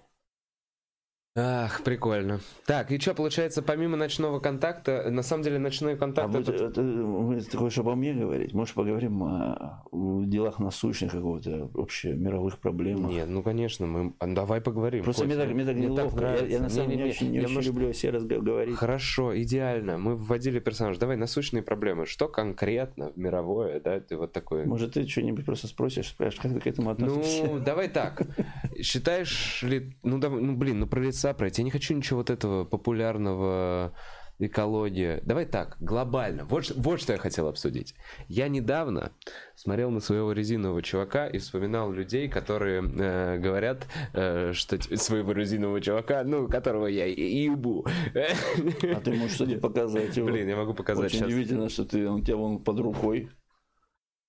Ах, 1.34 1.82
прикольно. 1.82 2.40
Так, 2.66 2.92
и 2.92 2.98
что, 2.98 3.14
получается, 3.14 3.62
помимо 3.62 3.96
ночного 3.96 4.38
контакта, 4.38 5.10
на 5.10 5.22
самом 5.22 5.42
деле 5.42 5.58
ночной 5.58 5.96
контакт... 5.96 6.34
А 6.34 6.38
это... 6.38 6.82
Вот, 6.82 7.48
ты 7.48 7.56
хочешь 7.56 7.78
обо 7.78 7.94
мне 7.94 8.12
говорить? 8.12 8.52
Может, 8.52 8.74
поговорим 8.74 9.22
о, 9.22 9.82
о 9.90 10.24
делах 10.24 10.58
насущных 10.58 11.12
какого-то 11.12 11.70
вообще 11.72 12.12
мировых 12.12 12.58
проблем? 12.58 13.08
Нет, 13.08 13.28
ну, 13.30 13.42
конечно, 13.42 13.86
мы... 13.86 14.12
А, 14.18 14.26
давай 14.26 14.60
поговорим. 14.60 15.04
Просто 15.04 15.24
мне 15.24 15.36
так, 15.36 15.48
мне 15.48 15.64
так 15.64 15.76
неловко. 15.76 16.20
Так 16.20 16.42
я, 16.42 16.46
я 16.46 16.60
на 16.60 16.68
самом 16.68 16.90
деле 16.90 17.04
не, 17.04 17.10
очень, 17.10 17.26
не, 17.28 17.38
не 17.38 17.44
очень 17.44 17.54
может... 17.54 17.72
люблю 17.72 17.88
о 17.88 17.94
себе 17.94 18.12
разговаривать. 18.12 18.78
Хорошо, 18.78 19.40
идеально. 19.40 19.96
Мы 19.96 20.16
вводили 20.16 20.58
персонаж. 20.58 20.98
Давай, 20.98 21.16
насущные 21.16 21.62
проблемы. 21.62 22.04
Что 22.04 22.28
конкретно 22.28 23.10
мировое, 23.16 23.80
да, 23.80 24.00
ты 24.00 24.18
вот 24.18 24.32
такой... 24.32 24.66
Может, 24.66 24.94
ты 24.94 25.08
что-нибудь 25.08 25.46
просто 25.46 25.66
спросишь, 25.66 26.08
спрашиваешь, 26.08 26.42
как 26.42 26.52
ты 26.52 26.60
к 26.60 26.66
этому 26.66 26.90
относишься? 26.90 27.46
Ну, 27.46 27.58
давай 27.58 27.88
так. 27.88 28.20
Считаешь 28.82 29.62
ли... 29.62 29.96
Ну, 30.02 30.18
ну 30.18 30.56
блин, 30.56 30.80
ну, 30.80 30.86
пройти. 31.34 31.62
Я 31.62 31.64
не 31.64 31.70
хочу 31.70 31.94
ничего 31.94 32.18
вот 32.18 32.30
этого 32.30 32.64
популярного 32.64 33.94
экология. 34.38 35.20
Давай 35.24 35.46
так, 35.46 35.76
глобально. 35.80 36.44
Вот, 36.44 36.70
вот 36.76 37.00
что 37.00 37.12
я 37.12 37.18
хотел 37.18 37.46
обсудить. 37.48 37.94
Я 38.28 38.48
недавно 38.48 39.12
смотрел 39.54 39.90
на 39.90 40.00
своего 40.00 40.32
резинового 40.32 40.82
чувака 40.82 41.26
и 41.26 41.38
вспоминал 41.38 41.92
людей, 41.92 42.28
которые 42.28 42.82
э, 42.82 43.38
говорят, 43.38 43.86
э, 44.14 44.52
что 44.52 44.80
своего 44.96 45.32
резинового 45.32 45.80
чувака, 45.80 46.24
ну, 46.24 46.48
которого 46.48 46.86
я 46.86 47.06
ебу. 47.06 47.86
А 48.14 49.00
ты 49.00 49.12
можешь 49.12 49.34
что-то 49.34 49.58
показать 49.58 50.16
его? 50.16 50.28
Блин, 50.28 50.48
я 50.48 50.56
могу 50.56 50.74
показать 50.74 51.06
Очень 51.06 51.18
сейчас. 51.18 51.28
удивительно, 51.28 51.68
что 51.68 51.84
ты, 51.84 52.08
он 52.08 52.20
у 52.20 52.24
тебя 52.24 52.36
вон 52.36 52.58
под 52.62 52.80
рукой. 52.80 53.30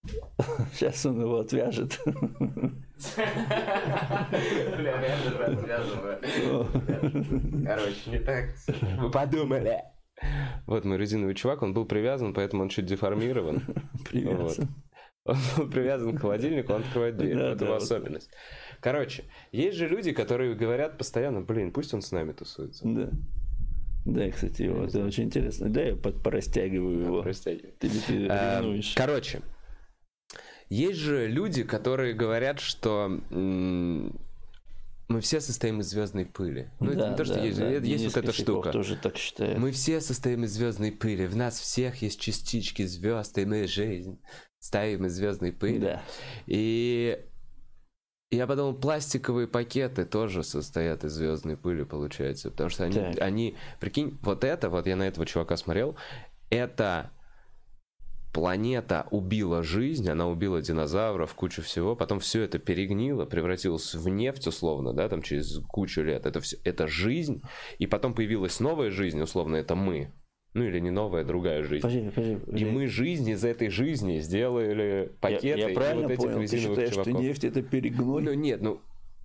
Сейчас 0.73 1.05
он 1.05 1.21
его 1.21 1.39
отвяжет. 1.39 1.99
Бля, 2.05 2.27
реально 5.01 5.45
отвязываю. 5.45 6.67
Короче, 7.65 8.11
не 8.11 8.19
так. 8.19 8.49
Вы 8.99 9.11
подумали. 9.11 9.81
Вот 10.67 10.85
мой 10.85 10.97
резиновый 10.97 11.35
чувак, 11.35 11.63
он 11.63 11.73
был 11.73 11.85
привязан, 11.85 12.33
поэтому 12.33 12.63
он 12.63 12.69
чуть 12.69 12.85
деформирован. 12.85 13.61
Привязан. 14.09 14.69
Он 15.25 15.37
был 15.57 15.69
привязан 15.69 16.17
к 16.17 16.21
холодильнику, 16.21 16.73
он 16.73 16.81
открывает 16.81 17.15
дверь. 17.15 17.35
Да, 17.35 17.49
это 17.51 17.59
да, 17.59 17.65
его 17.65 17.73
вот. 17.75 17.83
особенность. 17.83 18.29
Короче, 18.81 19.23
есть 19.53 19.77
же 19.77 19.87
люди, 19.87 20.11
которые 20.11 20.53
говорят 20.53 20.97
постоянно, 20.97 21.41
блин, 21.41 21.71
пусть 21.71 21.93
он 21.93 22.01
с 22.01 22.11
нами 22.11 22.33
тусуется. 22.33 22.83
Да. 22.85 23.09
Да, 24.05 24.29
кстати, 24.29 24.63
его, 24.63 24.83
это 24.83 25.01
очень 25.05 25.23
интересно. 25.25 25.69
Да, 25.69 25.81
я 25.81 25.95
под- 25.95 26.21
порастягиваю 26.21 26.99
его. 26.99 27.21
Простите. 27.23 27.69
Ты, 27.79 27.89
ты 27.89 28.27
ревнуешь. 28.27 28.93
Короче, 28.97 29.41
есть 30.69 30.99
же 30.99 31.27
люди, 31.27 31.63
которые 31.63 32.13
говорят, 32.13 32.59
что 32.59 33.07
мы 35.09 35.19
все 35.21 35.41
состоим 35.41 35.81
из 35.81 35.87
звездной 35.89 36.25
пыли. 36.25 36.69
Ну, 36.79 36.91
это 36.91 36.99
Да, 36.99 37.09
не 37.11 37.15
то, 37.17 37.25
что 37.25 37.35
да, 37.35 37.43
есть, 37.43 37.59
да. 37.59 37.69
есть 37.69 37.83
Денис 37.83 38.01
вот 38.05 38.17
эта 38.17 38.27
Косяков 38.27 38.35
штука. 38.55 38.71
тоже 38.71 38.95
так 38.95 39.17
считает. 39.17 39.57
Мы 39.57 39.71
все 39.71 40.01
состоим 40.01 40.43
из 40.45 40.51
звездной 40.53 40.91
пыли. 40.91 41.27
В 41.27 41.35
нас 41.35 41.59
всех 41.59 42.01
есть 42.01 42.19
частички 42.19 42.83
звезд, 42.85 43.37
и 43.37 43.45
мы 43.45 43.67
жизнь 43.67 44.19
ставим 44.59 45.05
из 45.05 45.13
звездной 45.13 45.51
пыли. 45.51 45.79
Да. 45.79 46.01
И 46.47 47.19
я 48.31 48.47
подумал, 48.47 48.73
пластиковые 48.73 49.47
пакеты 49.47 50.05
тоже 50.05 50.43
состоят 50.43 51.03
из 51.03 51.11
звездной 51.11 51.57
пыли, 51.57 51.83
получается. 51.83 52.49
Потому 52.49 52.69
что 52.69 52.85
они, 52.85 52.95
Так. 52.95 53.21
они, 53.21 53.55
прикинь, 53.79 54.17
вот 54.23 54.43
это, 54.43 54.69
вот 54.69 54.87
я 54.87 54.95
на 54.95 55.03
этого 55.03 55.25
чувака 55.27 55.57
смотрел, 55.57 55.95
это 56.49 57.11
планета 58.33 59.07
убила 59.11 59.63
жизнь, 59.63 60.09
она 60.09 60.27
убила 60.27 60.61
динозавров, 60.61 61.33
кучу 61.35 61.61
всего, 61.61 61.95
потом 61.95 62.19
все 62.19 62.41
это 62.41 62.59
перегнило, 62.59 63.25
превратилось 63.25 63.93
в 63.93 64.09
нефть 64.09 64.47
условно, 64.47 64.91
да, 64.91 65.07
там 65.07 65.21
через 65.21 65.59
кучу 65.69 66.01
лет. 66.01 66.25
Это 66.25 66.41
все, 66.41 66.57
это 66.65 66.87
жизнь, 66.87 67.41
и 67.77 67.87
потом 67.87 68.13
появилась 68.13 68.59
новая 68.59 68.89
жизнь, 68.89 69.21
условно, 69.21 69.55
это 69.57 69.75
мы. 69.75 70.11
Ну 70.55 70.65
или 70.65 70.79
не 70.79 70.91
новая, 70.91 71.23
другая 71.23 71.63
жизнь. 71.63 71.81
Подожди, 71.81 72.09
подожди. 72.09 72.33
И 72.33 72.37
подожди. 72.37 72.65
мы 72.65 72.87
жизнь 72.87 73.29
из 73.29 73.43
этой 73.43 73.69
жизни 73.69 74.19
сделали 74.19 75.09
я, 75.11 75.19
пакеты 75.19 75.59
я 75.59 75.69
и 75.69 75.73
правильно 75.73 76.07
вот 76.07 76.11
этих 76.11 76.23
понял? 76.23 76.47
Ты 76.47 76.57
считаешь, 76.57 76.89
чуваков. 76.91 77.13
что 77.13 77.21
нефть 77.21 77.43
это 77.43 77.61
перегной? 77.63 78.21
Ну 78.21 78.33
нет, 78.33 78.61
ну, 78.61 78.81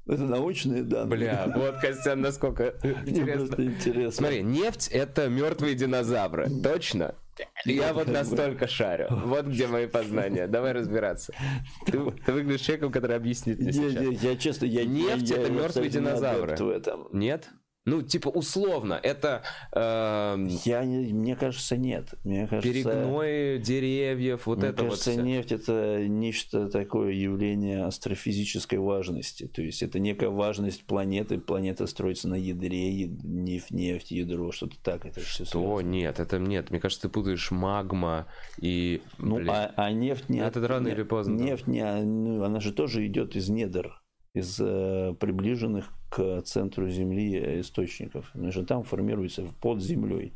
Это 0.06 0.22
научные 0.22 0.82
данные. 0.84 1.18
бля, 1.18 1.52
вот, 1.54 1.80
Костян, 1.80 2.20
насколько 2.22 2.74
Мне 2.82 2.92
интересно. 3.10 3.36
просто 3.36 3.64
интересно. 3.64 4.10
Смотри, 4.12 4.42
нефть 4.42 4.88
это 4.88 5.28
мертвые 5.28 5.74
динозавры, 5.74 6.48
точно? 6.62 7.14
Я 7.64 7.92
вот 7.92 8.08
настолько 8.08 8.66
шарю. 8.68 9.06
Вот 9.10 9.46
где 9.46 9.66
мои 9.66 9.86
познания. 9.86 10.46
Давай 10.46 10.72
разбираться. 10.72 11.32
Ты, 11.86 11.98
ты 12.24 12.32
выглядишь 12.32 12.62
человеком, 12.62 12.92
который 12.92 13.16
объяснит 13.16 13.58
мне 13.58 13.66
Не, 13.68 13.72
сейчас. 13.72 14.02
не, 14.02 14.14
я 14.14 14.36
честно, 14.36 14.64
я 14.66 14.84
Нефть 14.84 15.30
я- 15.30 15.36
это 15.36 15.46
я 15.52 15.58
мертвые 15.58 15.90
динозавры. 15.90 16.56
в 16.56 16.68
этом. 16.68 17.08
Нет? 17.12 17.48
Ну, 17.88 18.02
типа, 18.02 18.28
условно, 18.28 19.00
это 19.02 19.42
эм, 19.72 20.46
Я 20.64 20.84
не, 20.84 21.12
мне 21.12 21.36
кажется, 21.36 21.76
нет. 21.76 22.14
Мне 22.24 22.46
кажется, 22.46 22.70
перегной 22.70 23.58
деревьев, 23.58 24.46
вот 24.46 24.58
мне 24.58 24.68
это 24.68 24.82
вот 24.82 24.90
кажется, 24.90 25.12
всё. 25.12 25.22
нефть 25.22 25.52
это 25.52 26.06
нечто 26.06 26.68
такое 26.68 27.12
явление 27.12 27.84
астрофизической 27.84 28.78
важности. 28.78 29.46
То 29.46 29.62
есть 29.62 29.82
это 29.82 29.98
некая 29.98 30.28
важность 30.28 30.84
планеты. 30.84 31.38
Планета 31.38 31.86
строится 31.86 32.28
на 32.28 32.34
ядре, 32.34 32.90
яд- 32.90 33.24
нефть, 33.24 33.70
нефть, 33.70 34.10
ядро, 34.10 34.52
что-то 34.52 34.76
так. 34.82 35.06
Это 35.06 35.20
все 35.20 35.44
Что? 35.44 35.80
Нет, 35.80 36.20
это 36.20 36.38
нет. 36.38 36.70
Мне 36.70 36.80
кажется, 36.80 37.02
ты 37.02 37.08
путаешь 37.08 37.50
магма 37.50 38.26
и... 38.60 39.00
Ну, 39.18 39.36
блин. 39.36 39.50
а, 39.50 39.72
а 39.76 39.92
нефть 39.92 40.28
не... 40.28 40.40
Это 40.40 40.66
рано 40.66 40.88
не- 40.88 40.92
или 40.92 41.02
поздно. 41.02 41.34
Нефть 41.34 41.66
не... 41.66 41.84
ну, 42.02 42.42
она 42.44 42.60
же 42.60 42.72
тоже 42.72 43.06
идет 43.06 43.36
из 43.36 43.48
недр, 43.48 44.02
из 44.34 44.58
э, 44.60 45.14
приближенных 45.18 45.92
к 46.08 46.42
центру 46.42 46.88
Земли 46.88 47.60
источников. 47.60 48.30
Она 48.34 48.50
же 48.50 48.64
там 48.64 48.82
формируется 48.82 49.44
под 49.60 49.80
землей. 49.80 50.32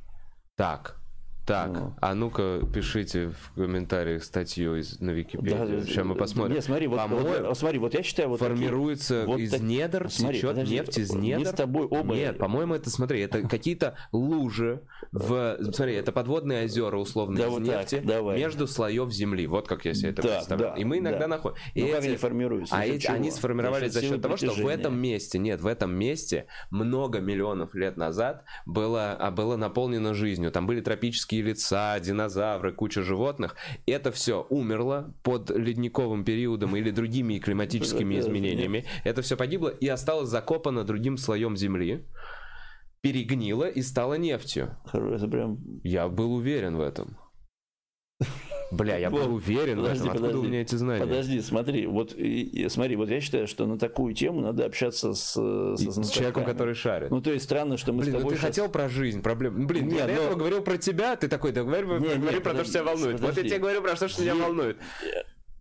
Так, 0.56 1.01
так, 1.44 1.70
Ну. 1.72 1.94
а 2.00 2.14
ну-ка 2.14 2.60
пишите 2.72 3.28
в 3.30 3.52
комментариях 3.56 4.22
статью 4.22 4.76
из, 4.76 5.00
на 5.00 5.10
Википедию. 5.10 5.82
Сейчас 5.84 6.04
мы 6.04 6.14
посмотрим. 6.14 6.54
Нет, 6.54 6.64
смотри, 6.64 6.86
вот, 6.86 6.98
По-моему, 6.98 7.46
вот, 7.48 7.58
смотри, 7.58 7.78
вот 7.78 7.94
я 7.94 8.02
считаю, 8.02 8.28
вот 8.28 8.38
такие- 8.38 8.54
формируется 8.56 9.24
вот 9.26 9.38
из 9.40 9.50
так- 9.50 9.60
недр, 9.60 10.08
смотри, 10.10 10.38
течет 10.38 10.50
подожди, 10.50 10.74
нефть 10.76 10.98
из 10.98 11.12
мы 11.12 11.20
недр. 11.20 11.46
с 11.48 11.52
тобой 11.52 11.86
оба- 11.86 12.14
Нет, 12.14 12.38
по-моему, 12.38 12.74
это, 12.74 12.90
смотри, 12.90 13.20
это 13.20 13.42
какие-то 13.48 13.96
лужи 14.12 14.82
в... 15.10 15.58
Смотри, 15.72 15.94
это 15.94 16.12
подводные 16.12 16.64
озера, 16.64 16.96
условно, 16.96 17.36
Да, 17.38 17.46
из 17.46 17.50
вот 17.50 17.64
так, 17.66 17.78
нефти 17.80 18.00
давай. 18.06 18.38
между 18.38 18.66
слоев 18.68 19.10
земли. 19.12 19.46
Вот 19.46 19.66
как 19.66 19.84
я 19.84 19.94
себе 19.94 20.10
это 20.10 20.22
Да, 20.22 20.28
представляю. 20.36 20.74
да, 20.74 20.80
И 20.80 20.84
мы 20.84 20.98
иногда 20.98 21.20
да. 21.20 21.26
находим... 21.28 21.56
Ну, 21.74 21.86
И 21.86 21.90
как 21.90 21.98
эти- 22.00 22.06
они 22.08 22.16
формируются? 22.16 22.76
А 22.76 22.84
эти, 22.84 23.06
они 23.08 23.30
сформировались 23.30 23.92
за 23.92 24.00
счет 24.02 24.22
того, 24.22 24.36
что 24.36 24.52
в 24.52 24.66
этом 24.66 24.96
месте, 24.96 25.38
нет, 25.38 25.60
в 25.60 25.66
этом 25.66 25.92
месте 25.94 26.46
много 26.70 27.18
миллионов 27.20 27.74
лет 27.74 27.96
назад 27.96 28.44
было, 28.64 29.12
а, 29.14 29.30
было 29.30 29.56
наполнено 29.56 30.14
жизнью. 30.14 30.52
Там 30.52 30.66
были 30.66 30.80
тропические 30.80 31.31
леса, 31.40 31.98
динозавры, 32.00 32.72
куча 32.72 33.02
животных. 33.02 33.56
Это 33.86 34.12
все 34.12 34.46
умерло 34.50 35.14
под 35.22 35.50
ледниковым 35.50 36.24
периодом 36.24 36.76
или 36.76 36.90
другими 36.90 37.38
климатическими 37.38 38.18
изменениями. 38.18 38.84
Это 39.04 39.22
все 39.22 39.36
погибло 39.36 39.68
и 39.68 39.88
осталось 39.88 40.28
закопано 40.28 40.84
другим 40.84 41.16
слоем 41.16 41.56
земли. 41.56 42.06
Перегнило 43.00 43.68
и 43.68 43.82
стало 43.82 44.14
нефтью. 44.14 44.76
Это 44.92 45.26
прям... 45.28 45.58
Я 45.82 46.08
был 46.08 46.34
уверен 46.34 46.76
в 46.76 46.80
этом. 46.80 47.16
Бля, 48.72 48.96
я 48.96 49.10
был 49.10 49.34
уверен 49.34 49.76
подожди, 49.76 49.98
этом. 49.98 50.08
Откуда 50.12 50.28
у 50.28 50.30
подожди. 50.30 50.48
меня 50.48 50.60
эти 50.62 50.74
знания? 50.76 51.00
Подожди, 51.04 51.40
смотри, 51.42 51.86
вот 51.86 52.14
и- 52.16 52.68
смотри, 52.70 52.96
вот 52.96 53.10
я 53.10 53.20
считаю, 53.20 53.46
что 53.46 53.66
на 53.66 53.78
такую 53.78 54.14
тему 54.14 54.40
надо 54.40 54.64
общаться 54.64 55.12
с, 55.12 55.34
с, 55.34 55.80
И 55.80 55.90
С 55.90 56.10
человеком, 56.10 56.44
который 56.46 56.74
шарит. 56.74 57.10
Ну, 57.10 57.20
то 57.20 57.30
есть 57.30 57.44
странно, 57.44 57.76
что 57.76 57.92
мы 57.92 58.00
Блин, 58.00 58.12
с 58.12 58.14
ну 58.14 58.18
тобой 58.20 58.34
ты 58.34 58.40
щас- 58.40 58.46
хотел 58.48 58.68
про 58.70 58.88
жизнь, 58.88 59.20
проблем. 59.22 59.66
Блин, 59.66 59.88
Не, 59.88 59.96
я 59.96 60.06
но- 60.06 60.12
этого 60.12 60.34
говорил 60.36 60.62
про 60.62 60.78
тебя, 60.78 61.16
ты 61.16 61.28
такой, 61.28 61.52
да 61.52 61.64
говори, 61.64 61.86
Не, 61.86 61.98
говори 62.16 62.36
не, 62.36 62.40
про 62.40 62.54
то, 62.54 62.64
что 62.64 62.72
тебя 62.72 62.80
подожди, 62.82 63.02
волнует. 63.04 63.20
Вот 63.20 63.26
я 63.26 63.28
подожди. 63.28 63.48
тебе 63.50 63.58
говорю 63.58 63.82
про 63.82 63.94
то, 63.94 64.08
что 64.08 64.22
меня 64.22 64.34
волнует. 64.36 64.76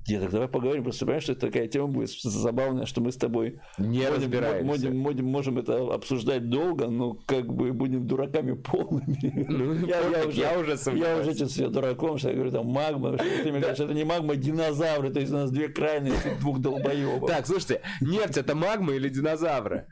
Так 0.07 0.31
давай 0.31 0.47
поговорим, 0.47 0.83
просто 0.83 1.05
понимаешь, 1.05 1.23
что 1.23 1.33
это 1.33 1.47
такая 1.47 1.67
тема 1.67 1.87
будет 1.87 2.09
забавная, 2.09 2.85
что 2.87 3.01
мы 3.01 3.11
с 3.11 3.17
тобой 3.17 3.59
Не 3.77 3.99
будем, 3.99 4.13
разбираемся. 4.15 4.89
будем- 4.89 5.25
можем 5.27 5.59
это 5.59 5.93
обсуждать 5.93 6.49
долго, 6.49 6.87
но 6.87 7.13
как 7.13 7.45
бы 7.53 7.71
будем 7.71 8.07
дураками 8.07 8.53
полными. 8.53 9.45
Ну, 9.47 9.73
я, 9.87 9.99
я 10.01 10.25
уже, 10.27 10.39
я 10.41 10.59
уже 10.59 10.71
я 10.71 10.77
сомневаюсь. 10.77 11.27
уже 11.27 11.37
чувствую 11.37 11.49
себя 11.49 11.67
дураком, 11.69 12.17
что 12.17 12.29
я 12.29 12.35
говорю, 12.35 12.51
там 12.51 12.65
магма, 12.67 13.15
что 13.17 13.23
ты 13.43 13.51
мне 13.51 13.59
говоришь, 13.61 13.79
это 13.79 13.93
не 13.93 14.03
магма, 14.03 14.33
а 14.33 14.35
динозавры, 14.35 15.11
то 15.11 15.19
есть 15.19 15.31
у 15.31 15.35
нас 15.35 15.51
две 15.51 15.67
крайности 15.69 16.31
двух 16.39 16.59
долбоебов. 16.59 17.29
Так, 17.29 17.45
слушайте, 17.45 17.81
нефть 18.01 18.37
это 18.37 18.55
магма 18.55 18.93
или 18.93 19.07
динозавры? 19.07 19.85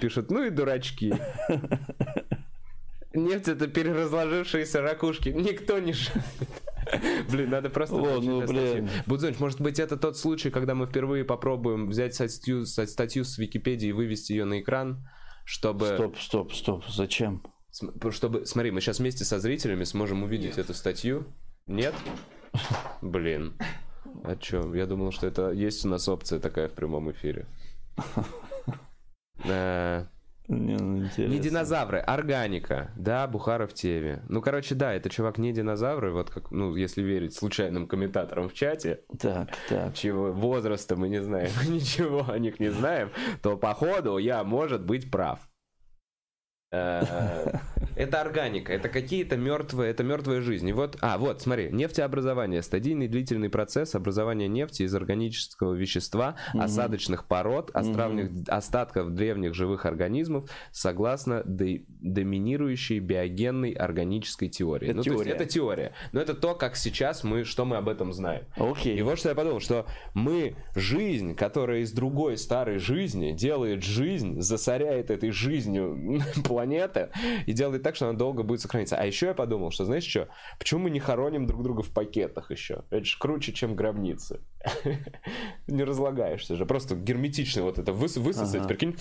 Пишут, 0.00 0.30
ну 0.30 0.44
и 0.44 0.50
дурачки. 0.50 1.12
Нефть 3.12 3.48
это 3.48 3.66
переразложившиеся 3.66 4.80
ракушки. 4.82 5.30
Никто 5.30 5.80
не 5.80 5.92
шарит. 5.92 6.22
Блин, 7.30 7.50
надо 7.50 7.70
просто... 7.70 7.96
Вот, 7.96 8.22
прочитать 8.22 8.26
ну, 8.26 8.46
блин. 8.46 8.88
статью. 8.88 9.02
Будзонч, 9.06 9.38
может 9.38 9.60
быть, 9.60 9.78
это 9.78 9.96
тот 9.96 10.16
случай, 10.16 10.50
когда 10.50 10.74
мы 10.74 10.86
впервые 10.86 11.24
попробуем 11.24 11.86
взять 11.86 12.14
статью, 12.14 12.66
статью 12.66 13.24
с 13.24 13.38
Википедии 13.38 13.88
и 13.88 13.92
вывести 13.92 14.32
ее 14.32 14.44
на 14.44 14.60
экран, 14.60 15.06
чтобы... 15.44 15.86
Стоп, 15.86 16.18
стоп, 16.18 16.52
стоп, 16.52 16.84
зачем? 16.88 17.42
Чтобы, 18.10 18.46
смотри, 18.46 18.70
мы 18.70 18.80
сейчас 18.80 18.98
вместе 18.98 19.24
со 19.24 19.38
зрителями 19.38 19.84
сможем 19.84 20.22
увидеть 20.22 20.58
эту 20.58 20.74
статью. 20.74 21.26
Нет? 21.66 21.94
Блин. 23.00 23.54
А 24.24 24.36
чё? 24.36 24.74
Я 24.74 24.86
думал, 24.86 25.12
что 25.12 25.26
это 25.26 25.50
есть 25.50 25.84
у 25.84 25.88
нас 25.88 26.08
опция 26.08 26.40
такая 26.40 26.68
в 26.68 26.72
прямом 26.72 27.10
эфире. 27.12 27.46
Не, 30.50 30.76
ну, 30.76 30.98
интересно. 30.98 31.32
Не 31.32 31.38
динозавры, 31.38 31.98
органика. 31.98 32.90
Да, 32.96 33.26
Бухара 33.26 33.66
в 33.66 33.72
теме. 33.72 34.22
Ну, 34.28 34.42
короче, 34.42 34.74
да, 34.74 34.92
это 34.92 35.08
чувак 35.08 35.38
не 35.38 35.52
динозавры, 35.52 36.12
вот 36.12 36.30
как, 36.30 36.50
ну, 36.50 36.74
если 36.74 37.02
верить 37.02 37.34
случайным 37.34 37.86
комментаторам 37.86 38.48
в 38.48 38.54
чате, 38.54 39.00
Так, 39.20 39.50
так. 39.68 39.94
чего 39.94 40.32
возраста 40.32 40.96
мы 40.96 41.08
не 41.08 41.22
знаем, 41.22 41.50
ничего 41.68 42.24
о 42.28 42.38
них 42.38 42.58
не 42.58 42.70
знаем, 42.70 43.10
то 43.42 43.56
походу 43.56 44.18
я, 44.18 44.42
может 44.44 44.84
быть, 44.84 45.10
прав. 45.10 45.38
Э, 46.72 47.02
это 47.96 48.20
органика, 48.20 48.72
это 48.72 48.88
какие-то 48.88 49.36
мертвые, 49.36 49.90
это 49.90 50.04
мертвая 50.04 50.40
жизнь. 50.40 50.68
И 50.68 50.72
вот, 50.72 50.96
а, 51.00 51.18
вот, 51.18 51.42
смотри, 51.42 51.68
нефтеобразование, 51.72 52.62
стадийный 52.62 53.08
длительный 53.08 53.50
процесс 53.50 53.96
образования 53.96 54.46
нефти 54.46 54.84
из 54.84 54.94
органического 54.94 55.74
вещества, 55.74 56.36
угу. 56.54 56.62
осадочных 56.62 57.26
пород, 57.26 57.70
островных, 57.74 58.30
угу. 58.30 58.44
остатков 58.46 59.14
древних 59.14 59.54
живых 59.54 59.84
организмов, 59.84 60.48
согласно 60.70 61.42
де, 61.44 61.84
доминирующей 61.88 63.00
биогенной 63.00 63.72
органической 63.72 64.48
теории. 64.48 64.88
Это 64.88 64.96
ну, 64.98 65.02
теория. 65.02 65.30
Есть, 65.30 65.40
это 65.40 65.46
теория. 65.46 65.92
Но 66.12 66.20
это 66.20 66.34
то, 66.34 66.54
как 66.54 66.76
сейчас 66.76 67.24
мы, 67.24 67.44
что 67.44 67.64
мы 67.64 67.76
об 67.76 67.88
этом 67.88 68.12
знаем. 68.12 68.44
Окей. 68.56 68.96
И 68.96 69.02
вот 69.02 69.18
что 69.18 69.30
я 69.30 69.34
подумал, 69.34 69.58
что 69.58 69.86
мы 70.14 70.54
жизнь, 70.76 71.34
которая 71.34 71.80
из 71.80 71.90
другой 71.90 72.38
старой 72.38 72.78
жизни 72.78 73.32
делает 73.32 73.82
жизнь, 73.82 74.40
засоряет 74.40 75.10
этой 75.10 75.32
жизнью 75.32 76.22
планеты 76.60 77.08
и 77.46 77.52
делает 77.52 77.82
так, 77.82 77.96
что 77.96 78.08
она 78.08 78.18
долго 78.18 78.42
будет 78.42 78.60
сохраниться. 78.60 78.96
А 78.96 79.06
еще 79.06 79.26
я 79.26 79.34
подумал, 79.34 79.70
что 79.70 79.84
знаешь 79.84 80.04
что? 80.04 80.28
Почему 80.58 80.82
мы 80.82 80.90
не 80.90 81.00
хороним 81.00 81.46
друг 81.46 81.62
друга 81.62 81.82
в 81.82 81.90
пакетах 81.90 82.50
еще? 82.50 82.84
Это 82.90 83.04
же 83.04 83.18
круче, 83.18 83.52
чем 83.52 83.74
гробницы. 83.74 84.40
Не 85.66 85.84
разлагаешься 85.84 86.56
же. 86.56 86.66
Просто 86.66 86.94
герметично 86.94 87.62
вот 87.62 87.78
это 87.78 87.92
высосать, 87.92 88.66
прикинь 88.68 88.96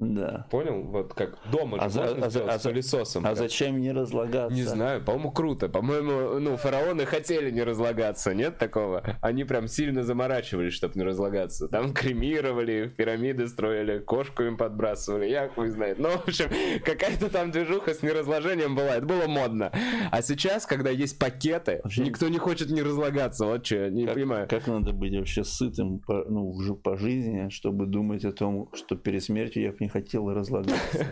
да. 0.00 0.46
Понял? 0.50 0.84
Вот 0.84 1.12
как 1.12 1.38
дома 1.50 1.78
а 1.80 1.88
же 1.88 1.94
за, 1.94 2.00
можно 2.14 2.40
а, 2.44 2.54
а, 2.54 2.58
с 2.60 2.62
пылесосом. 2.62 3.26
А 3.26 3.34
зачем 3.34 3.80
не 3.80 3.90
разлагаться? 3.90 4.54
Не 4.54 4.62
знаю, 4.62 5.04
по-моему, 5.04 5.32
круто. 5.32 5.68
По-моему, 5.68 6.38
ну, 6.38 6.56
фараоны 6.56 7.04
хотели 7.04 7.50
не 7.50 7.64
разлагаться, 7.64 8.32
нет 8.32 8.58
такого? 8.58 9.02
Они 9.20 9.42
прям 9.42 9.66
сильно 9.66 10.04
заморачивались, 10.04 10.72
чтобы 10.72 10.94
не 10.94 11.02
разлагаться. 11.02 11.66
Там 11.66 11.92
кремировали, 11.92 12.92
пирамиды 12.96 13.48
строили, 13.48 13.98
кошку 13.98 14.44
им 14.44 14.56
подбрасывали, 14.56 15.26
я 15.26 15.48
хуй 15.48 15.68
знает. 15.70 15.98
Ну, 15.98 16.10
в 16.10 16.28
общем, 16.28 16.48
какая-то 16.84 17.28
там 17.28 17.50
движуха 17.50 17.92
с 17.92 18.00
неразложением 18.00 18.76
была, 18.76 18.96
это 18.96 19.06
было 19.06 19.26
модно. 19.26 19.72
А 20.12 20.22
сейчас, 20.22 20.64
когда 20.64 20.90
есть 20.90 21.18
пакеты, 21.18 21.80
вообще, 21.82 22.04
никто 22.04 22.28
не 22.28 22.38
хочет 22.38 22.70
не 22.70 22.82
разлагаться, 22.82 23.46
вот 23.46 23.66
что, 23.66 23.74
я 23.74 23.90
не 23.90 24.04
как, 24.04 24.14
понимаю. 24.14 24.48
Как 24.48 24.68
надо 24.68 24.92
быть 24.92 25.16
вообще 25.16 25.42
сытым 25.42 25.98
по, 25.98 26.24
ну, 26.28 26.76
по 26.76 26.96
жизни, 26.96 27.48
чтобы 27.48 27.86
думать 27.86 28.24
о 28.24 28.30
том, 28.30 28.70
что 28.74 28.94
перед 28.94 29.24
смертью 29.24 29.64
я 29.64 29.72
не 29.80 29.87
хотел 29.88 30.32
разлагаться. 30.32 31.06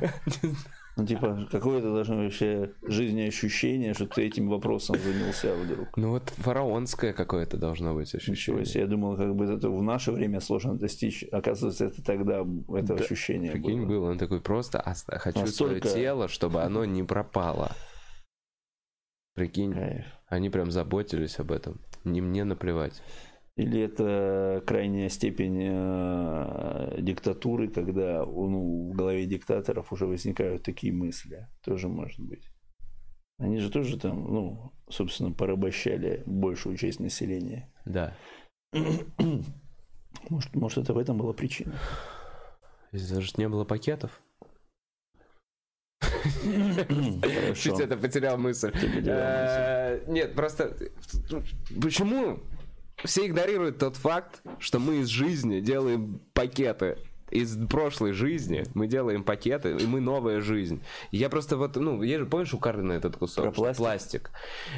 Ну, 0.99 1.05
типа, 1.05 1.47
какое-то 1.51 1.93
должно 1.93 2.17
вообще 2.17 2.73
жизнеощущение, 2.83 3.93
что 3.93 4.07
ты 4.07 4.27
этим 4.27 4.49
вопросом 4.49 4.97
занялся 4.99 5.55
вдруг. 5.55 5.95
Ну, 5.95 6.13
вот 6.13 6.31
фараонское 6.31 7.13
какое-то 7.13 7.59
должно 7.59 7.95
быть 7.95 8.15
ощущение. 8.15 8.61
Ничего 8.63 8.81
Я 8.81 8.87
думал, 8.87 9.15
как 9.17 9.35
бы 9.35 9.45
это 9.45 9.69
в 9.69 9.83
наше 9.83 10.13
время 10.13 10.41
сложно 10.41 10.79
достичь. 10.79 11.23
Оказывается, 11.31 11.85
это 11.87 12.03
тогда 12.03 12.47
это 12.75 12.95
да, 12.95 12.95
ощущение 12.95 13.53
прикинь, 13.53 13.81
было. 13.81 13.89
было. 13.89 14.11
Он 14.13 14.19
такой, 14.19 14.41
просто 14.41 14.83
хочу 15.07 15.41
Настолько... 15.41 15.87
свое 15.87 16.03
тело, 16.03 16.29
чтобы 16.29 16.63
оно 16.63 16.87
не 16.87 17.03
пропало. 17.03 17.73
Прикинь, 19.35 19.75
Кайф. 19.75 20.07
они 20.29 20.49
прям 20.49 20.71
заботились 20.71 21.39
об 21.39 21.53
этом. 21.53 21.79
Не 22.05 22.23
мне 22.23 22.45
наплевать. 22.45 23.03
Или 23.57 23.81
это 23.81 24.63
крайняя 24.67 25.09
степень 25.09 25.63
э, 25.63 27.01
диктатуры, 27.01 27.69
когда 27.69 28.23
ну, 28.25 28.91
в 28.93 28.95
голове 28.95 29.25
диктаторов 29.25 29.93
уже 29.93 30.07
возникают 30.07 30.63
такие 30.63 30.93
мысли. 30.93 31.49
Тоже 31.65 31.89
может 31.89 32.21
быть. 32.21 32.51
Они 33.39 33.59
же 33.59 33.71
тоже 33.71 33.99
там, 33.99 34.33
ну, 34.33 34.73
собственно, 34.91 35.33
порабощали 35.33 36.23
большую 36.27 36.77
часть 36.77 37.01
населения. 37.01 37.73
Да. 37.85 38.17
Может, 40.31 40.57
может 40.57 40.79
это 40.79 40.95
в 40.95 40.99
этом 40.99 41.19
была 41.19 41.35
причина. 41.35 41.75
Даже 42.91 43.33
не 43.37 43.49
было 43.49 43.65
пакетов. 43.65 44.23
Чуть 47.55 47.81
это 47.81 47.97
потерял 47.97 48.39
мысль. 48.39 48.73
Э, 49.07 50.03
нет, 50.09 50.35
просто 50.35 50.75
почему 51.81 52.41
все 53.05 53.27
игнорируют 53.27 53.79
тот 53.79 53.97
факт, 53.97 54.43
что 54.59 54.79
мы 54.79 54.99
из 54.99 55.09
жизни 55.09 55.61
делаем 55.61 56.21
пакеты 56.33 56.99
из 57.31 57.57
прошлой 57.69 58.13
жизни 58.13 58.65
мы 58.75 58.87
делаем 58.87 59.25
пакеты, 59.25 59.77
и 59.77 59.87
мы 59.87 60.01
новая 60.01 60.41
жизнь. 60.41 60.83
Я 61.11 61.29
просто 61.29 61.57
вот, 61.57 61.77
ну, 61.77 62.03
я 62.03 62.19
же 62.19 62.27
помнишь 62.27 62.55
у 62.55 62.59
Карлина 62.59 62.93
этот 62.93 63.17
кусок? 63.17 63.45
Про 63.45 63.53
пластик. 63.53 63.79
пластик. 63.79 64.31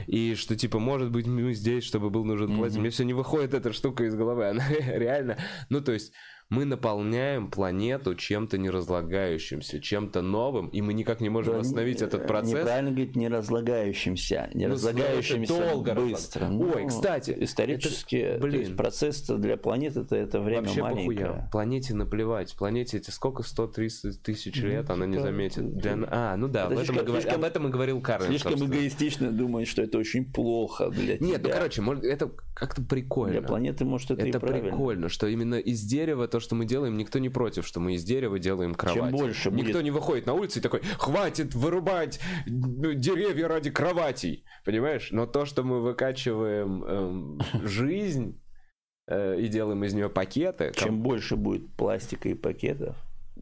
И 0.07 0.35
что 0.35 0.57
типа, 0.57 0.79
может 0.79 1.11
быть, 1.11 1.27
мы 1.27 1.53
здесь, 1.53 1.85
чтобы 1.85 2.11
был 2.11 2.25
нужен 2.25 2.57
пластик. 2.57 2.79
Mm-hmm. 2.79 2.81
Мне 2.81 2.91
все 2.91 3.05
не 3.05 3.15
выходит 3.15 3.55
эта 3.55 3.73
штука 3.73 4.05
из 4.05 4.15
головы. 4.15 4.49
Она 4.49 4.67
реально, 4.79 5.39
ну, 5.69 5.81
то 5.81 5.93
есть 5.93 6.13
мы 6.51 6.65
наполняем 6.65 7.51
планету 7.51 8.15
чем-то 8.15 8.57
неразлагающимся, 8.57 9.81
чем-то 9.81 10.23
новым, 10.23 10.69
и 10.69 10.81
мы 10.81 10.95
никак 10.95 11.21
не 11.21 11.29
можем 11.29 11.57
остановить 11.57 12.01
этот 12.01 12.27
процесс. 12.27 12.55
Неправильно 12.55 12.91
говорить 12.91 13.17
не 13.17 13.29
разлагающимся, 13.29 14.51
не 14.55 14.67
ну, 14.67 15.47
долго 15.47 15.95
быстро. 15.95 16.49
Ну, 16.49 16.73
Ой, 16.75 16.87
кстати, 16.87 17.37
исторически, 17.39 18.17
это, 18.17 18.41
блин, 18.41 18.53
то 18.53 18.59
есть 18.61 18.77
процесс 18.77 19.23
для 19.27 19.59
планеты 19.59 20.01
это, 20.01 20.17
это 20.17 20.41
время 20.41 20.63
вообще 20.63 20.83
маленькое. 20.83 21.27
Похуя. 21.27 21.49
Планете 21.53 21.95
наплевать. 21.95 22.57
Планете 22.57 22.97
эти 22.97 23.11
сколько 23.11 23.43
100-300 23.43 24.13
тысяч 24.23 24.57
лет 24.63 24.89
ну, 24.89 24.95
она 24.95 25.07
не 25.07 25.19
заметит. 25.21 25.77
Для... 25.77 25.99
А, 26.09 26.37
ну 26.37 26.49
да, 26.49 26.65
об 26.65 26.73
этом, 26.73 26.85
слишком, 27.05 27.35
об 27.35 27.45
этом 27.45 27.69
и 27.69 27.71
говорил 27.71 28.01
Карлин. 28.01 28.29
Слишком 28.29 28.53
собственно. 28.53 28.75
эгоистично 28.75 29.31
думать, 29.33 29.69
что 29.69 29.83
это 29.83 29.99
очень 29.99 30.25
плохо 30.25 30.89
для 30.89 31.19
Нет, 31.19 31.21
ну, 31.21 31.27
тебя. 31.27 31.37
Нет, 31.37 31.43
ну 31.43 31.51
короче, 31.51 31.83
может, 31.83 32.05
это 32.05 32.31
как-то 32.59 32.83
прикольно. 32.83 33.39
Для 33.39 33.47
планеты 33.47 33.85
может 33.85 34.11
это, 34.11 34.27
это 34.27 34.39
и 34.39 34.61
прикольно, 34.61 35.09
что 35.09 35.27
именно 35.29 35.55
из 35.55 35.83
дерева 35.83 36.27
то, 36.27 36.41
что 36.41 36.55
мы 36.55 36.65
делаем, 36.65 36.97
никто 36.97 37.19
не 37.19 37.29
против, 37.29 37.67
что 37.67 37.79
мы 37.79 37.95
из 37.95 38.05
дерева 38.05 38.39
делаем 38.39 38.75
кровать. 38.75 39.11
Чем 39.11 39.11
больше 39.11 39.51
Никто 39.51 39.73
будет... 39.75 39.85
не 39.85 39.91
выходит 39.91 40.27
на 40.27 40.35
улицу 40.35 40.59
и 40.59 40.63
такой, 40.63 40.81
хватит 40.99 41.55
вырубать 41.55 42.21
деревья 42.47 43.49
ради 43.49 43.71
кроватей, 43.71 44.45
понимаешь? 44.65 45.11
Но 45.13 45.27
то, 45.27 45.45
что 45.45 45.63
мы 45.63 45.81
выкачиваем 45.81 46.85
эм, 46.85 47.41
жизнь 47.65 48.41
э, 49.07 49.41
и 49.41 49.47
делаем 49.49 49.85
из 49.85 49.95
нее 49.95 50.11
пакеты... 50.11 50.73
Чем 50.75 50.89
ком... 50.89 51.03
больше 51.03 51.37
будет 51.37 51.73
пластика 51.77 52.29
и 52.29 52.35
пакетов, 52.35 52.97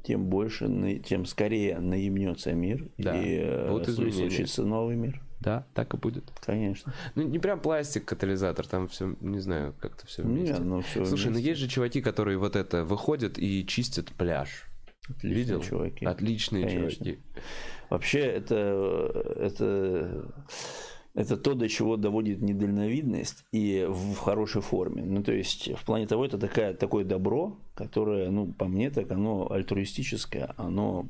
тем 0.04 0.26
больше, 0.26 1.00
тем 1.06 1.24
скорее 1.24 1.78
наемнется 1.78 2.52
мир 2.52 2.90
да, 2.98 3.18
и 3.18 3.38
э, 3.40 3.84
случится 3.84 4.64
новый 4.64 4.96
мир. 4.96 5.22
Да, 5.41 5.66
так 5.74 5.93
и 5.95 5.97
будет. 5.97 6.32
Конечно. 6.45 6.93
Ну, 7.14 7.22
не 7.22 7.39
прям 7.39 7.61
пластик, 7.61 8.05
катализатор, 8.05 8.66
там 8.66 8.89
все, 8.89 9.14
не 9.20 9.39
знаю, 9.39 9.74
как-то 9.80 10.07
все 10.07 10.22
вместе. 10.22 10.55
Нет, 10.55 10.64
ну, 10.64 10.80
все 10.80 11.05
Слушай, 11.05 11.26
вместе. 11.26 11.30
ну 11.30 11.39
есть 11.39 11.61
же 11.61 11.68
чуваки, 11.68 12.01
которые 12.01 12.39
вот 12.39 12.57
это 12.57 12.84
выходят 12.84 13.39
и 13.39 13.66
чистят 13.66 14.09
пляж. 14.12 14.64
Отличные 15.09 15.34
Видел? 15.34 15.61
чуваки. 15.62 16.05
Отличные 16.05 16.66
Конечно. 16.66 17.05
чуваки. 17.05 17.20
Вообще, 17.91 18.20
это, 18.20 18.57
это, 19.37 20.32
это 21.14 21.37
то, 21.37 21.55
до 21.55 21.68
чего 21.68 21.97
доводит 21.97 22.41
недальновидность 22.43 23.45
и 23.53 23.87
в 23.89 24.16
хорошей 24.16 24.62
форме. 24.62 25.05
Ну, 25.05 25.22
то 25.22 25.32
есть, 25.32 25.70
в 25.76 25.84
плане 25.84 26.07
того, 26.07 26.24
это 26.24 26.39
такая, 26.39 26.74
такое 26.74 27.05
добро, 27.05 27.57
которое, 27.74 28.30
ну, 28.30 28.53
по 28.53 28.66
мне, 28.66 28.91
так 28.91 29.11
оно 29.12 29.51
альтруистическое, 29.51 30.55
оно 30.57 31.09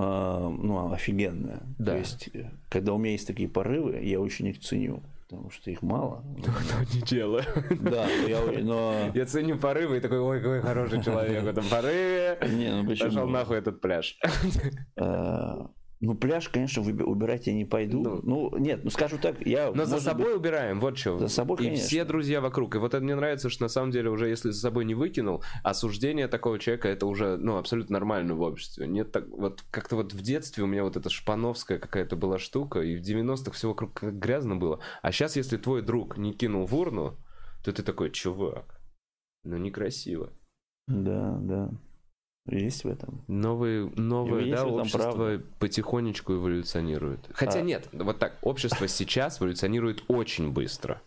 ну, 0.00 0.92
офигенная. 0.92 1.62
Да. 1.78 1.92
То 1.92 1.98
есть, 1.98 2.30
когда 2.68 2.92
у 2.92 2.98
меня 2.98 3.12
есть 3.12 3.26
такие 3.26 3.48
порывы, 3.48 4.00
я 4.02 4.20
очень 4.20 4.46
их 4.46 4.60
ценю. 4.60 5.02
Потому 5.28 5.50
что 5.50 5.70
их 5.70 5.82
мало. 5.82 6.24
Ну, 6.38 6.44
не 6.94 7.02
дело. 7.02 7.42
Да, 7.80 8.08
я, 8.26 8.40
но... 8.62 9.10
я 9.14 9.26
ценю 9.26 9.58
порывы 9.58 9.98
и 9.98 10.00
такой, 10.00 10.20
ой, 10.20 10.40
какой 10.40 10.62
хороший 10.62 11.02
человек 11.02 11.42
в 11.42 11.48
этом 11.48 11.64
порыве. 11.68 12.38
Не, 12.48 12.70
ну 12.70 12.88
почему? 12.88 13.08
Пошел 13.10 13.28
нахуй 13.28 13.58
этот 13.58 13.82
пляж. 13.82 14.18
А, 14.96 15.68
ну, 16.00 16.14
пляж, 16.14 16.48
конечно, 16.48 16.80
убирать 16.82 17.48
я 17.48 17.54
не 17.54 17.64
пойду. 17.64 18.00
Ну, 18.00 18.20
ну 18.22 18.58
нет, 18.58 18.84
ну 18.84 18.90
скажу 18.90 19.18
так, 19.18 19.44
я... 19.44 19.72
Но 19.72 19.84
за 19.84 20.00
собой 20.00 20.26
быть... 20.26 20.36
убираем, 20.36 20.78
вот 20.78 20.96
что. 20.96 21.18
За 21.18 21.26
собой, 21.28 21.56
И 21.56 21.64
конечно. 21.64 21.86
все 21.86 22.04
друзья 22.04 22.40
вокруг. 22.40 22.76
И 22.76 22.78
вот 22.78 22.94
это 22.94 23.02
мне 23.02 23.16
нравится, 23.16 23.48
что 23.50 23.64
на 23.64 23.68
самом 23.68 23.90
деле 23.90 24.08
уже 24.08 24.28
если 24.28 24.50
за 24.50 24.60
собой 24.60 24.84
не 24.84 24.94
выкинул, 24.94 25.42
осуждение 25.64 26.28
такого 26.28 26.60
человека 26.60 26.88
это 26.88 27.06
уже, 27.06 27.36
ну, 27.36 27.56
абсолютно 27.56 27.94
нормально 27.94 28.36
в 28.36 28.42
обществе. 28.42 28.86
Нет 28.86 29.10
так, 29.10 29.28
вот 29.28 29.64
как-то 29.72 29.96
вот 29.96 30.12
в 30.12 30.22
детстве 30.22 30.62
у 30.62 30.68
меня 30.68 30.84
вот 30.84 30.96
эта 30.96 31.10
шпановская 31.10 31.78
какая-то 31.78 32.14
была 32.14 32.38
штука, 32.38 32.80
и 32.80 32.96
в 32.96 33.02
90-х 33.02 33.50
все 33.50 33.68
вокруг 33.68 34.00
грязно 34.00 34.54
было. 34.54 34.78
А 35.02 35.10
сейчас, 35.10 35.34
если 35.34 35.56
твой 35.56 35.82
друг 35.82 36.16
не 36.16 36.32
кинул 36.32 36.64
в 36.64 36.76
урну, 36.76 37.16
то 37.64 37.72
ты 37.72 37.82
такой, 37.82 38.10
чувак, 38.12 38.80
ну 39.42 39.56
некрасиво. 39.56 40.32
Да, 40.86 41.36
да. 41.40 41.70
Есть 42.50 42.84
в 42.84 42.88
этом. 42.88 43.22
Новые, 43.28 43.90
новое 43.96 44.50
да, 44.50 44.66
общество 44.66 44.98
правда. 44.98 45.42
потихонечку 45.58 46.34
эволюционирует. 46.34 47.20
Хотя 47.32 47.60
а... 47.60 47.62
нет, 47.62 47.88
вот 47.92 48.18
так, 48.18 48.38
общество 48.42 48.88
сейчас 48.88 49.40
эволюционирует 49.40 50.02
очень 50.08 50.50
быстро. 50.50 51.00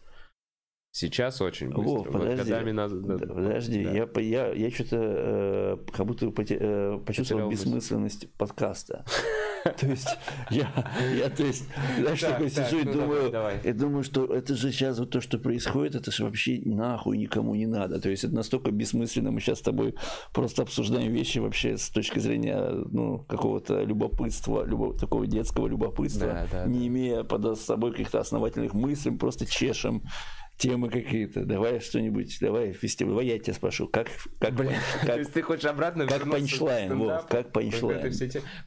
Сейчас 0.93 1.41
очень 1.41 1.69
быстро. 1.69 1.83
Вов, 1.83 2.07
подожди, 2.07 2.35
вот 2.35 2.47
годами 2.47 2.71
надо, 2.71 2.95
да, 2.99 3.17
подожди, 3.17 3.83
да. 3.85 3.91
я, 3.91 4.09
я, 4.19 4.51
я 4.51 4.71
что-то 4.71 4.97
э, 4.99 5.77
как 5.89 6.05
будто 6.05 6.29
поте, 6.31 6.57
э, 6.59 6.99
почувствовал 7.05 7.49
Потерял 7.49 7.49
бессмысленность 7.49 8.23
мысль. 8.23 8.33
подкаста. 8.37 9.05
То 9.79 9.87
есть 9.87 10.09
я, 10.49 10.69
я 11.15 11.29
то 11.29 11.43
есть, 11.43 11.65
знаешь, 11.97 12.19
такой 12.19 12.49
сижу 12.49 12.79
и 12.79 12.83
ну 12.83 12.93
думаю, 12.93 13.59
и 13.63 13.71
думаю, 13.71 14.03
что 14.03 14.25
это 14.25 14.55
же 14.55 14.71
сейчас 14.71 14.97
вот 14.99 15.11
то, 15.11 15.21
что 15.21 15.37
происходит, 15.37 15.95
это 15.95 16.11
же 16.11 16.25
вообще 16.25 16.59
нахуй 16.65 17.17
никому 17.17 17.53
не 17.55 17.67
надо. 17.67 18.01
То 18.01 18.09
есть 18.09 18.23
это 18.23 18.33
настолько 18.33 18.71
бессмысленно, 18.71 19.31
мы 19.31 19.39
сейчас 19.39 19.59
с 19.59 19.61
тобой 19.61 19.95
просто 20.33 20.63
обсуждаем 20.63 21.13
вещи 21.13 21.37
вообще 21.37 21.77
с 21.77 21.89
точки 21.89 22.19
зрения 22.19 22.69
ну, 22.91 23.19
какого-то 23.19 23.83
любопытства, 23.83 24.65
любого, 24.65 24.97
такого 24.97 25.27
детского 25.27 25.67
любопытства, 25.67 26.47
не 26.65 26.87
имея 26.87 27.23
под 27.23 27.59
собой 27.59 27.91
каких-то 27.91 28.19
основательных 28.19 28.73
мыслей, 28.73 29.11
просто 29.11 29.45
чешем 29.45 30.03
темы 30.61 30.89
какие-то, 30.89 31.43
давай 31.43 31.79
что-нибудь, 31.79 32.37
давай 32.39 32.71
фестиваль. 32.71 33.11
Давай 33.11 33.25
я 33.25 33.39
тебя 33.39 33.53
спрошу, 33.55 33.87
как, 33.87 34.07
как, 34.39 34.53
Блин, 34.53 34.73
как 35.01 35.05
то 35.07 35.19
есть 35.19 35.33
ты 35.33 35.41
хочешь 35.41 35.65
обратно 35.65 36.05
как 36.05 36.29
панчлайн, 36.29 36.97
Вов, 36.97 37.25
как 37.27 37.51
панчлайн. 37.51 38.13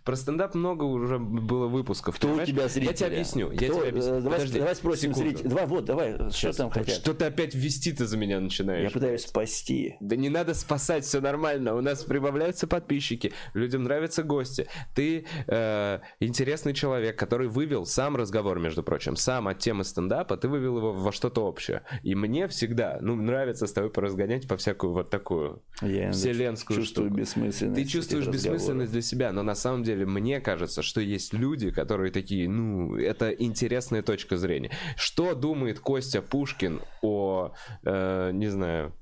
Про 0.05 0.17
стендап 0.17 0.55
много 0.57 0.83
уже 0.83 1.19
было 1.21 1.69
выпусков. 1.69 2.17
Кто 2.17 2.35
у 2.35 2.45
тебя 2.45 2.67
зрители? 2.67 2.91
Я 2.91 2.95
тебе 2.95 3.07
объясню. 3.07 3.51
Я 3.53 3.69
Кто, 3.69 3.81
тебе 3.81 3.89
объясню. 3.91 4.21
Давай, 4.21 4.39
Подожди, 4.39 4.59
давай 4.59 4.75
спросим 4.75 5.15
зрителей. 5.15 5.49
Давай, 5.49 5.67
вот, 5.67 5.85
давай, 5.85 6.15
Сейчас. 6.31 6.37
что 6.37 6.53
там 6.53 6.71
хотят? 6.71 6.97
Что 6.97 7.15
ты 7.15 7.27
опять 7.27 7.55
вести 7.55 7.93
ты 7.93 8.07
за 8.07 8.17
меня 8.17 8.41
начинаешь? 8.41 8.83
Я 8.83 8.91
пытаюсь 8.91 9.23
спасти. 9.23 9.97
Да 10.01 10.17
не 10.17 10.29
надо 10.29 10.55
спасать, 10.55 11.05
все 11.05 11.21
нормально. 11.21 11.77
У 11.77 11.81
нас 11.81 12.03
прибавляются 12.03 12.67
подписчики, 12.67 13.33
людям 13.55 13.85
нравятся 13.85 14.25
гости. 14.25 14.67
Ты 14.97 15.27
э, 15.47 16.01
интересный 16.19 16.75
человек, 16.75 17.17
который 17.17 17.47
вывел 17.47 17.87
сам 17.87 18.17
разговор, 18.17 18.59
между 18.59 18.83
прочим, 18.83 19.15
сам 19.15 19.47
от 19.47 19.61
темы 19.61 19.85
стендапа, 19.85 20.37
ты 20.37 20.49
вывел 20.49 20.79
его 20.79 20.93
во 20.93 21.13
что-то 21.13 21.47
общее. 21.47 21.84
И 22.03 22.15
мне 22.15 22.49
всегда, 22.49 22.99
ну, 23.01 23.15
нравится 23.15 23.67
с 23.67 23.73
тобой 23.73 23.91
поразгонять 23.91 24.49
по 24.49 24.57
всякую 24.57 24.93
вот 24.93 25.11
такую 25.11 25.63
Я 25.83 26.13
вселенскую 26.13 26.79
чувствую 26.81 27.09
штуку. 27.09 27.21
бессмысленность. 27.21 27.83
Ты 27.83 27.89
чувствуешь 27.89 28.27
бессмысленность 28.27 28.93
для 28.93 29.03
себя, 29.03 29.33
но 29.33 29.43
на 29.43 29.55
самом 29.55 29.83
деле 29.83 30.07
мне 30.07 30.41
кажется, 30.41 30.83
что 30.83 31.01
есть 31.01 31.33
люди, 31.33 31.71
которые 31.71 32.11
такие, 32.11 32.49
ну, 32.49 32.97
это 32.97 33.31
интересная 33.31 34.03
точка 34.03 34.37
зрения. 34.37 34.71
Что 34.97 35.35
думает 35.35 35.81
Костя 35.81 36.23
Пушкин 36.23 36.81
о, 37.03 37.53
э, 37.85 38.31
не 38.33 38.49
знаю, 38.49 38.95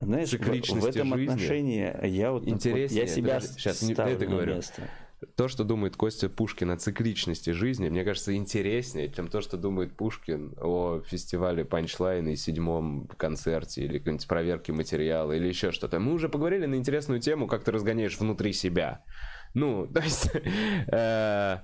знаешь, 0.00 0.32
в, 0.32 0.38
в 0.38 0.86
этом 0.86 1.14
жизни 1.16 1.32
отношении 1.32 2.06
я 2.06 2.32
вот 2.32 2.46
интереснее. 2.46 3.04
Вот, 3.04 3.08
я 3.08 3.14
себя 3.14 3.40
сейчас 3.40 3.82
не 3.82 3.94
это 3.94 4.26
говорю. 4.26 4.56
Место 4.56 4.82
то, 5.36 5.48
что 5.48 5.64
думает 5.64 5.96
Костя 5.96 6.28
Пушкин 6.28 6.70
о 6.70 6.76
цикличности 6.76 7.50
жизни, 7.50 7.88
мне 7.88 8.04
кажется, 8.04 8.34
интереснее, 8.34 9.10
чем 9.10 9.28
то, 9.28 9.40
что 9.40 9.56
думает 9.56 9.96
Пушкин 9.96 10.54
о 10.60 11.00
фестивале 11.00 11.64
панчлайн 11.64 12.28
и 12.28 12.36
седьмом 12.36 13.08
концерте 13.16 13.84
или 13.84 13.98
какой-нибудь 13.98 14.28
проверке 14.28 14.72
материала 14.72 15.32
или 15.32 15.48
еще 15.48 15.72
что-то. 15.72 15.98
Мы 16.00 16.12
уже 16.12 16.28
поговорили 16.28 16.66
на 16.66 16.74
интересную 16.76 17.20
тему, 17.20 17.46
как 17.46 17.64
ты 17.64 17.72
разгоняешь 17.72 18.18
внутри 18.18 18.52
себя. 18.52 19.04
Ну, 19.54 19.86
то 19.92 20.00
есть... 20.00 20.30
Э, 20.92 21.58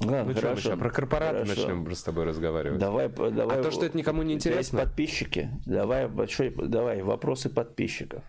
Ладно, 0.00 0.24
ну 0.24 0.34
хорошо. 0.34 0.60
Что, 0.60 0.76
про 0.76 0.90
корпораты 0.90 1.44
хорошо. 1.44 1.68
начнем 1.68 1.94
с 1.94 2.02
тобой 2.02 2.24
разговаривать. 2.24 2.80
Давай, 2.80 3.08
давай. 3.08 3.58
А 3.58 3.62
то, 3.62 3.70
что 3.70 3.86
это 3.86 3.96
никому 3.96 4.22
не 4.22 4.34
интересно. 4.34 4.80
Подписчики. 4.80 5.50
Давай, 5.66 6.08
большой, 6.08 6.50
давай 6.50 7.02
вопросы 7.02 7.48
подписчиков. 7.48 8.24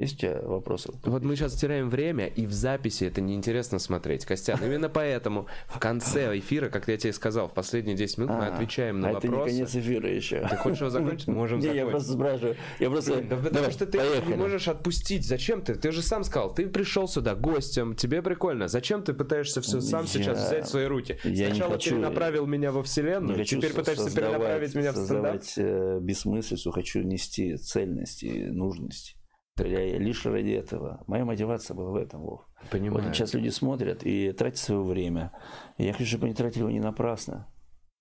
Есть 0.00 0.14
у 0.14 0.18
тебя 0.20 0.40
вопросы? 0.42 0.90
Вот 1.04 1.22
мы 1.24 1.36
сейчас 1.36 1.52
теряем 1.52 1.90
время, 1.90 2.26
и 2.26 2.46
в 2.46 2.52
записи 2.52 3.04
это 3.04 3.20
неинтересно 3.20 3.78
смотреть, 3.78 4.24
Костян. 4.24 4.58
Именно 4.64 4.88
поэтому 4.88 5.46
в 5.66 5.78
конце 5.78 6.38
эфира, 6.38 6.70
как 6.70 6.88
я 6.88 6.96
тебе 6.96 7.12
сказал, 7.12 7.48
в 7.48 7.52
последние 7.52 7.94
10 7.96 8.16
минут 8.16 8.30
мы 8.30 8.46
а, 8.46 8.54
отвечаем 8.54 8.98
на 8.98 9.10
а 9.10 9.12
вопросы. 9.12 9.34
это 9.34 9.36
не 9.36 9.50
конец 9.50 9.76
эфира 9.76 10.10
еще. 10.10 10.40
Ты 10.48 10.56
хочешь 10.56 10.80
его 10.80 10.88
закончить? 10.88 11.28
Можем 11.28 11.60
закончить. 11.60 11.84
я 11.84 11.90
просто 11.90 12.12
спрашиваю. 12.12 12.56
Я 12.78 12.88
просто... 12.90 13.12
Потому 13.42 13.70
что 13.70 13.84
ты 13.84 13.98
не 14.26 14.36
можешь 14.36 14.68
отпустить. 14.68 15.26
Зачем 15.26 15.60
ты? 15.60 15.74
Ты 15.74 15.92
же 15.92 16.00
сам 16.00 16.24
сказал, 16.24 16.54
ты 16.54 16.66
пришел 16.66 17.06
сюда 17.06 17.34
гостем, 17.34 17.94
тебе 17.94 18.22
прикольно. 18.22 18.68
Зачем 18.68 19.02
ты 19.02 19.12
пытаешься 19.12 19.60
все 19.60 19.82
сам 19.82 20.06
сейчас 20.06 20.46
взять 20.46 20.64
в 20.64 20.70
свои 20.70 20.86
руки? 20.86 21.18
Сначала 21.22 21.76
ты 21.76 21.90
перенаправил 21.90 22.46
меня 22.46 22.72
во 22.72 22.82
вселенную, 22.82 23.44
теперь 23.44 23.74
пытаешься 23.74 24.10
перенаправить 24.10 24.74
меня 24.74 24.92
в 24.92 24.96
стендап? 24.96 25.42
Э, 25.58 25.98
бессмыслицу, 26.00 26.70
хочу 26.70 27.02
нести 27.02 27.58
цельность 27.58 28.22
и 28.22 28.46
нужность. 28.46 29.19
Я 29.64 29.98
лишь 29.98 30.24
ради 30.26 30.50
этого. 30.50 31.02
Моя 31.06 31.24
мотивация 31.24 31.74
была 31.74 31.90
в 31.90 31.96
этом, 31.96 32.20
Вов. 32.20 32.46
Понимаю. 32.70 33.04
Вот 33.04 33.14
сейчас 33.14 33.34
люди 33.34 33.48
смотрят 33.48 34.04
и 34.04 34.32
тратят 34.32 34.58
свое 34.58 34.82
время. 34.82 35.32
Я 35.78 35.92
хочу, 35.92 36.06
чтобы 36.06 36.26
они 36.26 36.34
тратили 36.34 36.60
его 36.60 36.70
не 36.70 36.80
напрасно. 36.80 37.46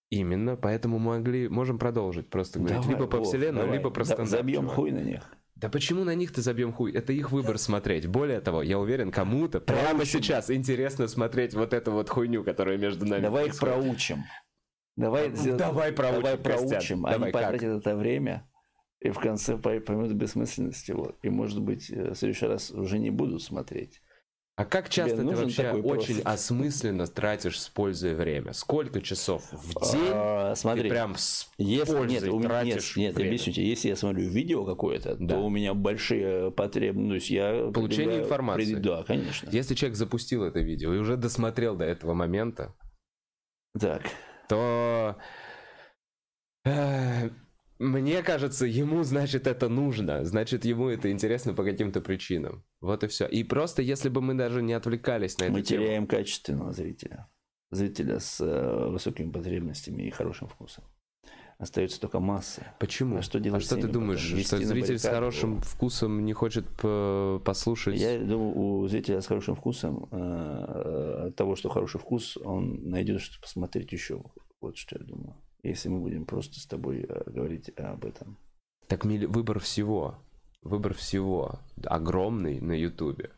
Именно, 0.10 0.56
поэтому 0.56 0.98
могли, 0.98 1.48
можем 1.50 1.78
продолжить 1.78 2.30
просто 2.30 2.60
говорить 2.60 2.82
давай, 2.82 2.96
либо 2.96 3.08
по 3.08 3.18
Вов, 3.18 3.28
вселенной, 3.28 3.62
давай. 3.62 3.78
либо 3.78 3.90
про 3.92 4.06
стендап. 4.06 4.28
Забьем 4.28 4.62
чувак. 4.62 4.76
хуй 4.76 4.92
на 4.92 5.00
них. 5.00 5.22
Да 5.56 5.70
почему 5.70 6.04
на 6.04 6.16
них 6.16 6.32
ты 6.32 6.42
забьем 6.42 6.72
хуй? 6.72 6.92
Это 6.94 7.14
их 7.14 7.32
выбор 7.32 7.58
смотреть. 7.58 8.08
Более 8.08 8.40
того, 8.40 8.64
я 8.64 8.80
уверен, 8.80 9.12
кому-то 9.12 9.60
прямо 9.60 10.06
сейчас 10.06 10.50
интересно 10.50 11.08
смотреть 11.08 11.54
вот 11.54 11.74
эту 11.74 11.92
вот 11.92 12.10
хуйню, 12.10 12.44
которая 12.44 12.78
между 12.78 13.06
нами. 13.06 13.22
Давай 13.22 13.46
происходит. 13.46 13.76
их 13.76 13.84
проучим. 13.84 14.24
Давай, 14.96 15.30
давай 15.30 15.92
проучим. 15.92 16.22
Давай 16.22 16.38
проучим. 16.38 17.06
Они 17.06 17.16
давай, 17.16 17.32
потратят 17.32 17.64
это 17.64 17.96
время 17.96 18.50
и 19.02 19.12
в 19.12 19.20
конце 19.20 19.58
поймут 19.58 20.12
бессмысленность 20.12 20.90
его. 20.90 21.16
И, 21.22 21.30
может 21.30 21.62
быть, 21.62 21.90
э, 21.90 22.12
в 22.12 22.16
следующий 22.16 22.46
раз 22.46 22.72
уже 22.72 23.00
не 23.00 23.10
будут 23.10 23.42
смотреть. 23.42 24.02
А 24.60 24.66
как 24.66 24.90
часто 24.90 25.20
Тебе 25.20 25.30
ты 25.30 25.36
вообще 25.38 25.72
очень 25.72 26.16
просто... 26.16 26.30
осмысленно 26.30 27.08
тратишь, 27.08 27.56
используя 27.56 28.14
время? 28.14 28.52
Сколько 28.52 29.02
часов 29.02 29.50
в 29.54 29.90
день 29.90 30.10
а, 30.12 30.54
смотри, 30.54 30.84
ты 30.84 30.90
прям 30.90 31.16
с 31.16 31.50
если, 31.58 31.94
нет, 32.08 32.24
у 32.28 32.40
меня, 32.40 32.64
нет, 32.64 32.84
нет, 32.98 33.16
время? 33.16 33.30
объясню 33.30 33.54
тебе, 33.54 33.70
если 33.70 33.88
я 33.88 33.96
смотрю 33.96 34.28
видео 34.28 34.66
какое-то, 34.66 35.16
да. 35.16 35.36
то 35.36 35.46
у 35.46 35.50
меня 35.50 35.74
большие 35.74 36.52
потребности. 36.52 37.32
Я 37.32 37.72
Получение 37.72 38.20
информации. 38.20 38.74
Да, 38.74 39.04
конечно. 39.04 39.50
Если 39.50 39.76
человек 39.76 39.96
запустил 39.96 40.44
это 40.44 40.60
видео 40.60 40.94
и 40.94 40.98
уже 40.98 41.16
досмотрел 41.16 41.78
до 41.78 41.86
этого 41.86 42.14
момента, 42.14 42.76
так. 43.80 44.02
то 44.50 45.16
э, 46.66 47.30
мне 47.80 48.22
кажется, 48.24 48.66
ему, 48.66 49.04
значит, 49.04 49.48
это 49.48 49.70
нужно. 49.70 50.26
Значит, 50.26 50.66
ему 50.66 50.90
это 50.90 51.10
интересно 51.12 51.54
по 51.54 51.64
каким-то 51.64 52.02
причинам. 52.02 52.66
Вот 52.82 53.06
и 53.06 53.08
все. 53.08 53.26
И 53.26 53.46
просто, 53.46 53.82
если 53.82 54.10
бы 54.10 54.22
мы 54.22 54.34
даже 54.34 54.62
не 54.62 54.74
отвлекались 54.74 55.38
на 55.38 55.46
это. 55.46 55.54
Мы 55.54 55.62
тему... 55.62 55.86
теряем 55.86 56.08
качественного 56.08 56.74
зрителя. 56.74 57.30
Зрителя 57.72 58.20
с 58.20 58.42
э, 58.42 58.90
высокими 58.90 59.32
потребностями 59.32 60.04
и 60.04 60.10
хорошим 60.10 60.50
вкусом. 60.50 60.84
Остается 61.58 62.02
только 62.02 62.20
масса. 62.20 62.74
Почему? 62.80 63.18
А 63.18 63.22
что, 63.22 63.40
делать 63.40 63.64
а 63.64 63.66
что 63.66 63.78
ты 63.78 63.88
думаешь, 63.88 64.20
что 64.20 64.58
зритель 64.58 65.00
с 65.00 65.06
хорошим 65.06 65.62
вкусом 65.62 66.26
не 66.26 66.34
хочет 66.34 66.66
послушать? 67.46 68.00
Я 68.00 68.20
думаю, 68.20 68.58
у 68.58 68.88
зрителя 68.88 69.22
с 69.22 69.28
хорошим 69.28 69.56
вкусом, 69.56 70.10
э, 70.12 71.28
от 71.28 71.36
того, 71.38 71.56
что 71.56 71.70
хороший 71.70 72.00
вкус, 72.00 72.36
он 72.38 72.90
найдет 72.90 73.22
что 73.22 73.40
посмотреть 73.40 73.94
еще. 73.94 74.22
Вот 74.60 74.78
что 74.78 74.98
я 75.00 75.06
думаю 75.06 75.38
если 75.64 75.90
мы 75.90 76.00
будем 76.00 76.26
просто 76.26 76.60
с 76.60 76.66
тобой 76.66 77.06
э, 77.08 77.30
говорить 77.30 77.70
об 77.78 78.06
этом. 78.06 78.38
Так 78.88 79.06
выбор 79.06 79.60
всего, 79.60 80.20
выбор 80.62 80.94
всего 80.94 81.60
огромный 81.86 82.60
на 82.60 82.74
Ютубе. 82.74 83.32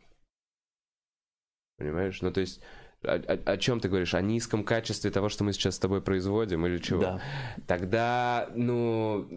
Понимаешь? 1.76 2.22
Ну, 2.22 2.32
то 2.32 2.40
есть, 2.40 2.60
о, 3.02 3.14
о, 3.14 3.52
о 3.52 3.56
чем 3.58 3.80
ты 3.80 3.88
говоришь? 3.88 4.14
О 4.14 4.20
низком 4.20 4.64
качестве 4.64 5.10
того, 5.10 5.28
что 5.28 5.44
мы 5.44 5.52
сейчас 5.52 5.76
с 5.76 5.78
тобой 5.78 6.00
производим 6.00 6.64
или 6.66 6.78
чего? 6.78 7.02
Да. 7.02 7.22
Тогда, 7.66 8.48
ну, 8.54 9.28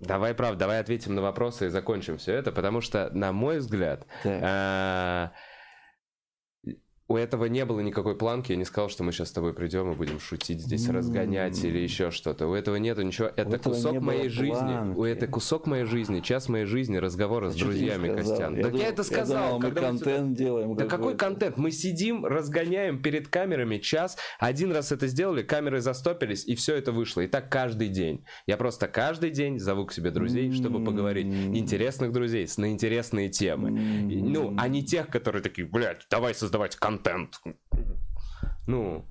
давай, 0.00 0.34
правда, 0.34 0.60
давай 0.60 0.80
ответим 0.80 1.14
на 1.14 1.22
вопросы 1.22 1.66
и 1.66 1.70
закончим 1.70 2.18
все 2.18 2.34
это, 2.34 2.52
потому 2.52 2.80
что, 2.80 3.10
на 3.12 3.32
мой 3.32 3.58
взгляд, 3.58 4.06
да 4.24 5.32
у 7.08 7.16
этого 7.16 7.46
не 7.46 7.64
было 7.64 7.80
никакой 7.80 8.16
планки. 8.16 8.52
Я 8.52 8.58
не 8.58 8.66
сказал, 8.66 8.90
что 8.90 9.02
мы 9.02 9.12
сейчас 9.12 9.30
с 9.30 9.32
тобой 9.32 9.54
придем 9.54 9.90
и 9.92 9.94
будем 9.94 10.20
шутить 10.20 10.60
здесь, 10.60 10.88
разгонять 10.88 11.64
или 11.64 11.78
еще 11.78 12.10
что-то. 12.10 12.46
У 12.46 12.52
этого 12.52 12.76
нету 12.76 13.00
ничего. 13.00 13.30
Это 13.34 13.58
кусок 13.58 14.00
моей 14.02 14.28
жизни. 14.28 14.94
У 14.94 15.04
это 15.04 15.26
кусок 15.26 15.66
моей 15.66 15.86
жизни, 15.86 16.20
час 16.20 16.50
моей 16.50 16.66
жизни, 16.66 16.98
разговора 16.98 17.50
с 17.50 17.56
а 17.56 17.58
друзьями, 17.58 18.14
Костян. 18.14 18.54
Я 18.56 18.62
так 18.62 18.72
думал, 18.72 18.84
я 18.84 18.90
это 18.90 19.02
сказал. 19.02 19.36
Я 19.36 19.48
думал, 19.52 19.60
мы 19.62 19.74
контент 19.74 20.28
сюда... 20.28 20.44
делаем. 20.44 20.76
Да 20.76 20.84
какой 20.84 21.16
контент? 21.16 21.56
Мы 21.56 21.70
сидим, 21.70 22.26
разгоняем 22.26 23.00
перед 23.00 23.28
камерами 23.28 23.78
час. 23.78 24.18
Один 24.38 24.70
раз 24.70 24.92
это 24.92 25.06
сделали, 25.06 25.42
камеры 25.42 25.80
застопились, 25.80 26.46
и 26.46 26.54
все 26.56 26.76
это 26.76 26.92
вышло. 26.92 27.22
И 27.22 27.26
так 27.26 27.50
каждый 27.50 27.88
день. 27.88 28.26
Я 28.46 28.58
просто 28.58 28.86
каждый 28.86 29.30
день 29.30 29.58
зову 29.58 29.86
к 29.86 29.92
себе 29.94 30.10
друзей, 30.10 30.52
чтобы 30.52 30.84
поговорить. 30.84 31.26
Интересных 31.26 32.12
друзей, 32.12 32.46
на 32.58 32.70
интересные 32.70 33.30
темы. 33.30 33.70
Ну, 33.70 34.54
а 34.58 34.68
не 34.68 34.84
тех, 34.84 35.08
которые 35.08 35.42
такие, 35.42 35.66
блядь, 35.66 36.06
давай 36.10 36.34
создавать 36.34 36.76
контент 36.76 36.97
контент. 37.02 37.40
Ну, 38.66 39.04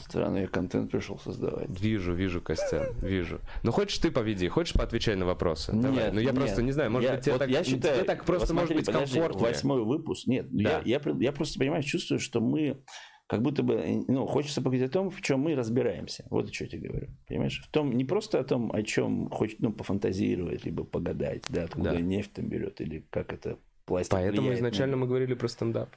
Странный 0.00 0.46
контент 0.46 0.90
пришел 0.90 1.18
создавать. 1.18 1.68
Вижу, 1.80 2.12
вижу, 2.12 2.42
Костян, 2.42 2.94
вижу. 3.00 3.40
Ну, 3.62 3.72
хочешь 3.72 3.98
ты 3.98 4.10
поведи, 4.10 4.46
хочешь 4.48 4.74
поотвечай 4.74 5.16
на 5.16 5.24
вопросы? 5.24 5.72
Нет, 5.72 5.82
Давай. 5.82 6.12
Ну, 6.12 6.20
я 6.20 6.26
нет. 6.26 6.34
просто 6.34 6.62
не 6.62 6.72
знаю, 6.72 6.90
может 6.90 7.08
я, 7.08 7.16
быть, 7.16 7.24
тебе, 7.24 7.32
вот 7.32 7.38
так, 7.38 7.48
я 7.48 7.64
считаю, 7.64 7.96
тебе 7.96 8.04
так 8.04 8.24
просто 8.24 8.52
вот 8.52 8.60
смотри, 8.60 8.74
может 8.74 8.76
быть 8.76 8.94
подожди, 8.94 9.18
комфортнее. 9.18 9.48
Восьмой 9.50 9.84
выпуск, 9.84 10.26
нет, 10.26 10.46
да. 10.50 10.82
я, 10.84 10.98
я, 10.98 11.00
я 11.20 11.32
просто, 11.32 11.58
понимаешь, 11.58 11.86
чувствую, 11.86 12.20
что 12.20 12.42
мы 12.42 12.82
как 13.28 13.40
будто 13.40 13.62
бы, 13.62 14.04
ну, 14.08 14.26
хочется 14.26 14.60
поговорить 14.60 14.90
о 14.90 14.92
том, 14.92 15.10
в 15.10 15.22
чем 15.22 15.40
мы 15.40 15.54
разбираемся. 15.54 16.24
Вот 16.28 16.52
что 16.52 16.64
я 16.64 16.70
тебе 16.70 16.88
говорю. 16.88 17.08
Понимаешь? 17.26 17.62
В 17.66 17.70
том, 17.70 17.92
не 17.92 18.04
просто 18.04 18.40
о 18.40 18.44
том, 18.44 18.70
о 18.72 18.82
чем 18.82 19.30
хочет, 19.30 19.60
ну, 19.60 19.72
пофантазировать, 19.72 20.64
либо 20.66 20.84
погадать, 20.84 21.44
да, 21.48 21.64
откуда 21.64 21.92
да. 21.92 22.00
нефть 22.00 22.34
там 22.34 22.48
берет, 22.48 22.80
или 22.82 23.06
как 23.10 23.32
это 23.32 23.58
пластик 23.86 24.12
Поэтому 24.12 24.52
изначально 24.52 24.96
на... 24.96 25.02
мы 25.02 25.06
говорили 25.06 25.34
про 25.34 25.48
стендап. 25.48 25.90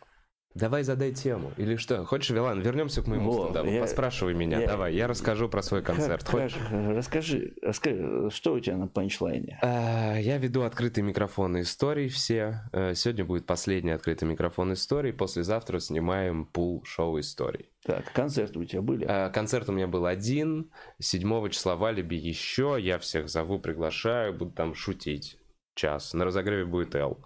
Давай 0.54 0.84
задай 0.84 1.14
тему. 1.14 1.52
Или 1.56 1.78
что? 1.78 2.04
Хочешь, 2.06 2.32
Вилан, 2.32 2.60
вернемся 2.60 3.02
к 3.02 3.08
моему 3.08 3.32
Во, 3.32 3.44
стендапу. 3.44 3.70
Я, 3.70 3.82
Поспрашивай 3.82 4.34
меня. 4.34 4.60
Я, 4.60 4.68
Давай, 4.68 4.94
я 4.94 5.08
расскажу 5.08 5.48
про 5.48 5.62
свой 5.62 5.82
концерт. 5.82 6.24
Как, 6.24 6.32
Хочешь? 6.32 6.58
расскажи, 6.72 7.54
расскажи, 7.62 8.30
что 8.32 8.54
у 8.54 8.60
тебя 8.60 8.76
на 8.76 8.88
панчлайне? 8.88 9.58
А, 9.62 10.18
я 10.18 10.38
веду 10.38 10.64
открытые 10.64 11.06
микрофоны 11.06 11.62
историй 11.62 12.10
все. 12.10 12.64
Э, 12.74 12.94
сегодня 12.96 13.24
будет 13.24 13.46
последний 13.46 13.92
открытый 13.92 14.28
микрофон 14.28 14.74
историй. 14.74 15.14
Послезавтра 15.14 15.80
снимаем 15.80 16.46
пул 16.46 16.84
шоу 16.84 17.20
историй. 17.22 17.70
Так, 17.84 18.12
концерты 18.12 18.60
у 18.60 18.66
тебя 18.66 18.82
были? 18.82 19.06
А, 19.08 19.30
концерт 19.30 19.70
у 19.70 19.72
меня 19.72 19.88
был 19.88 20.06
один. 20.06 20.70
7 21.00 21.50
числа 21.50 21.78
в 21.78 21.86
Алибе 21.86 22.18
еще. 22.18 22.76
Я 22.78 23.00
всех 23.00 23.30
зову, 23.30 23.58
приглашаю. 23.58 24.34
Буду 24.34 24.52
там 24.52 24.76
шутить. 24.76 25.38
Час. 25.76 26.14
На 26.14 26.26
разогреве 26.26 26.66
будет 26.66 26.94
Эл. 26.96 27.18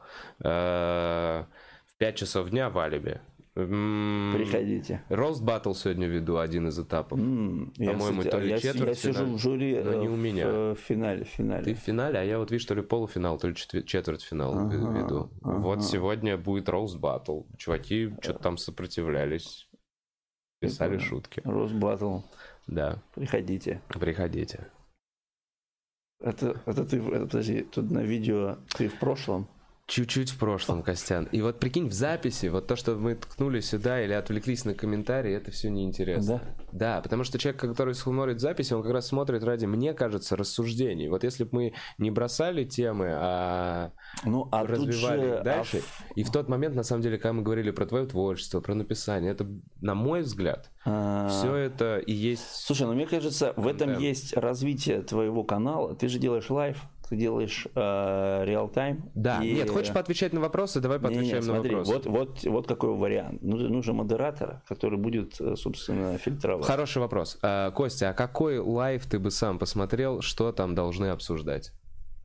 А, 1.96 2.00
5 2.00 2.16
часов 2.16 2.50
дня 2.50 2.70
в 2.70 2.78
Алибе. 2.78 3.22
Приходите. 3.54 5.02
Рост 5.08 5.42
Баттл 5.42 5.74
сегодня 5.74 6.08
веду, 6.08 6.38
один 6.38 6.68
из 6.68 6.78
этапов. 6.78 7.18
По-моему, 7.18 8.24
то 8.24 8.38
ли 8.38 8.50
я, 8.50 8.60
четверть 8.60 9.02
Я 9.04 9.14
сижу 9.14 9.26
в 9.26 9.38
жюри 9.38 9.82
но 9.82 9.94
не 9.94 10.10
у 10.10 10.16
меня. 10.18 10.74
в 10.74 10.76
финале, 10.76 11.24
финале. 11.24 11.64
Ты 11.64 11.74
в 11.74 11.80
финале, 11.80 12.20
а 12.20 12.24
я 12.24 12.38
вот 12.38 12.52
вижу, 12.52 12.68
то 12.68 12.76
ли 12.76 12.82
полуфинал, 12.82 13.38
то 13.40 13.48
ли 13.48 13.56
четвертьфинал 13.56 14.58
ага, 14.58 14.76
веду. 14.76 15.30
Ага. 15.42 15.60
Вот 15.60 15.86
сегодня 15.86 16.38
будет 16.38 16.68
Роуз 16.68 16.96
Баттл. 16.96 17.44
Чуваки 17.58 18.14
что-то 18.22 18.40
там 18.40 18.58
сопротивлялись. 18.58 19.70
Писали 20.60 20.98
шутки. 20.98 21.42
Роуз 21.46 21.72
Баттл. 21.72 22.20
Да. 22.68 23.02
Приходите. 23.14 23.82
Приходите. 23.88 24.68
Это, 26.20 26.62
это 26.66 26.86
ты, 26.86 26.98
это, 26.98 27.26
подожди, 27.26 27.62
тут 27.62 27.90
на 27.92 28.00
видео 28.00 28.58
ты 28.76 28.90
в 28.90 29.00
прошлом? 29.00 29.48
Чуть-чуть 29.88 30.32
в 30.32 30.40
прошлом, 30.40 30.82
Костян. 30.82 31.26
И 31.32 31.42
вот 31.42 31.60
прикинь, 31.60 31.88
в 31.90 31.94
записи, 31.94 32.48
вот 32.48 32.66
то, 32.66 32.76
что 32.76 32.96
мы 32.96 33.14
ткнули 33.14 33.60
сюда 33.60 34.04
или 34.04 34.14
отвлеклись 34.14 34.66
на 34.66 34.74
комментарии, 34.74 35.32
это 35.32 35.52
все 35.52 35.70
неинтересно. 35.70 36.42
Да? 36.72 36.96
Да, 36.96 37.02
потому 37.02 37.24
что 37.24 37.38
человек, 37.38 37.62
который 37.62 37.94
смотрит 37.94 38.40
записи, 38.40 38.74
он 38.74 38.82
как 38.82 38.92
раз 38.92 39.08
смотрит 39.08 39.44
ради, 39.44 39.66
мне 39.66 39.94
кажется, 39.94 40.36
рассуждений. 40.36 41.08
Вот 41.08 41.24
если 41.24 41.44
бы 41.44 41.50
мы 41.52 41.74
не 42.00 42.10
бросали 42.10 42.64
темы, 42.64 43.10
а, 43.12 43.92
ну, 44.24 44.50
а 44.52 44.66
развивали 44.66 45.38
же, 45.38 45.42
дальше. 45.44 45.82
А... 45.82 46.14
И 46.16 46.24
в 46.24 46.32
тот 46.32 46.50
момент, 46.50 46.76
на 46.76 46.84
самом 46.84 47.04
деле, 47.04 47.20
когда 47.20 47.34
мы 47.34 47.44
говорили 47.44 47.70
про 47.70 47.86
твое 47.86 48.08
творчество, 48.08 48.62
про 48.62 48.74
написание, 48.74 49.34
это, 49.34 49.48
на 49.82 49.94
мой 49.94 50.22
взгляд, 50.22 50.72
а... 50.84 51.30
все 51.30 51.54
это 51.54 52.00
и 52.00 52.12
есть... 52.12 52.44
Слушай, 52.66 52.88
ну 52.88 52.94
мне 52.94 53.06
кажется, 53.06 53.54
в 53.56 53.68
этом 53.68 54.00
есть 54.00 54.36
развитие 54.36 55.04
твоего 55.04 55.44
канала. 55.44 55.96
Ты 55.96 56.08
же 56.08 56.18
делаешь 56.18 56.50
live 56.50 56.78
ты 57.08 57.16
делаешь 57.16 57.68
real-time. 57.76 58.98
Э, 58.98 59.10
да, 59.14 59.44
и... 59.44 59.54
нет, 59.54 59.70
хочешь 59.70 59.94
поотвечать 59.94 60.34
на 60.34 60.42
вопросы, 60.42 60.80
давай 60.80 61.00
поотвечаем 61.00 61.28
не, 61.28 61.36
не, 61.36 61.42
смотри, 61.42 61.72
на 61.72 61.78
вопросы. 61.78 62.10
Вот, 62.10 62.44
вот, 62.44 62.44
вот 62.44 62.68
какой 62.68 62.96
вариант. 62.96 63.42
Нужен 63.42 63.96
модератор, 63.96 64.62
который 64.68 64.98
будет, 64.98 65.40
э, 65.40 65.56
собственно, 65.56 66.18
фильтровать. 66.18 66.66
Хороший 66.66 67.00
вопрос. 67.00 67.38
Э, 67.42 67.72
Костя, 67.72 68.10
а 68.10 68.14
какой 68.14 68.60
live 68.60 69.06
ты 69.06 69.20
бы 69.20 69.32
сам 69.32 69.60
посмотрел, 69.60 70.22
что 70.22 70.52
там 70.52 70.76
должны 70.76 71.08
обсуждать? 71.08 71.72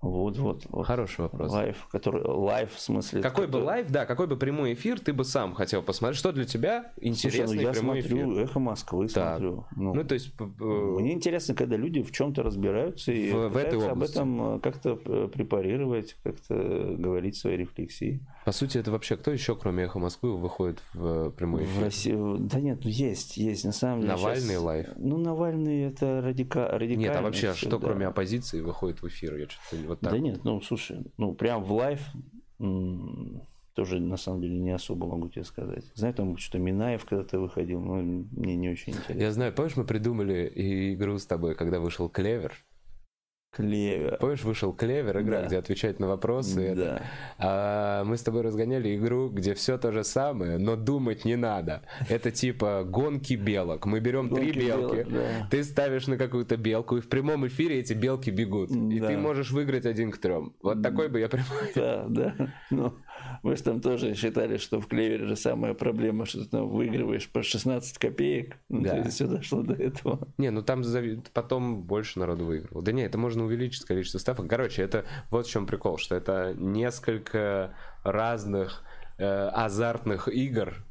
Вот, 0.00 0.38
вот, 0.38 0.64
вот. 0.70 0.86
Хороший 0.86 1.22
вопрос. 1.22 1.52
Live, 1.52 1.86
который 1.90 2.22
live 2.24 2.72
в 2.72 2.80
смысле. 2.80 3.20
Какой 3.20 3.46
который... 3.46 3.60
бы 3.60 3.66
live, 3.66 3.90
да, 3.90 4.06
какой 4.06 4.26
бы 4.26 4.36
прямой 4.36 4.72
эфир 4.72 4.98
ты 4.98 5.12
бы 5.12 5.24
сам 5.24 5.52
хотел 5.52 5.82
посмотреть? 5.82 6.18
Что 6.18 6.32
для 6.32 6.46
тебя 6.46 6.92
интересный 7.00 7.58
Слушай, 7.58 7.62
ну 7.62 7.68
я 7.68 7.72
прямой 7.72 8.02
смотрю 8.02 8.32
эфир? 8.32 8.44
Эхо 8.44 8.60
Москвы 8.60 9.08
так. 9.08 9.38
смотрю. 9.38 9.66
Ну, 9.76 9.94
ну, 9.94 10.04
то 10.04 10.14
есть... 10.14 10.32
Мне 10.40 11.12
интересно, 11.12 11.54
когда 11.54 11.76
люди 11.76 12.02
в 12.02 12.12
чем-то 12.12 12.42
разбираются 12.42 13.12
и 13.12 13.30
в, 13.30 13.48
в 13.48 13.56
этой 13.56 13.88
об 13.88 14.02
этом 14.02 14.56
э, 14.56 14.60
как-то 14.60 14.98
э, 15.04 15.28
препарировать, 15.32 16.16
как-то 16.22 16.54
говорить 16.98 17.36
свои 17.36 17.58
рефлексии. 17.58 18.20
По 18.44 18.52
сути, 18.52 18.78
это 18.78 18.90
вообще 18.90 19.16
кто 19.16 19.30
еще, 19.30 19.54
кроме 19.54 19.84
Эхо 19.84 19.98
Москвы, 19.98 20.36
выходит 20.36 20.82
в 20.94 21.28
э, 21.28 21.30
прямой 21.30 21.64
эфир? 21.64 21.80
В 21.80 21.84
России... 21.84 22.38
Да 22.38 22.60
нет, 22.60 22.80
ну 22.84 22.90
есть, 22.90 23.36
есть, 23.36 23.64
на 23.64 23.72
самом 23.72 24.00
деле. 24.00 24.12
Навальный 24.12 24.40
сейчас... 24.40 24.62
live? 24.62 24.86
Ну, 24.96 25.18
Навальный 25.18 25.82
это 25.82 26.22
радика... 26.22 26.68
радикально. 26.68 27.00
Нет, 27.00 27.16
а 27.16 27.22
вообще, 27.22 27.54
что 27.54 27.78
да. 27.78 27.86
кроме 27.86 28.06
оппозиции 28.06 28.60
выходит 28.60 29.02
в 29.02 29.08
эфир? 29.08 29.36
Я 29.36 29.48
что-то 29.48 29.76
вот 29.86 30.00
так. 30.00 30.12
Да 30.12 30.18
нет, 30.18 30.44
ну, 30.44 30.60
слушай, 30.60 31.04
ну, 31.18 31.34
прям 31.34 31.62
в 31.62 31.72
live 31.72 32.00
тоже, 33.74 34.00
на 34.00 34.16
самом 34.16 34.42
деле, 34.42 34.58
не 34.58 34.72
особо 34.72 35.06
могу 35.06 35.28
тебе 35.28 35.44
сказать. 35.44 35.84
Знаю, 35.94 36.12
там 36.14 36.36
что 36.36 36.58
Минаев 36.58 37.04
когда-то 37.04 37.38
выходил, 37.38 37.80
но 37.80 37.96
мне 37.96 38.56
не 38.56 38.68
очень 38.68 38.92
интересно. 38.92 39.22
Я 39.22 39.32
знаю, 39.32 39.52
помнишь, 39.54 39.76
мы 39.76 39.84
придумали 39.84 40.50
игру 40.94 41.18
с 41.18 41.26
тобой, 41.26 41.54
когда 41.54 41.80
вышел 41.80 42.08
Клевер? 42.08 42.52
Клевер. 43.52 44.16
Помнишь, 44.20 44.44
вышел 44.44 44.72
Клевер, 44.72 45.20
игра, 45.20 45.40
да. 45.40 45.46
где 45.46 45.58
отвечать 45.58 45.98
на 45.98 46.06
вопросы. 46.06 46.74
Да. 46.74 46.82
Это. 46.82 47.02
А 47.38 48.04
мы 48.04 48.16
с 48.16 48.22
тобой 48.22 48.42
разгоняли 48.42 48.94
игру, 48.96 49.28
где 49.28 49.54
все 49.54 49.76
то 49.76 49.90
же 49.90 50.04
самое, 50.04 50.56
но 50.58 50.76
думать 50.76 51.24
не 51.24 51.36
надо. 51.36 51.82
Это 52.08 52.30
типа 52.30 52.84
гонки 52.86 53.34
белок. 53.34 53.86
Мы 53.86 53.98
берем 53.98 54.28
гонки 54.28 54.52
три 54.52 54.66
белки, 54.66 54.96
белок, 54.96 55.12
да. 55.12 55.48
ты 55.50 55.64
ставишь 55.64 56.06
на 56.06 56.16
какую-то 56.16 56.56
белку, 56.56 56.98
и 56.98 57.00
в 57.00 57.08
прямом 57.08 57.46
эфире 57.48 57.80
эти 57.80 57.92
белки 57.92 58.30
бегут. 58.30 58.70
Да. 58.70 58.94
И 58.94 59.00
ты 59.00 59.16
можешь 59.18 59.50
выиграть 59.50 59.84
один 59.84 60.12
к 60.12 60.18
трем. 60.18 60.54
Вот 60.62 60.80
такой 60.82 61.08
бы 61.08 61.18
я 61.18 61.28
прямой. 61.28 61.72
Да, 61.74 62.06
да. 62.08 62.54
Ну, 62.70 62.94
мы 63.42 63.56
же 63.56 63.62
там 63.62 63.80
тоже 63.80 64.14
считали, 64.14 64.56
что 64.56 64.80
в 64.80 64.86
Клевере 64.86 65.26
же 65.26 65.36
самая 65.36 65.74
проблема, 65.74 66.26
что 66.26 66.44
ты 66.44 66.50
там 66.50 66.68
выигрываешь 66.68 67.28
по 67.30 67.42
16 67.42 67.98
копеек. 67.98 68.56
Ну, 68.68 68.82
да. 68.82 69.04
все 69.04 69.26
дошло 69.26 69.62
до 69.62 69.74
этого. 69.74 70.28
Не, 70.38 70.50
ну 70.50 70.62
там 70.62 70.82
потом 71.32 71.82
больше 71.82 72.18
народу 72.18 72.44
выигрывал. 72.44 72.82
Да 72.82 72.92
не, 72.92 73.02
это 73.02 73.18
можно 73.18 73.44
увеличить 73.44 73.84
количество 73.84 74.18
ставок. 74.18 74.48
Короче, 74.48 74.82
это 74.82 75.04
вот 75.30 75.46
в 75.46 75.50
чем 75.50 75.66
прикол, 75.66 75.98
что 75.98 76.14
это 76.14 76.54
несколько 76.56 77.74
разных 78.04 78.82
э, 79.18 79.24
азартных 79.24 80.28
игр, 80.28 80.84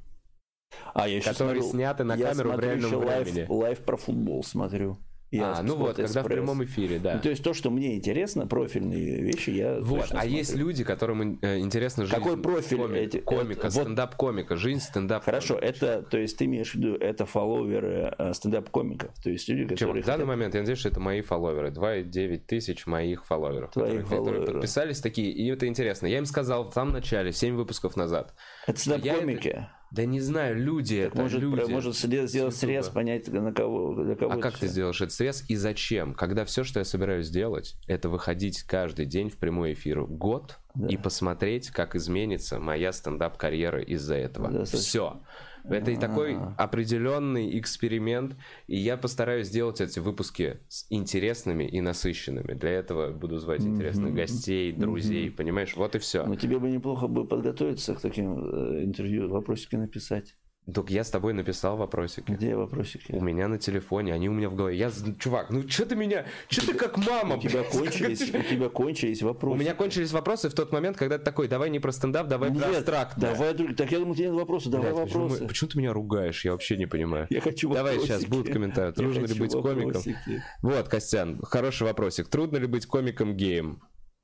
а, 0.93 1.07
я 1.07 1.19
которые 1.21 1.61
смотрю, 1.61 1.63
сняты 1.63 2.03
на 2.03 2.17
камеру 2.17 2.51
в 2.51 2.59
реальном 2.59 2.99
времени. 2.99 3.39
Лайв, 3.39 3.49
лайв 3.49 3.79
про 3.79 3.97
футбол 3.97 4.43
смотрю. 4.43 4.97
Я 5.31 5.53
а, 5.53 5.63
ну 5.63 5.75
вот, 5.75 5.97
когда 5.97 6.23
в 6.23 6.25
прямом 6.25 6.63
эфире, 6.63 6.97
да. 6.97 7.15
Ну, 7.15 7.21
то 7.21 7.29
есть 7.29 7.43
то, 7.43 7.53
что 7.53 7.69
мне 7.69 7.95
интересно, 7.95 8.47
профильные 8.47 9.21
вещи, 9.21 9.51
я 9.51 9.79
Вот, 9.79 10.05
а 10.05 10.07
смотрю. 10.07 10.31
есть 10.31 10.55
люди, 10.55 10.83
которым 10.83 11.39
э, 11.41 11.59
интересна 11.59 12.05
жизнь 12.05 12.15
Какой 12.15 12.41
профиль 12.41 12.77
комик, 12.77 12.97
эти, 12.97 13.17
комика, 13.19 13.67
это, 13.67 13.71
стендап-комика, 13.71 14.55
жизнь 14.55 14.79
стендап 14.79 15.23
Хорошо, 15.23 15.55
это, 15.55 16.01
то 16.01 16.17
есть 16.17 16.37
ты 16.37 16.45
имеешь 16.45 16.71
в 16.71 16.75
виду, 16.75 16.95
это 16.95 17.27
фолловеры 17.27 18.15
э, 18.17 18.33
стендап-комиков, 18.33 19.11
то 19.21 19.29
есть 19.29 19.47
люди, 19.49 19.67
которые... 19.75 20.01
Чем, 20.01 20.03
в 20.03 20.05
данный 20.05 20.25
момент 20.25 20.55
я 20.55 20.61
надеюсь, 20.61 20.79
что 20.79 20.89
это 20.89 20.99
мои 20.99 21.21
фолловеры, 21.21 21.69
2,9 21.69 22.37
тысяч 22.47 22.87
моих 22.87 23.25
фолловеров, 23.25 23.71
Твоих 23.71 24.03
которые, 24.03 24.19
которые 24.19 24.47
подписались 24.47 24.99
такие, 24.99 25.31
и 25.31 25.47
это 25.47 25.67
интересно. 25.67 26.07
Я 26.07 26.17
им 26.17 26.25
сказал 26.25 26.69
в 26.69 26.73
самом 26.73 26.93
начале, 26.93 27.31
7 27.31 27.55
выпусков 27.55 27.95
назад. 27.95 28.33
Это 28.65 28.79
стендап-комики? 28.79 29.67
Да 29.91 30.05
не 30.05 30.19
знаю, 30.19 30.55
люди 30.55 31.03
так 31.03 31.13
это 31.13 31.21
может, 31.23 31.41
люди. 31.41 31.71
Может 31.71 31.95
сделать 31.95 32.55
срез, 32.55 32.89
понять, 32.89 33.27
на 33.27 33.51
кого, 33.51 34.03
для 34.03 34.15
кого 34.15 34.33
А 34.33 34.37
как 34.37 34.53
все. 34.53 34.61
ты 34.61 34.67
сделаешь 34.67 35.01
этот 35.01 35.13
срез 35.13 35.43
и 35.47 35.55
зачем? 35.55 36.13
Когда 36.13 36.45
все, 36.45 36.63
что 36.63 36.79
я 36.79 36.85
собираюсь 36.85 37.27
сделать, 37.27 37.75
это 37.87 38.09
выходить 38.09 38.63
каждый 38.63 39.05
день 39.05 39.29
в 39.29 39.37
прямой 39.37 39.73
эфир 39.73 40.03
год 40.03 40.59
да. 40.75 40.87
и 40.87 40.97
посмотреть, 40.97 41.71
как 41.71 41.95
изменится 41.95 42.59
моя 42.59 42.91
стендап-карьера 42.91 43.81
из-за 43.81 44.15
этого. 44.15 44.49
Да, 44.49 44.65
все. 44.65 45.19
Это 45.63 45.91
и 45.91 45.97
такой 45.97 46.37
определенный 46.57 47.57
эксперимент, 47.59 48.35
и 48.67 48.77
я 48.77 48.97
постараюсь 48.97 49.47
сделать 49.47 49.81
эти 49.81 49.99
выпуски 49.99 50.59
интересными 50.89 51.63
и 51.63 51.81
насыщенными. 51.81 52.53
Для 52.53 52.71
этого 52.71 53.11
буду 53.11 53.37
звать 53.37 53.61
интересных 53.61 54.13
гостей, 54.13 54.71
друзей, 54.71 55.31
понимаешь? 55.31 55.75
Вот 55.75 55.95
и 55.95 55.99
все. 55.99 56.25
Но 56.25 56.35
тебе 56.35 56.59
бы 56.59 56.69
неплохо 56.69 57.07
бы 57.07 57.27
подготовиться 57.27 57.95
к 57.95 58.01
таким 58.01 58.43
э, 58.43 58.83
интервью, 58.83 59.29
вопросики 59.29 59.75
написать. 59.75 60.35
Так 60.73 60.89
я 60.91 61.03
с 61.03 61.09
тобой 61.09 61.33
написал 61.33 61.77
вопросики. 61.77 62.31
Где 62.31 62.55
вопросики? 62.55 63.11
У 63.11 63.21
меня 63.21 63.47
на 63.47 63.57
телефоне, 63.57 64.13
они 64.13 64.29
у 64.29 64.33
меня 64.33 64.49
в 64.49 64.55
голове. 64.55 64.77
Я, 64.77 64.91
чувак, 65.19 65.49
ну 65.49 65.67
что 65.67 65.85
ты 65.85 65.95
меня, 65.95 66.25
что 66.49 66.67
ты 66.67 66.73
как 66.73 66.97
мама? 66.97 67.35
У 67.35 67.39
тебя, 67.39 67.63
кончились, 67.63 68.21
у 68.21 68.41
тебя 68.41 68.69
кончились 68.69 69.21
вопросы. 69.21 69.55
У 69.55 69.59
меня 69.59 69.73
кончились 69.73 70.11
вопросы 70.11 70.49
в 70.49 70.53
тот 70.53 70.71
момент, 70.71 70.97
когда 70.97 71.17
ты 71.17 71.23
такой, 71.23 71.47
давай 71.47 71.69
не 71.69 71.79
про 71.79 71.91
стендап, 71.91 72.27
давай 72.27 72.51
Нет, 72.51 72.63
про 72.63 72.77
абстракт. 72.77 73.17
Давай, 73.17 73.53
так 73.53 73.91
я 73.91 73.99
думал, 73.99 74.15
тебе 74.15 74.27
нет 74.27 74.35
вопросы, 74.35 74.69
давай 74.69 74.91
Блядь, 74.93 75.05
вопросы. 75.05 75.33
Почему, 75.33 75.47
почему 75.47 75.69
ты 75.69 75.77
меня 75.77 75.93
ругаешь? 75.93 76.45
Я 76.45 76.51
вообще 76.51 76.77
не 76.77 76.85
понимаю. 76.85 77.27
Я 77.29 77.41
хочу 77.41 77.73
Давай 77.73 77.99
сейчас, 77.99 78.25
будут 78.25 78.51
комментарии. 78.51 78.93
Трудно 78.93 79.25
ли 79.25 79.39
быть 79.39 79.53
вопросики. 79.53 80.13
комиком? 80.13 80.43
Вот, 80.61 80.89
Костян, 80.89 81.41
хороший 81.43 81.83
вопросик. 81.83 82.27
Трудно 82.27 82.57
ли 82.57 82.67
быть 82.67 82.85
комиком 82.85 83.35
геем? 83.35 83.81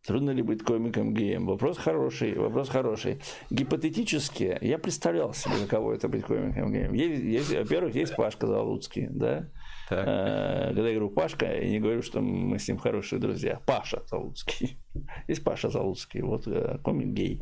Трудно 0.07 0.29
ли 0.31 0.43
быть 0.43 0.63
комиком 0.63 1.13
геем? 1.15 1.47
Вопрос 1.47 1.77
хороший, 1.77 2.37
вопрос 2.37 2.69
хороший. 2.69 3.19
Гипотетически 3.49 4.57
я 4.61 4.77
представлял 4.77 5.33
себе, 5.33 5.65
кого 5.67 5.93
это 5.93 6.07
быть 6.07 6.23
комиком 6.23 6.71
геем. 6.71 6.93
Есть, 6.93 7.23
есть, 7.23 7.55
во-первых, 7.55 7.95
есть 7.95 8.15
Пашка 8.15 8.45
Залуцкий, 8.45 9.07
да? 9.09 9.49
Так. 9.89 10.05
А, 10.07 10.67
когда 10.67 10.89
я 10.89 10.95
говорю 10.95 11.09
Пашка, 11.09 11.45
я 11.45 11.67
не 11.67 11.79
говорю, 11.79 12.03
что 12.03 12.21
мы 12.21 12.59
с 12.59 12.67
ним 12.67 12.77
хорошие 12.77 13.19
друзья. 13.19 13.59
Паша 13.65 14.03
Залуцкий. 14.07 14.77
Есть 15.27 15.43
Паша 15.43 15.69
Залуцкий, 15.69 16.21
вот 16.21 16.47
э, 16.47 16.77
комик 16.83 17.07
гей. 17.07 17.41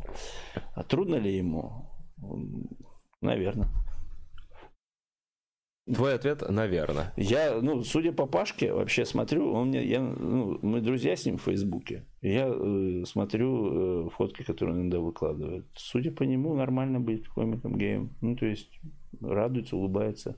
А 0.74 0.82
трудно 0.82 1.16
ли 1.16 1.36
ему? 1.36 1.90
Наверное. 3.20 3.68
Твой 5.92 6.14
ответ, 6.14 6.42
наверное. 6.48 7.12
Я, 7.16 7.60
ну, 7.60 7.82
судя 7.82 8.12
по 8.12 8.26
Пашке, 8.26 8.72
вообще 8.72 9.04
смотрю, 9.04 9.52
он 9.52 9.68
мне, 9.68 9.84
я, 9.84 10.00
ну, 10.00 10.58
мы 10.62 10.80
друзья 10.80 11.14
с 11.14 11.26
ним 11.26 11.36
в 11.36 11.42
Фейсбуке. 11.42 12.06
Я 12.22 12.48
э, 12.48 13.04
смотрю 13.04 14.06
э, 14.06 14.10
фотки, 14.10 14.42
которые 14.44 14.76
он 14.76 14.82
иногда 14.82 15.00
выкладывает. 15.00 15.66
Судя 15.76 16.10
по 16.10 16.22
нему, 16.22 16.54
нормально 16.54 17.00
быть 17.00 17.28
комиком, 17.28 17.76
геем. 17.76 18.16
Ну, 18.22 18.34
то 18.34 18.46
есть, 18.46 18.70
радуется, 19.20 19.76
улыбается. 19.76 20.36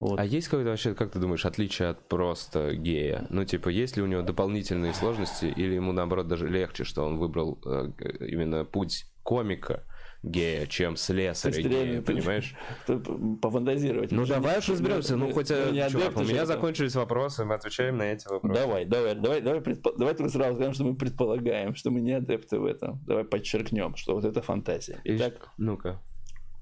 Вот. 0.00 0.20
А 0.20 0.24
есть 0.24 0.48
какое-то 0.48 0.70
вообще, 0.70 0.94
как 0.94 1.12
ты 1.12 1.18
думаешь, 1.18 1.46
отличие 1.46 1.88
от 1.88 2.06
просто 2.06 2.74
гея? 2.74 3.26
Ну, 3.30 3.44
типа, 3.44 3.70
есть 3.70 3.96
ли 3.96 4.02
у 4.02 4.06
него 4.06 4.20
дополнительные 4.20 4.92
сложности, 4.92 5.46
или 5.46 5.74
ему, 5.74 5.92
наоборот, 5.92 6.28
даже 6.28 6.46
легче, 6.46 6.84
что 6.84 7.04
он 7.04 7.16
выбрал 7.16 7.58
э, 7.64 7.90
именно 8.20 8.66
путь 8.66 9.06
комика, 9.22 9.84
гея, 10.22 10.66
чем 10.66 10.96
слесаря 10.96 11.62
гея, 11.62 12.02
понимаешь? 12.02 12.54
Пофантазировать. 13.42 14.10
Ну 14.12 14.26
давай 14.26 14.58
уж 14.58 14.68
разберемся. 14.68 15.16
Ну 15.16 15.32
хоть, 15.32 15.50
э, 15.50 15.88
чувак, 15.90 16.16
у 16.16 16.22
меня 16.22 16.46
закончились 16.46 16.94
вопросы, 16.94 17.44
мы 17.44 17.54
отвечаем 17.54 17.96
на 17.96 18.12
эти 18.12 18.26
вопросы. 18.28 18.60
Давай, 18.60 18.84
давай, 18.84 19.14
давай, 19.14 19.40
давай, 19.40 19.60
давай 19.62 20.14
только 20.14 20.30
сразу 20.30 20.56
скажем, 20.56 20.74
что 20.74 20.84
мы 20.84 20.96
предполагаем, 20.96 21.74
что 21.74 21.90
мы 21.90 22.00
не 22.00 22.12
адепты 22.12 22.58
в 22.58 22.64
этом. 22.64 23.00
Давай 23.06 23.24
подчеркнем, 23.24 23.96
что 23.96 24.14
вот 24.14 24.24
это 24.24 24.42
фантазия. 24.42 25.00
Итак, 25.04 25.50
ну-ка. 25.58 26.02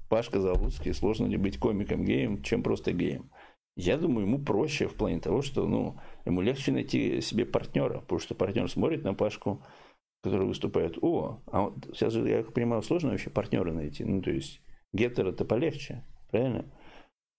Пашка 0.09 0.39
Завудский, 0.39 0.93
сложно 0.93 1.25
ли 1.25 1.37
быть 1.37 1.59
комиком 1.59 2.05
геем, 2.05 2.41
чем 2.41 2.63
просто 2.63 2.93
геем. 2.93 3.29
Я 3.75 3.97
думаю, 3.97 4.25
ему 4.25 4.39
проще 4.39 4.87
в 4.87 4.95
плане 4.95 5.19
того, 5.19 5.41
что 5.41 5.67
ну, 5.67 5.99
ему 6.25 6.41
легче 6.41 6.71
найти 6.71 7.21
себе 7.21 7.45
партнера, 7.45 7.99
потому 7.99 8.19
что 8.19 8.33
партнер 8.33 8.69
смотрит 8.71 9.03
на 9.03 9.13
Пашку, 9.13 9.63
который 10.27 10.47
выступает, 10.47 10.97
о, 11.01 11.41
а 11.47 11.61
вот 11.63 11.73
сейчас 11.93 12.13
я 12.15 12.43
понимаю, 12.43 12.81
сложно 12.81 13.11
вообще 13.11 13.29
партнера 13.29 13.71
найти. 13.71 14.03
Ну, 14.03 14.21
то 14.21 14.31
есть, 14.31 14.61
гетер 14.93 15.27
это 15.27 15.45
полегче, 15.45 16.03
правильно? 16.29 16.65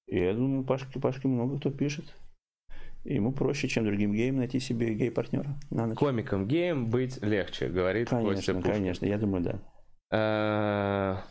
И 0.07 0.19
я 0.19 0.35
думаю, 0.35 0.65
Пашке, 0.65 0.99
Пашке 1.01 1.29
много 1.29 1.59
кто 1.59 1.71
пишет. 1.71 2.17
И 3.05 3.15
ему 3.15 3.33
проще, 3.33 3.69
чем 3.69 3.85
другим 3.85 4.13
геям, 4.13 4.37
найти 4.37 4.59
себе 4.59 4.95
гей-партнера 4.95 5.59
на 5.71 5.87
ночь. 5.87 5.99
Комиком 5.99 6.47
геем 6.49 6.91
быть 6.91 7.23
легче, 7.23 7.69
говорит 7.69 8.09
конечно, 8.09 8.55
Костя. 8.55 8.73
Конечно, 8.73 9.07
я 9.07 9.19
думаю, 9.19 9.45
да. 9.45 9.63
А, 10.11 11.25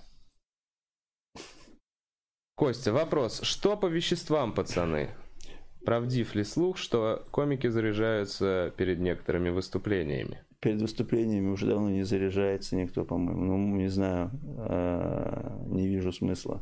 Костя, 2.56 2.94
вопрос. 2.94 3.42
Что 3.42 3.78
по 3.78 3.86
веществам, 3.88 4.54
пацаны? 4.54 5.10
Правдив 5.86 6.36
ли 6.36 6.44
слух, 6.44 6.78
что 6.78 7.28
комики 7.32 7.68
заряжаются 7.68 8.74
перед 8.78 9.00
некоторыми 9.00 9.50
выступлениями? 9.50 10.44
Перед 10.68 10.82
выступлениями 10.82 11.50
уже 11.50 11.66
давно 11.66 11.90
не 11.90 12.04
заряжается 12.04 12.76
никто, 12.76 13.06
по-моему. 13.06 13.44
Ну, 13.44 13.76
не 13.78 13.88
знаю, 13.88 14.32
а, 14.58 15.64
не 15.68 15.88
вижу 15.88 16.12
смысла. 16.12 16.62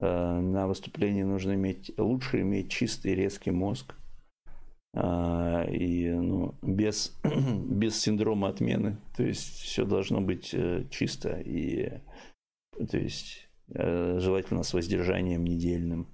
А, 0.00 0.40
на 0.40 0.66
выступлении 0.66 1.22
нужно 1.22 1.54
иметь, 1.54 1.90
лучше 1.96 2.42
иметь 2.42 2.70
чистый 2.70 3.14
резкий 3.14 3.50
мозг. 3.50 3.94
А, 4.94 5.64
и 5.64 6.10
ну, 6.10 6.58
без, 6.60 7.18
без 7.64 7.98
синдрома 7.98 8.48
отмены. 8.48 8.98
То 9.16 9.22
есть 9.22 9.60
все 9.60 9.86
должно 9.86 10.20
быть 10.20 10.50
э, 10.52 10.84
чисто 10.90 11.40
и 11.40 12.00
то 12.90 12.98
есть 12.98 13.48
Э, 13.74 14.18
желательно 14.18 14.62
с 14.62 14.74
воздержанием 14.74 15.44
недельным. 15.44 16.08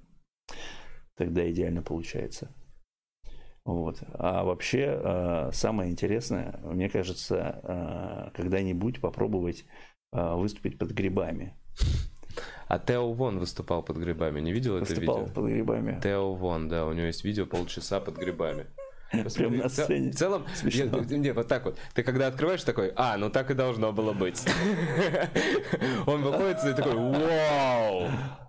Тогда 1.16 1.50
идеально 1.50 1.82
получается. 1.82 2.54
Вот. 3.68 3.98
А 4.14 4.44
вообще, 4.44 4.98
э, 4.98 5.50
самое 5.52 5.90
интересное, 5.90 6.58
мне 6.64 6.88
кажется, 6.88 7.60
э, 7.62 8.30
когда-нибудь 8.34 9.00
попробовать 9.00 9.66
выступить 10.10 10.78
под 10.78 10.92
грибами. 10.92 11.54
А 12.66 12.78
Тео 12.78 13.12
Вон 13.12 13.38
выступал 13.38 13.82
под 13.82 13.98
грибами. 13.98 14.40
Не 14.40 14.54
видел 14.54 14.78
выступал 14.78 14.94
это 14.94 15.00
видео? 15.00 15.14
Выступал 15.20 15.34
под 15.44 15.52
грибами. 15.52 16.00
Тео 16.02 16.34
Вон, 16.34 16.68
да, 16.70 16.86
у 16.86 16.94
него 16.94 17.08
есть 17.08 17.24
видео 17.24 17.44
полчаса 17.44 18.00
под 18.00 18.16
грибами. 18.16 18.64
Прям 19.34 19.58
на 19.58 19.68
сцене. 19.68 20.12
В 20.12 20.14
целом. 20.16 20.46
Я, 20.62 20.84
не, 21.10 21.32
вот 21.34 21.48
так 21.48 21.66
вот. 21.66 21.78
Ты 21.92 22.02
когда 22.02 22.28
открываешь 22.28 22.62
такой, 22.64 22.92
а, 22.96 23.18
ну 23.18 23.28
так 23.28 23.50
и 23.50 23.54
должно 23.54 23.92
было 23.92 24.14
быть. 24.14 24.42
Он 26.06 26.22
выходит 26.22 26.64
и 26.64 26.72
такой, 26.72 26.94
вау! 26.94 28.08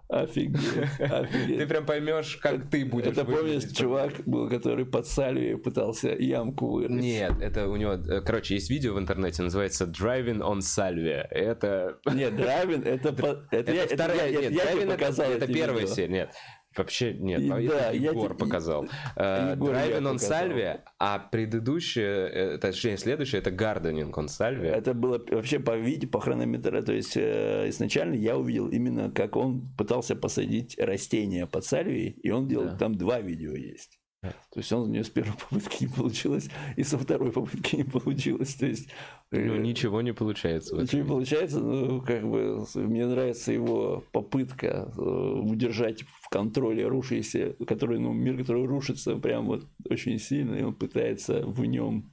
Офигеть, 0.10 0.60
офигеть. 1.00 1.60
Ты 1.60 1.68
прям 1.68 1.86
поймешь, 1.86 2.38
как 2.38 2.68
ты 2.72 2.84
будешь 2.84 3.12
Это 3.12 3.24
помнишь, 3.24 3.72
чувак 3.72 4.14
был, 4.26 4.50
который 4.50 4.84
под 4.84 5.06
сальвией 5.06 5.56
пытался 5.56 6.10
ямку 6.10 6.72
вырыть? 6.72 6.90
Нет, 6.90 7.34
это 7.40 7.68
у 7.68 7.76
него... 7.76 7.94
Э, 7.94 8.20
короче, 8.22 8.56
есть 8.56 8.72
видео 8.72 8.96
в 8.96 9.00
интернете, 9.00 9.44
называется 9.44 9.86
Driving 9.86 10.40
on 10.40 10.62
Salvia. 10.62 11.28
Это... 11.30 12.00
Нет, 12.12 12.34
Driving, 12.34 12.86
это... 12.86 13.10
Это, 13.52 13.72
это 13.72 13.96
вторая... 13.96 14.32
Нет, 14.32 14.52
Driving 14.52 14.94
это, 14.94 15.24
это 15.24 15.48
первая 15.48 15.86
серия, 15.86 16.12
нет. 16.12 16.36
Вообще 16.78 17.14
нет, 17.14 17.42
и, 17.42 17.48
да, 17.48 17.90
Егор 17.90 18.32
я, 18.32 18.38
показал. 18.38 18.88
Драйвин 19.16 20.06
он 20.06 20.20
Сальвия, 20.20 20.86
а 21.00 21.18
предыдущее, 21.20 22.30
э, 22.30 22.58
точнее 22.60 22.98
следующее, 22.98 23.42
это 23.42 23.50
Гарденинг 23.52 24.18
он 24.18 24.30
Сальвия. 24.30 24.72
Это 24.74 24.94
было 24.94 25.22
вообще 25.32 25.60
по 25.60 25.76
видео, 25.76 26.10
по 26.10 26.22
хронометру. 26.22 26.82
То 26.84 26.94
есть 26.94 27.18
э, 27.18 27.70
изначально 27.70 28.14
я 28.16 28.38
увидел 28.38 28.70
именно, 28.70 29.10
как 29.12 29.36
он 29.36 29.68
пытался 29.78 30.16
посадить 30.16 30.78
растения 30.78 31.48
под 31.48 31.66
Сальвией, 31.66 32.12
и 32.22 32.30
он 32.30 32.48
делал, 32.48 32.66
да. 32.66 32.78
там 32.78 32.96
два 32.96 33.20
видео 33.20 33.56
есть. 33.56 33.99
То 34.22 34.58
есть 34.58 34.72
он 34.74 34.90
у 34.90 34.92
него 34.92 35.04
с 35.04 35.10
первой 35.10 35.34
попытки 35.50 35.84
не 35.84 35.90
получилось, 35.90 36.50
и 36.76 36.84
со 36.84 36.98
второй 36.98 37.32
попытки 37.32 37.78
не 37.78 37.84
получилось. 37.84 38.56
То 38.56 38.66
есть, 38.66 38.90
ну, 39.32 39.56
ничего 39.56 40.02
не 40.02 40.14
получается. 40.14 40.76
Ничего 40.76 41.02
не 41.04 41.08
получается, 41.08 41.60
но 41.62 42.02
как 42.02 42.30
бы 42.30 42.66
мне 42.76 43.06
нравится 43.06 43.54
его 43.54 44.04
попытка 44.12 44.92
э, 44.98 45.02
удержать 45.02 46.04
в 46.04 46.30
контроле 46.30 46.86
рушащийся, 46.88 47.56
который, 47.66 48.00
ну, 48.00 48.12
мир, 48.12 48.38
который 48.38 48.66
рушится 48.66 49.16
прям 49.16 49.46
вот 49.46 49.66
очень 49.90 50.20
сильно, 50.20 50.56
и 50.56 50.64
он 50.64 50.76
пытается 50.76 51.46
в 51.46 51.64
нем 51.64 52.12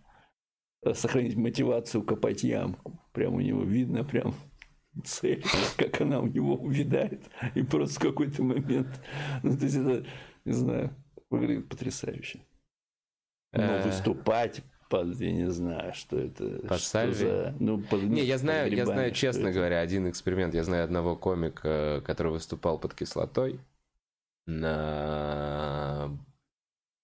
э, 0.84 0.94
сохранить 0.94 1.34
мотивацию 1.34 2.04
копать 2.04 2.44
ямку. 2.44 3.00
Прям 3.12 3.34
у 3.34 3.40
него 3.40 3.64
видно, 3.64 4.04
прям 4.04 4.34
цель, 5.04 5.42
как 5.76 6.00
она 6.00 6.20
у 6.20 6.26
него 6.26 6.54
увядает, 6.54 7.24
и 7.57 7.62
просто 7.62 7.98
в 7.98 8.02
какой-то 8.02 8.44
момент, 8.44 8.88
ну, 9.42 9.57
то 9.57 9.64
есть 9.64 9.76
это, 9.76 10.07
не 10.44 10.52
знаю, 10.52 10.94
выглядит 11.31 11.68
потрясающе. 11.68 12.41
Но 13.53 13.62
э. 13.62 13.83
выступать 13.83 14.62
под, 14.89 15.18
я 15.20 15.33
не 15.33 15.51
знаю, 15.51 15.95
что 15.95 16.18
это. 16.18 16.66
Под 16.68 16.81
что 16.81 17.12
за, 17.12 17.55
ну, 17.59 17.81
под, 17.81 18.03
не, 18.03 18.22
я 18.22 18.39
знаю, 18.39 18.72
я 18.72 18.87
знаю, 18.87 19.12
честно 19.12 19.51
говоря, 19.51 19.81
один 19.81 20.09
эксперимент. 20.09 20.55
Я 20.55 20.64
знаю 20.64 20.85
одного 20.85 21.16
комика, 21.16 22.03
который 22.05 22.33
выступал 22.33 22.79
под 22.79 22.95
кислотой 22.95 23.61
на 24.47 26.16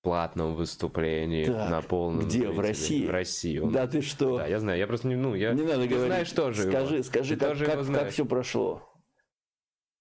платном 0.03 0.55
выступлении 0.55 1.45
так, 1.45 1.71
на 1.71 1.81
полном 1.81 2.27
где 2.27 2.49
в 2.49 2.59
России 2.59 3.07
в 3.07 3.11
России 3.11 3.59
он... 3.59 3.71
да 3.71 3.87
ты 3.87 4.03
что 4.03 4.39
да 4.39 4.47
я 4.49 4.59
знаю 4.59 4.79
я 4.79 4.89
просто 4.89 5.07
не 5.07 5.15
ну 5.15 5.37
я 5.37 5.53
не 5.53 5.63
надо 5.63 5.87
говорить 5.87 6.07
знаешь 6.07 6.33
тоже 6.33 6.65
скажи 6.65 6.95
его. 6.95 7.05
скажи 7.05 7.37
ты 7.37 7.47
как, 7.47 7.59
как, 7.59 7.87
как 7.87 8.11
все 8.11 8.25
прошло 8.25 8.83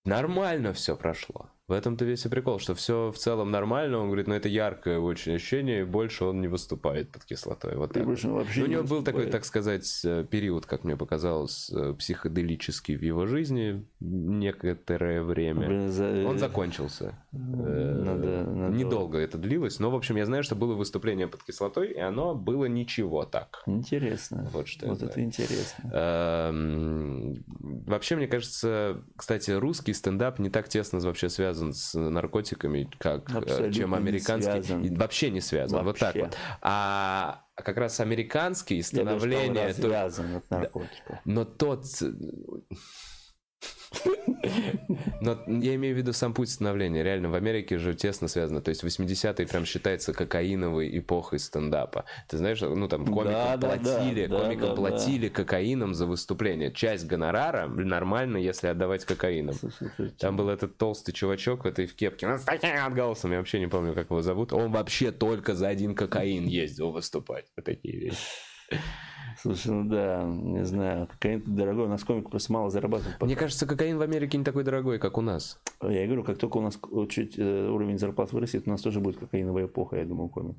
нормально 0.04 0.74
все 0.74 0.96
прошло 0.96 1.52
в 1.72 1.74
этом-то 1.74 2.04
весь 2.04 2.26
и 2.26 2.30
прикол, 2.30 2.60
что 2.60 2.76
все 2.76 3.12
в 3.12 3.18
целом 3.18 3.50
нормально. 3.50 3.98
Он 4.00 4.08
говорит, 4.08 4.28
ну 4.28 4.36
это 4.36 4.50
яркое 4.50 5.00
очень 5.00 5.36
ощущение, 5.36 5.82
и 5.82 5.84
больше 5.86 6.26
он 6.26 6.42
не 6.42 6.50
выступает 6.50 7.12
под 7.12 7.24
кислотой. 7.24 7.78
Вот 7.78 7.94
так. 7.94 8.06
Вообще 8.06 8.28
ну, 8.28 8.66
у 8.66 8.68
него 8.68 8.84
был 8.84 9.04
такой, 9.04 9.28
так 9.28 9.46
сказать, 9.46 10.02
э, 10.04 10.26
период, 10.30 10.66
как 10.66 10.84
мне 10.84 10.98
показалось, 10.98 11.72
э, 11.74 11.96
психоделический 11.98 12.98
в 12.98 13.02
его 13.02 13.26
жизни 13.26 13.86
некоторое 14.02 15.24
время. 15.24 15.68
Блин, 15.68 15.90
за... 15.90 16.26
Он 16.28 16.38
закончился. 16.38 17.16
Надо, 17.32 18.28
э, 18.28 18.44
надо... 18.44 18.76
Недолго 18.76 19.18
это 19.18 19.38
длилось, 19.38 19.80
но, 19.80 19.92
в 19.92 19.96
общем, 19.96 20.18
я 20.18 20.26
знаю, 20.26 20.44
что 20.44 20.56
было 20.56 20.74
выступление 20.74 21.28
под 21.28 21.42
кислотой, 21.44 21.94
и 21.94 22.00
оно 22.00 22.36
было 22.36 22.66
ничего 22.66 23.24
так. 23.24 23.64
Интересно. 23.66 24.46
Вот 24.52 24.68
что 24.68 24.88
Вот 24.88 25.02
это 25.02 25.24
интересно. 25.24 25.90
Эм, 25.94 27.46
вообще, 27.86 28.18
мне 28.18 28.28
кажется, 28.28 29.02
кстати, 29.16 29.52
русский 29.52 29.94
стендап 29.94 30.38
не 30.40 30.50
так 30.50 30.68
тесно 30.68 31.00
вообще 31.00 31.30
связан 31.30 31.61
связан 31.62 31.74
с 31.74 31.94
наркотиками, 31.94 32.90
как 32.98 33.30
э, 33.32 33.38
Абсолютно 33.38 33.74
чем 33.74 33.94
американский. 33.94 34.54
Не 34.54 34.64
связан. 34.64 34.96
Вообще 34.96 35.30
не 35.30 35.42
связан. 35.42 35.86
Вообще. 35.86 36.06
Вот 36.06 36.14
так 36.14 36.24
вот. 36.24 36.38
А 36.62 37.44
как 37.56 37.78
раз 37.78 38.00
американский 38.00 38.82
становление. 38.82 39.68
Я 39.68 39.74
думаю, 39.74 40.12
что 40.12 40.22
он 40.22 40.36
от 40.36 40.50
наркотиков. 40.50 41.20
Но 41.26 41.46
тот 41.46 41.86
но 45.22 45.38
я 45.48 45.76
имею 45.76 45.96
в 45.96 45.98
виду 45.98 46.14
сам 46.14 46.34
путь 46.34 46.50
становления. 46.50 47.04
Реально, 47.04 47.30
в 47.30 47.36
Америке 47.36 47.78
же 47.78 47.94
тесно 47.94 48.28
связано. 48.28 48.62
То 48.62 48.70
есть 48.70 48.84
80-е 48.84 49.48
прям 49.48 49.66
считается 49.66 50.14
кокаиновой 50.14 50.98
эпохой 50.98 51.40
стендапа. 51.40 52.06
Ты 52.28 52.38
знаешь, 52.38 52.62
ну 52.62 52.88
там 52.88 53.06
комикам 53.06 53.60
да, 53.60 53.78
платили, 53.78 54.28
да, 54.28 54.40
комикам 54.40 54.70
да, 54.70 54.76
платили 54.76 55.28
да. 55.28 55.36
кокаином 55.36 55.94
за 55.94 56.06
выступление. 56.06 56.72
Часть 56.72 57.06
гонорара 57.06 57.68
нормально, 57.68 58.38
если 58.38 58.68
отдавать 58.68 59.06
кокаином. 59.06 59.56
Там 60.20 60.38
был 60.38 60.50
этот 60.50 60.78
толстый 60.78 61.12
чувачок 61.12 61.66
в 61.66 61.68
этой 61.68 61.86
в 61.86 61.96
кепке. 61.96 62.28
Он 62.28 62.40
с 62.40 62.44
таким 62.44 62.84
отголосом, 62.84 63.32
я 63.32 63.38
вообще 63.38 63.60
не 63.60 63.68
помню, 63.68 63.94
как 63.94 64.10
его 64.10 64.22
зовут. 64.22 64.54
Он 64.54 64.72
вообще 64.72 65.12
только 65.12 65.54
за 65.54 65.68
один 65.68 65.96
кокаин 65.96 66.46
ездил 66.46 66.92
выступать. 66.92 67.46
Вот 67.56 67.66
такие 67.66 67.98
вещи. 68.00 68.18
Слушай, 69.38 69.72
ну 69.72 69.90
да, 69.90 70.24
не 70.24 70.66
знаю, 70.66 71.08
кокаин 71.08 71.44
дорогой, 71.46 71.86
у 71.86 71.90
нас 71.90 72.04
комик 72.04 72.30
просто 72.30 72.54
мало 72.54 72.70
зарабатывает. 72.70 73.16
Пока. 73.16 73.26
Мне 73.26 73.36
кажется, 73.36 73.66
кокаин 73.66 73.98
в 73.98 74.02
Америке 74.02 74.38
не 74.38 74.44
такой 74.44 74.64
дорогой, 74.64 75.00
как 75.00 75.18
у 75.18 75.22
нас. 75.22 75.60
Я 75.82 76.06
говорю, 76.06 76.24
как 76.24 76.38
только 76.38 76.58
у 76.58 76.62
нас 76.62 76.80
чуть 77.10 77.38
э, 77.38 77.70
уровень 77.70 77.98
зарплат 77.98 78.32
вырастет, 78.32 78.68
у 78.68 78.70
нас 78.70 78.82
тоже 78.82 79.00
будет 79.00 79.18
кокаиновая 79.18 79.66
эпоха, 79.66 79.98
я 79.98 80.06
думаю, 80.06 80.30
комик. 80.30 80.58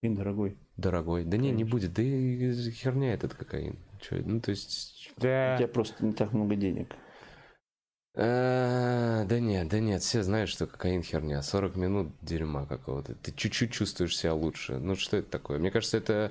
Кокаин 0.00 0.16
дорогой. 0.16 0.58
Дорогой. 0.76 1.24
Да 1.24 1.36
не, 1.36 1.50
не 1.52 1.64
будет. 1.64 1.92
Да 1.92 2.02
и 2.02 2.70
херня 2.70 3.14
этот 3.14 3.34
кокаин. 3.34 3.78
Че, 4.00 4.22
ну, 4.24 4.40
то 4.40 4.50
есть... 4.50 5.12
У 5.16 5.20
тебя 5.20 5.68
просто 5.72 6.04
не 6.04 6.12
так 6.12 6.32
много 6.32 6.56
денег. 6.56 6.96
А, 8.14 9.24
да 9.24 9.40
нет, 9.40 9.68
да 9.68 9.80
нет, 9.80 10.02
все 10.02 10.22
знают, 10.22 10.50
что 10.50 10.66
кокаин 10.66 11.02
херня. 11.02 11.42
40 11.42 11.76
минут 11.76 12.08
дерьма 12.20 12.66
какого-то. 12.66 13.14
Ты 13.14 13.32
чуть-чуть 13.32 13.72
чувствуешь 13.72 14.16
себя 14.16 14.34
лучше. 14.34 14.76
Ну 14.78 14.96
что 14.96 15.16
это 15.16 15.30
такое? 15.30 15.58
Мне 15.58 15.70
кажется, 15.70 15.96
это 15.96 16.30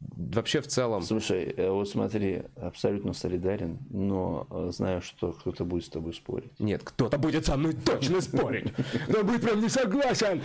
вообще 0.00 0.60
в 0.60 0.66
целом... 0.66 1.02
Слушай, 1.02 1.54
э, 1.56 1.70
вот 1.70 1.88
смотри, 1.88 2.42
абсолютно 2.56 3.12
солидарен, 3.12 3.78
но 3.90 4.48
э, 4.50 4.70
знаю, 4.72 5.00
что 5.00 5.32
кто-то 5.32 5.64
будет 5.64 5.84
с 5.84 5.90
тобой 5.90 6.12
спорить. 6.12 6.58
Нет, 6.58 6.82
кто-то 6.82 7.18
будет 7.18 7.46
со 7.46 7.56
мной 7.56 7.74
точно 7.74 8.20
спорить. 8.20 8.72
Но 9.06 9.22
будет 9.22 9.42
прям 9.42 9.60
не 9.60 9.68
согласен. 9.68 10.42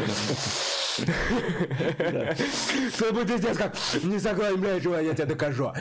Кто 2.96 3.14
будет 3.14 3.40
здесь 3.40 3.58
как 3.58 3.76
не 4.04 4.20
согласен, 4.20 4.62
блядь, 4.62 4.84
я 4.84 5.14
тебе 5.14 5.26
докажу. 5.26 5.74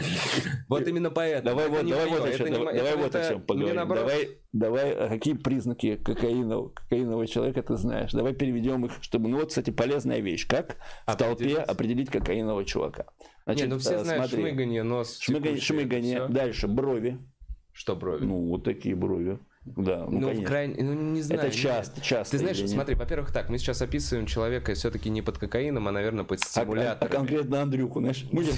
Вот 0.68 0.88
именно 0.88 1.10
поэтому. 1.10 1.56
Давай 1.56 1.68
вот, 1.68 1.86
давай 1.86 2.08
вот 2.08 2.24
о 2.24 2.38
чем, 2.38 2.50
давай 2.50 2.96
вот 2.96 3.14
о 3.14 3.28
чем 3.28 3.42
поговорим. 3.42 3.88
Давай 3.88 4.38
давай, 4.54 4.92
а 4.92 5.08
какие 5.08 5.34
признаки 5.34 5.96
кокаинов, 5.96 6.72
кокаинового 6.72 7.26
человека 7.26 7.62
ты 7.62 7.76
знаешь? 7.76 8.12
Давай 8.12 8.34
переведем 8.34 8.86
их, 8.86 8.92
чтобы, 9.02 9.28
ну 9.28 9.38
вот, 9.38 9.48
кстати, 9.48 9.70
полезная 9.70 10.20
вещь. 10.20 10.46
Как 10.46 10.76
в 11.06 11.16
толпе 11.16 11.56
определить 11.56 12.10
кокаинового 12.10 12.64
чувака? 12.64 13.06
Значит, 13.44 13.66
Не, 13.66 13.74
ну 13.74 13.78
все 13.78 13.96
э, 13.96 14.04
знают 14.04 14.30
смотри, 14.30 14.48
шмыганье, 14.48 14.82
нос, 14.84 15.18
шмыганье, 15.18 15.60
шмыганье. 15.60 16.28
Дальше 16.28 16.68
брови. 16.68 17.18
Что 17.72 17.96
брови? 17.96 18.24
Ну, 18.24 18.48
вот 18.48 18.64
такие 18.64 18.94
брови. 18.94 19.38
Да, 19.64 20.06
ну, 20.08 20.20
ну, 20.20 20.32
в 20.32 20.44
крайне, 20.44 20.82
ну 20.82 20.92
не 20.92 21.22
знаю. 21.22 21.42
Это 21.42 21.50
часто, 21.50 22.00
часто. 22.00 22.36
Ты 22.36 22.38
знаешь, 22.38 22.70
смотри, 22.70 22.94
во-первых, 22.94 23.32
так, 23.32 23.48
мы 23.48 23.58
сейчас 23.58 23.82
описываем 23.82 24.26
человека 24.26 24.74
все-таки 24.74 25.10
не 25.10 25.22
под 25.22 25.38
кокаином, 25.38 25.88
а, 25.88 25.92
наверное, 25.92 26.24
под 26.24 26.40
стимулятором. 26.40 26.98
А, 27.00 27.06
а 27.06 27.08
конкретно 27.08 27.62
Андрюху, 27.62 28.00
знаешь, 28.00 28.26
мы 28.30 28.44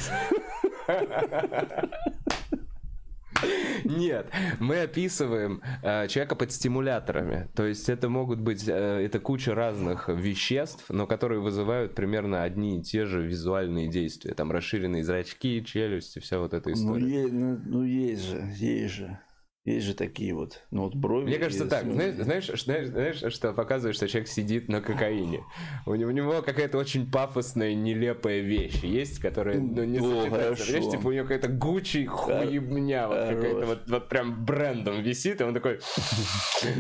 Нет, 3.85 4.31
мы 4.59 4.83
описываем 4.83 5.63
э, 5.83 6.09
человека 6.09 6.35
под 6.35 6.53
стимуляторами. 6.53 7.49
То 7.55 7.65
есть 7.65 7.89
это 7.89 8.09
могут 8.09 8.41
быть, 8.41 8.67
э, 8.67 8.73
это 8.73 9.21
куча 9.21 9.55
разных 9.55 10.09
веществ, 10.09 10.87
но 10.89 11.07
которые 11.07 11.41
вызывают 11.41 11.95
примерно 11.95 12.43
одни 12.43 12.79
и 12.79 12.83
те 12.83 13.05
же 13.05 13.23
визуальные 13.23 13.89
действия. 13.89 14.35
Там 14.35 14.51
расширенные 14.51 15.05
зрачки, 15.05 15.65
челюсти, 15.65 16.19
вся 16.19 16.39
вот 16.39 16.55
эта 16.55 16.71
ну, 16.71 16.75
история. 16.75 17.27
Ну, 17.29 17.29
ну, 17.29 17.61
ну 17.65 17.83
есть 17.85 18.25
же, 18.25 18.53
есть 18.57 18.95
же. 18.95 19.19
Есть 19.67 19.85
же 19.85 19.95
такие 19.95 20.33
вот, 20.33 20.63
ну 20.71 20.85
вот 20.85 20.95
брови. 20.95 21.25
Мне 21.25 21.39
кажется 21.39 21.67
так, 21.67 21.91
знаешь, 21.93 22.15
знаешь, 22.15 22.63
знаешь, 22.63 22.87
знаешь, 22.87 23.35
что 23.35 23.53
показывает, 23.53 23.97
что 23.97 24.07
человек 24.07 24.29
сидит 24.29 24.69
на 24.69 24.81
кокаине. 24.81 25.43
У 25.87 25.95
него, 25.97 26.11
у 26.11 26.13
него 26.13 26.41
какая-то 26.41 26.79
очень 26.79 27.11
пафосная, 27.11 27.75
нелепая 27.75 28.43
вещь 28.43 28.85
есть, 28.85 29.19
которая 29.19 29.59
ну, 29.59 29.83
не 29.83 29.99
сочетается. 29.99 30.67
Знаешь, 30.67 30.91
типа 30.93 31.09
у 31.09 31.13
него 31.13 31.25
какая-то 31.25 31.49
Гуччи 31.49 32.05
хуебня, 32.07 33.09
вот 33.09 33.19
какая-то 33.19 33.67
вот, 33.67 33.79
вот 33.89 34.09
прям 34.09 34.45
брендом 34.45 35.03
висит, 35.03 35.41
и 35.41 35.45
он 35.45 35.53
такой, 35.53 35.81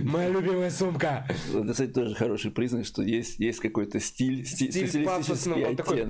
моя 0.04 0.28
любимая 0.28 0.70
сумка. 0.70 1.26
Это, 1.52 1.72
кстати, 1.72 1.90
тоже 1.90 2.14
хороший 2.14 2.52
признак, 2.52 2.86
что 2.86 3.02
есть, 3.02 3.40
есть 3.40 3.58
какой-то 3.58 3.98
стиль, 3.98 4.46
стиль, 4.46 4.70
стиль 4.70 5.04
пафосный, 5.04 5.66
он 5.66 5.74
такой, 5.74 6.06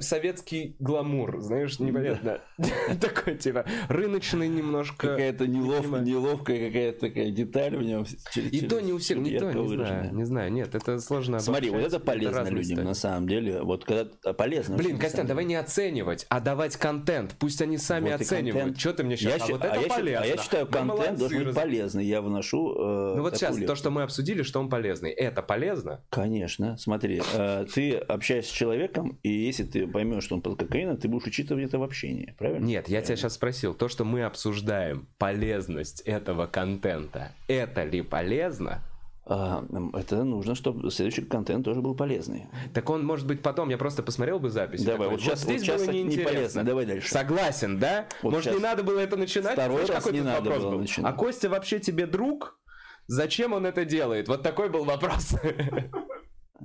советский 0.00 0.76
гламур, 0.78 1.40
знаешь, 1.40 1.78
непонятно. 1.78 2.40
Такой, 3.02 3.36
типа, 3.36 3.66
рыночный 3.88 4.48
немножко. 4.48 5.08
Какая-то 5.08 5.46
неловкая 5.46 6.05
неловкая 6.06 6.66
какая-то 6.66 7.00
такая 7.00 7.30
деталь 7.30 7.76
в 7.76 7.82
нем. 7.82 8.06
Через, 8.32 8.52
и 8.52 8.66
то 8.66 8.80
не 8.80 8.92
у 8.92 8.98
всех, 8.98 9.18
не 9.18 9.38
то, 9.38 9.52
не 9.52 9.68
знаю, 9.68 10.14
не 10.14 10.24
знаю, 10.24 10.52
нет, 10.52 10.74
это 10.74 10.98
сложно 11.00 11.40
Смотри, 11.40 11.70
вот 11.70 11.82
это 11.82 12.00
полезно 12.00 12.40
это 12.40 12.50
людям, 12.50 12.84
на 12.84 12.94
самом 12.94 13.28
деле, 13.28 13.62
вот 13.62 13.84
когда 13.84 14.32
полезно. 14.32 14.76
Блин, 14.76 14.98
Костян, 14.98 15.26
давай 15.26 15.44
не 15.44 15.56
оценивать, 15.56 16.26
а 16.28 16.40
давать 16.40 16.76
контент, 16.76 17.34
пусть 17.38 17.60
они 17.62 17.78
сами 17.78 18.10
вот 18.10 18.20
оценивают. 18.20 18.78
Что 18.78 18.92
ты 18.94 19.04
мне 19.04 19.16
сейчас, 19.16 19.48
я, 19.48 19.54
а 19.54 19.58
вот 19.58 19.64
это 19.64 19.80
а 19.80 19.88
полезно. 19.88 20.22
а 20.22 20.26
я 20.26 20.36
считаю, 20.36 20.66
контент 20.66 21.18
должен 21.18 21.44
быть 21.44 21.54
полезный, 21.54 22.04
я 22.04 22.22
вношу 22.22 22.74
э, 22.74 23.14
Ну 23.16 23.22
вот 23.22 23.36
сейчас, 23.36 23.56
лепту. 23.56 23.72
то, 23.72 23.76
что 23.76 23.90
мы 23.90 24.02
обсудили, 24.02 24.42
что 24.42 24.60
он 24.60 24.68
полезный, 24.68 25.10
это 25.10 25.42
полезно? 25.42 26.00
Конечно, 26.10 26.76
смотри, 26.78 27.22
э, 27.34 27.66
ты 27.72 27.94
общаешься 27.96 28.50
с 28.50 28.54
человеком, 28.54 29.18
и 29.22 29.30
если 29.30 29.64
ты 29.64 29.86
поймешь, 29.86 30.24
что 30.24 30.36
он 30.36 30.42
под 30.42 30.58
кокаином, 30.58 30.96
ты 30.96 31.08
будешь 31.08 31.26
учитывать 31.26 31.64
это 31.64 31.78
в 31.78 31.82
общении, 31.82 32.34
правильно? 32.38 32.64
Нет, 32.64 32.88
я 32.88 33.02
тебя 33.02 33.16
сейчас 33.16 33.34
спросил, 33.34 33.74
то, 33.74 33.88
что 33.88 34.04
мы 34.04 34.22
обсуждаем, 34.24 35.08
полезность 35.18 35.95
этого 36.04 36.46
контента. 36.46 37.32
Это 37.48 37.84
ли 37.84 38.02
полезно? 38.02 38.82
А, 39.28 39.64
это 39.94 40.22
нужно, 40.22 40.54
чтобы 40.54 40.88
следующий 40.92 41.22
контент 41.22 41.64
тоже 41.64 41.80
был 41.80 41.96
полезный. 41.96 42.46
Так 42.72 42.88
он, 42.88 43.04
может 43.04 43.26
быть, 43.26 43.42
потом, 43.42 43.70
я 43.70 43.76
просто 43.76 44.04
посмотрел 44.04 44.38
бы 44.38 44.50
запись. 44.50 44.84
Давай, 44.84 45.08
вот, 45.08 45.20
сейчас, 45.20 45.44
вот 45.44 45.54
здесь 45.54 45.68
вот 45.68 45.78
было 45.80 45.92
неинтересно. 45.92 46.20
Не 46.20 46.24
полезно. 46.36 46.64
Давай 46.64 46.86
дальше. 46.86 47.08
Согласен, 47.08 47.78
да? 47.80 48.06
Вот 48.22 48.32
может, 48.32 48.54
не 48.54 48.60
надо 48.60 48.84
было 48.84 49.00
это 49.00 49.16
начинать? 49.16 49.54
Второй 49.54 49.84
Знаешь, 49.84 50.04
раз 50.04 50.12
не 50.12 50.20
надо 50.20 50.50
было 50.50 50.70
был? 50.70 50.78
начинать. 50.78 51.12
А 51.12 51.16
Костя 51.16 51.48
вообще 51.48 51.80
тебе 51.80 52.06
друг? 52.06 52.60
Зачем 53.08 53.52
он 53.52 53.66
это 53.66 53.84
делает? 53.84 54.28
Вот 54.28 54.42
такой 54.42 54.68
был 54.68 54.84
вопрос. 54.84 55.34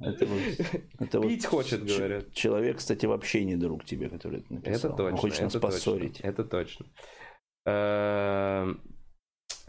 Это 0.01 0.25
вот, 0.25 0.39
это 0.99 1.19
Пить 1.19 1.43
вот 1.43 1.49
хочет, 1.49 1.85
говорят. 1.85 2.33
Человек, 2.33 2.77
кстати, 2.77 3.05
вообще 3.05 3.43
не 3.43 3.57
друг 3.57 3.83
тебе, 3.83 4.07
который 4.07 4.39
это 4.39 4.53
написал. 4.53 4.75
Это 4.75 4.89
точно. 4.89 5.05
Он 5.05 5.17
хочет 5.17 5.41
нас 5.41 5.55
это 5.55 5.59
поссорить. 5.59 6.13
Точно, 6.13 6.27
это 6.27 6.43
точно. 6.45 6.85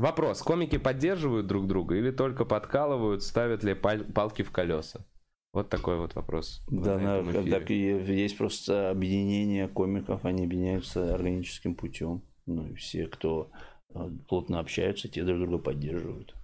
Вопрос. 0.03 0.43
Комики 0.43 0.79
поддерживают 0.79 1.47
друг 1.47 1.69
друга 1.69 1.95
или 1.95 2.11
только 2.11 2.45
подкалывают, 2.45 3.23
ставят 3.23 3.63
ли 3.63 3.73
паль- 3.75 4.05
палки 4.13 4.43
в 4.43 4.51
колеса? 4.51 5.07
Вот 5.53 5.69
такой 5.69 5.97
вот 5.97 6.17
вопрос. 6.17 6.65
Да, 6.69 6.99
на, 6.99 7.23
так 7.45 7.71
и 7.71 7.75
есть 7.75 8.37
просто 8.37 8.91
объединение 8.91 9.69
комиков, 9.69 10.25
они 10.25 10.45
объединяются 10.45 11.15
органическим 11.15 11.77
путем. 11.77 12.25
Ну 12.47 12.67
и 12.67 12.75
все, 12.75 13.07
кто 13.07 13.53
э, 13.95 14.11
плотно 14.29 14.59
общаются, 14.59 15.09
те 15.09 15.23
друг 15.23 15.39
друга 15.39 15.59
поддерживают. 15.59 16.35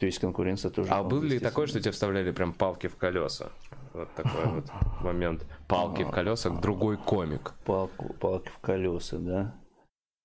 То 0.00 0.06
есть 0.06 0.18
конкуренция 0.18 0.72
тоже. 0.72 0.90
А 0.90 1.04
был 1.04 1.22
ли 1.22 1.38
такое, 1.38 1.68
что 1.68 1.78
тебе 1.78 1.92
вставляли 1.92 2.32
прям 2.32 2.52
палки 2.52 2.88
в 2.88 2.96
колеса? 2.96 3.52
Вот 3.92 4.12
такой 4.16 4.46
вот 4.46 4.64
момент. 5.02 5.46
Палки 5.68 6.02
в 6.02 6.10
колеса, 6.10 6.50
другой 6.50 6.96
комик. 6.96 7.54
Палку, 7.64 8.12
палки 8.14 8.48
в 8.48 8.58
колеса, 8.58 9.18
да? 9.18 9.63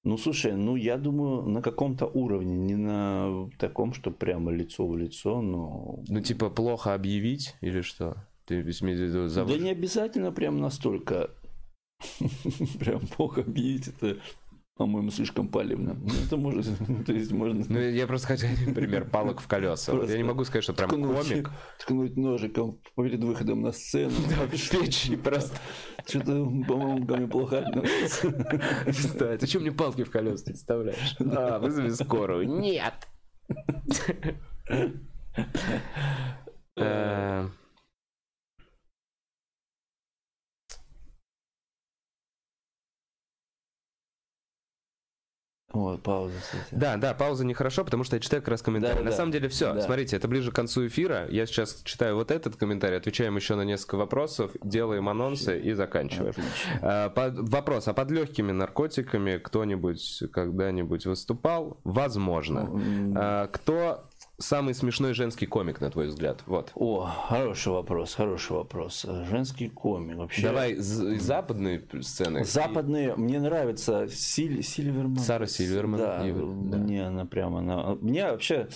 Ну, 0.04 0.18
слушай, 0.18 0.54
ну, 0.54 0.78
я 0.78 0.98
думаю, 0.98 1.44
на 1.44 1.62
каком-то 1.62 2.06
уровне, 2.06 2.56
не 2.56 2.76
на 2.76 3.50
таком, 3.58 3.94
что 3.94 4.12
прямо 4.12 4.52
лицо 4.52 4.88
в 4.88 4.98
лицо, 4.98 5.42
но... 5.42 6.04
Ну, 6.08 6.22
типа, 6.22 6.50
плохо 6.50 6.94
объявить 6.94 7.56
или 7.62 7.82
что? 7.82 8.26
Ты 8.46 8.62
имеешь 8.62 8.80
в 8.80 8.84
виду 8.84 9.28
завод... 9.28 9.58
Да 9.58 9.64
не 9.64 9.72
обязательно 9.72 10.32
прям 10.32 10.58
настолько 10.58 11.32
прям 12.80 13.02
плохо 13.08 13.42
объявить, 13.42 13.90
это 13.90 14.18
по-моему, 14.80 15.12
слишком 15.12 15.50
палевно. 15.50 15.96
Ну, 15.96 16.10
это 16.26 16.38
может, 16.38 16.66
то 17.06 17.12
есть 17.12 17.34
можно... 17.34 17.66
Ну, 17.68 17.80
я 17.80 18.08
просто 18.08 18.28
хочу 18.28 18.48
пример 18.74 19.10
палок 19.10 19.42
в 19.42 19.48
колеса. 19.48 19.92
Вот 19.92 20.10
я 20.10 20.16
не 20.16 20.24
могу 20.24 20.46
сказать, 20.46 20.64
что 20.64 20.74
прям 20.74 20.90
ткнуть, 20.90 21.28
комик. 21.28 21.52
Ткнуть 21.80 22.16
ножиком 22.16 22.80
перед 22.96 23.22
выходом 23.22 23.62
на 23.62 23.74
сцену. 23.74 24.14
Да, 24.30 24.48
в 24.48 24.52
печень 24.52 25.18
просто. 25.18 25.58
Что-то, 26.08 26.46
по-моему, 26.66 27.06
ко 27.06 27.18
мне 27.18 27.28
плохо 27.28 27.66
Кстати, 28.88 29.42
зачем 29.42 29.64
мне 29.64 29.74
палки 29.74 30.06
в 30.06 30.12
колеса, 30.12 30.46
представляешь? 30.46 31.18
А, 31.20 31.60
вызови 31.60 31.90
скорую. 31.90 32.48
Нет! 32.48 32.94
Вот, 45.80 46.04
пауза, 46.04 46.34
кстати. 46.42 46.66
Да, 46.72 46.98
да, 46.98 47.14
пауза 47.14 47.46
нехорошо, 47.46 47.86
потому 47.86 48.04
что 48.04 48.18
я 48.18 48.20
читаю 48.20 48.42
как 48.42 48.50
раз 48.50 48.62
комментарий. 48.62 48.98
Да, 48.98 49.04
На 49.04 49.12
да. 49.12 49.16
самом 49.16 49.32
деле 49.32 49.48
все. 49.48 49.74
Да. 49.74 49.82
Смотрите, 49.82 50.18
это 50.18 50.28
ближе 50.28 50.52
к 50.52 50.56
концу 50.56 50.88
эфира. 50.88 51.26
Я 51.30 51.46
сейчас 51.46 51.82
читаю 51.86 52.16
вот 52.16 52.32
этот 52.32 52.58
комментарий, 52.58 52.98
отвечаем 52.98 53.36
еще 53.38 53.56
на 53.56 53.62
несколько 53.62 53.96
вопросов, 53.96 54.52
делаем 54.62 55.08
анонсы 55.08 55.58
и 55.58 55.72
заканчиваем. 55.72 56.34
А, 56.82 57.10
под, 57.10 57.50
вопрос, 57.50 57.88
а 57.88 57.94
под 57.94 58.12
легкими 58.12 58.52
наркотиками 58.52 59.38
кто-нибудь 59.38 60.24
когда-нибудь 60.34 61.06
выступал? 61.06 61.80
Возможно. 61.86 62.64
Ну, 62.64 63.14
а, 63.16 63.48
кто 63.48 64.04
Самый 64.40 64.74
смешной 64.74 65.14
женский 65.14 65.46
комик, 65.46 65.82
на 65.82 65.90
твой 65.90 66.08
взгляд? 66.08 66.44
Вот. 66.46 66.72
О, 66.76 67.06
хороший 67.28 67.74
вопрос, 67.74 68.16
хороший 68.16 68.54
вопрос. 68.54 69.06
Женский 69.30 69.68
комик 69.68 70.18
вообще. 70.18 70.42
Давай 70.44 70.74
из 70.74 70.86
западной 70.86 71.86
сцены. 72.02 72.46
Западные, 72.46 73.10
и... 73.10 73.20
мне 73.20 73.40
нравится 73.40 74.08
Силь, 74.08 74.64
Сильверман. 74.64 75.18
Сара 75.18 75.46
Сильверман. 75.46 76.00
Да, 76.00 76.28
и... 76.28 76.32
да, 76.32 76.78
мне 76.78 77.08
она 77.08 77.26
прямо... 77.26 77.60
Она... 77.60 77.96
Мне 77.96 78.32
вообще 78.32 78.70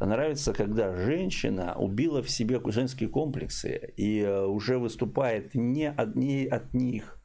нравится, 0.00 0.52
когда 0.52 0.94
женщина 0.94 1.74
убила 1.76 2.22
в 2.22 2.30
себе 2.30 2.60
женские 2.66 3.08
комплексы 3.08 3.94
и 3.96 4.20
э, 4.20 4.44
уже 4.44 4.78
выступает 4.78 5.54
не 5.54 5.88
от, 5.90 6.14
не 6.14 6.46
от 6.46 6.74
них, 6.74 7.18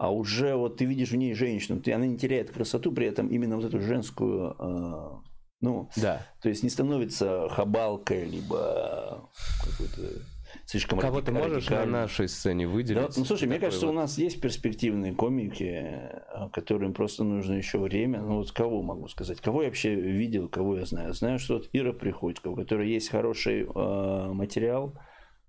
а 0.00 0.10
уже 0.10 0.56
вот 0.56 0.78
ты 0.78 0.86
видишь 0.86 1.10
в 1.10 1.16
ней 1.16 1.34
женщину, 1.34 1.80
ты, 1.80 1.92
она 1.92 2.06
не 2.06 2.16
теряет 2.16 2.50
красоту, 2.50 2.90
при 2.90 3.06
этом 3.06 3.28
именно 3.28 3.56
вот 3.56 3.66
эту 3.66 3.80
женскую, 3.80 4.56
э, 4.58 5.29
ну, 5.60 5.90
да. 5.96 6.26
то 6.42 6.48
есть 6.48 6.62
не 6.62 6.70
становится 6.70 7.48
хабалкой, 7.50 8.24
либо 8.24 9.28
какой-то 9.62 10.22
слишком 10.66 10.98
Кого 10.98 11.20
ты 11.20 11.32
можешь 11.32 11.68
на 11.68 11.84
нашей 11.84 12.28
сцене 12.28 12.66
выделить? 12.66 13.00
Да, 13.00 13.08
ну, 13.16 13.24
слушай, 13.24 13.46
мне 13.46 13.58
кажется, 13.58 13.86
вот... 13.86 13.92
у 13.92 13.94
нас 13.94 14.18
есть 14.18 14.40
перспективные 14.40 15.14
комики, 15.14 15.64
э, 15.64 16.48
которым 16.52 16.94
просто 16.94 17.24
нужно 17.24 17.54
еще 17.54 17.78
время. 17.78 18.20
Ну, 18.20 18.36
вот 18.38 18.52
кого 18.52 18.82
могу 18.82 19.08
сказать? 19.08 19.40
Кого 19.40 19.62
я 19.62 19.68
вообще 19.68 19.94
видел, 19.94 20.48
кого 20.48 20.78
я 20.78 20.86
знаю? 20.86 21.12
Знаю, 21.12 21.38
что 21.38 21.54
вот 21.54 21.68
Ира 21.72 21.92
Приходько, 21.92 22.48
у 22.48 22.56
которой 22.56 22.90
есть 22.90 23.10
хороший 23.10 23.62
э, 23.62 24.32
материал, 24.32 24.98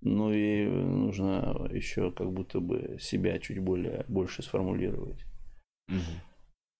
ну 0.00 0.32
и 0.32 0.66
нужно 0.66 1.68
еще 1.70 2.10
как 2.10 2.32
будто 2.32 2.60
бы 2.60 2.98
себя 3.00 3.38
чуть 3.38 3.60
более 3.60 4.04
больше 4.08 4.42
сформулировать. 4.42 5.24
Угу. 5.88 6.31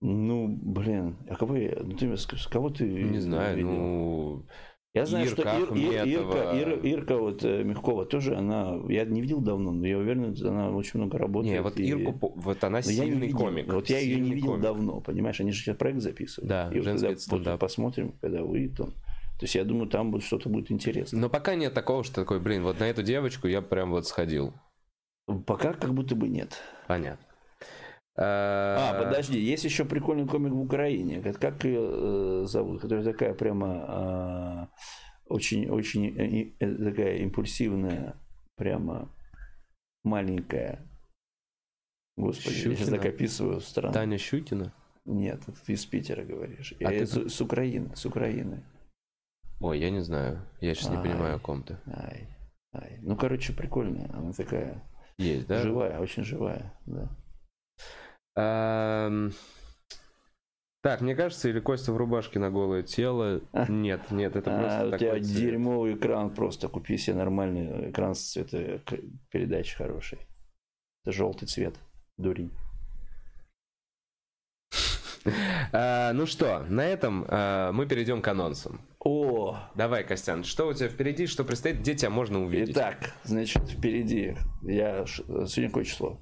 Ну, 0.04 0.58
блин, 0.60 1.16
а 1.28 1.36
кого 1.36 1.54
я, 1.54 1.78
ну, 1.80 1.96
ты, 1.96 2.12
кого 2.50 2.70
ты 2.70 2.84
Не 2.84 3.20
знаю, 3.20 3.56
видел? 3.56 3.70
ну... 3.70 4.46
Я 4.94 5.06
знаю, 5.06 5.26
Ирка, 5.26 5.40
что 5.40 5.74
Ир, 5.74 5.74
Ир, 5.74 6.06
Ирка, 6.06 6.52
Ир, 6.52 6.84
Ирка 6.84 7.16
вот 7.16 7.44
э, 7.44 7.62
Мягкова 7.62 8.04
тоже, 8.04 8.36
она, 8.36 8.78
я 8.88 9.06
не 9.06 9.22
видел 9.22 9.40
давно, 9.40 9.70
но 9.70 9.86
я 9.86 9.96
уверен, 9.96 10.36
она 10.46 10.70
очень 10.70 11.00
много 11.00 11.16
работает. 11.16 11.54
Не, 11.54 11.62
вот 11.62 11.78
и... 11.78 11.86
Ирку, 11.86 12.32
вот 12.36 12.64
она 12.64 12.82
сильный 12.82 13.28
видел, 13.28 13.38
комик. 13.38 13.72
Вот 13.72 13.88
я 13.88 14.00
ее 14.00 14.20
не 14.20 14.34
видел 14.34 14.48
комик. 14.48 14.62
давно, 14.62 15.00
понимаешь, 15.00 15.40
они 15.40 15.52
же 15.52 15.62
сейчас 15.62 15.76
проект 15.76 16.00
записывают. 16.00 16.48
Да, 16.48 16.70
и 16.70 16.78
вот 16.78 16.84
когда 16.84 17.16
стендап. 17.16 17.60
посмотрим, 17.60 18.14
когда 18.20 18.42
выйдет 18.42 18.80
он, 18.80 18.90
то 18.90 19.44
есть 19.44 19.54
я 19.54 19.64
думаю, 19.64 19.88
там 19.88 20.10
будет 20.10 20.24
что-то 20.24 20.50
будет 20.50 20.70
интересно. 20.70 21.18
Но 21.18 21.30
пока 21.30 21.54
нет 21.54 21.72
такого, 21.72 22.04
что 22.04 22.16
такой, 22.16 22.38
блин, 22.38 22.62
вот 22.64 22.78
на 22.80 22.84
эту 22.84 23.02
девочку 23.02 23.46
я 23.46 23.62
прям 23.62 23.92
вот 23.92 24.06
сходил. 24.06 24.52
Пока 25.46 25.72
как 25.72 25.94
будто 25.94 26.16
бы 26.16 26.28
нет. 26.28 26.58
Понятно. 26.86 27.31
А, 28.14 28.90
а 28.90 29.04
подожди, 29.04 29.38
есть 29.38 29.64
еще 29.64 29.84
прикольный 29.84 30.26
комик 30.26 30.52
в 30.52 30.60
Украине. 30.60 31.22
Как 31.32 31.64
ее 31.64 31.80
э, 31.82 32.44
зовут? 32.46 32.82
Которая 32.82 33.04
такая 33.04 33.32
прямо 33.32 33.66
а, 33.88 34.68
очень, 35.26 35.68
очень 35.70 36.08
э, 36.18 36.52
э, 36.58 36.90
такая 36.90 37.18
импульсивная, 37.18 38.16
прямо 38.56 39.10
маленькая. 40.04 40.86
Господи, 42.16 42.54
Щукина. 42.54 42.70
я 42.72 42.76
сейчас 42.76 42.88
так 42.90 43.06
описываю 43.06 43.60
страну. 43.60 43.94
Таня 43.94 44.18
Щукина? 44.18 44.74
Нет, 45.06 45.40
ты 45.66 45.72
из 45.72 45.86
Питера 45.86 46.22
говоришь. 46.22 46.74
А 46.80 46.90
ты... 46.90 47.06
с, 47.06 47.30
с 47.30 47.40
Украины, 47.40 47.96
с 47.96 48.04
Украины. 48.04 48.62
Ой, 49.60 49.78
я 49.80 49.90
не 49.90 50.00
знаю. 50.00 50.46
Я 50.60 50.74
сейчас 50.74 50.90
ай, 50.90 50.96
не 50.96 51.02
понимаю, 51.02 51.36
о 51.36 51.38
ком 51.38 51.62
ты. 51.62 51.78
Ай, 51.86 52.28
ай. 52.74 52.98
Ну, 53.00 53.16
короче, 53.16 53.54
прикольная. 53.54 54.10
Она 54.12 54.32
такая... 54.32 54.82
Есть, 55.18 55.46
да? 55.46 55.62
Живая, 55.62 55.98
очень 55.98 56.24
живая, 56.24 56.74
да. 56.84 57.08
Эм... 58.36 59.32
Так, 60.82 61.00
мне 61.00 61.14
кажется, 61.14 61.48
или 61.48 61.60
Костя 61.60 61.92
в 61.92 61.96
рубашке 61.96 62.40
на 62.40 62.50
голое 62.50 62.82
тело. 62.82 63.40
Нет, 63.68 64.10
нет, 64.10 64.34
это 64.34 64.50
просто 64.50 64.82
а, 64.82 64.86
У 64.88 64.98
тебя 64.98 65.12
цвет. 65.12 65.22
дерьмовый 65.22 65.94
экран 65.94 66.34
просто. 66.34 66.68
Купи 66.68 66.98
себе 66.98 67.16
нормальный 67.16 67.90
экран 67.90 68.16
с 68.16 68.32
цветопередачи 68.32 69.76
хороший. 69.76 70.18
Это 71.04 71.12
желтый 71.12 71.46
цвет, 71.46 71.76
дурень. 72.18 72.50
А, 75.72 76.12
ну 76.14 76.26
что, 76.26 76.66
на 76.68 76.84
этом 76.84 77.24
а, 77.28 77.70
мы 77.70 77.86
перейдем 77.86 78.20
к 78.20 78.26
анонсам. 78.26 78.80
О! 78.98 79.56
Давай, 79.76 80.02
Костян, 80.02 80.42
что 80.42 80.66
у 80.66 80.74
тебя 80.74 80.88
впереди, 80.88 81.28
что 81.28 81.44
предстоит, 81.44 81.78
где 81.78 81.94
тебя 81.94 82.10
можно 82.10 82.42
увидеть? 82.42 82.74
Итак, 82.74 83.14
значит, 83.22 83.62
впереди. 83.70 84.36
Я... 84.62 85.06
Сегодня 85.06 85.68
какое 85.68 85.84
число? 85.84 86.18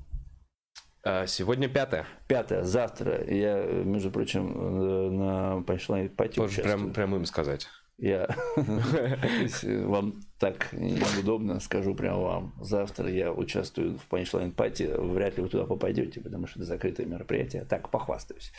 А, 1.03 1.27
сегодня 1.27 1.69
пятое. 1.69 2.05
Пятое. 2.27 2.65
Завтра 2.65 3.25
я, 3.27 3.65
между 3.65 4.11
прочим, 4.11 4.53
э, 4.55 5.11
на 5.11 5.63
Punchline 5.63 6.15
Party 6.15 6.35
Тоже 6.35 6.63
прям, 6.63 6.93
прям 6.93 7.15
им 7.17 7.25
сказать. 7.25 7.69
Я 7.97 8.29
вам 9.85 10.23
так 10.39 10.73
неудобно, 10.73 11.61
скажу 11.61 11.95
прямо 11.95 12.21
вам. 12.21 12.55
Завтра 12.61 13.11
я 13.11 13.33
участвую 13.33 13.99
в 13.99 14.13
Punchline 14.13 14.55
Party. 14.55 15.13
Вряд 15.13 15.37
ли 15.37 15.43
вы 15.43 15.49
туда 15.49 15.65
попадете, 15.65 16.21
потому 16.21 16.47
что 16.47 16.59
это 16.59 16.69
закрытое 16.69 17.07
мероприятие. 17.07 17.65
Так, 17.65 17.91
похвастаюсь. 17.91 18.53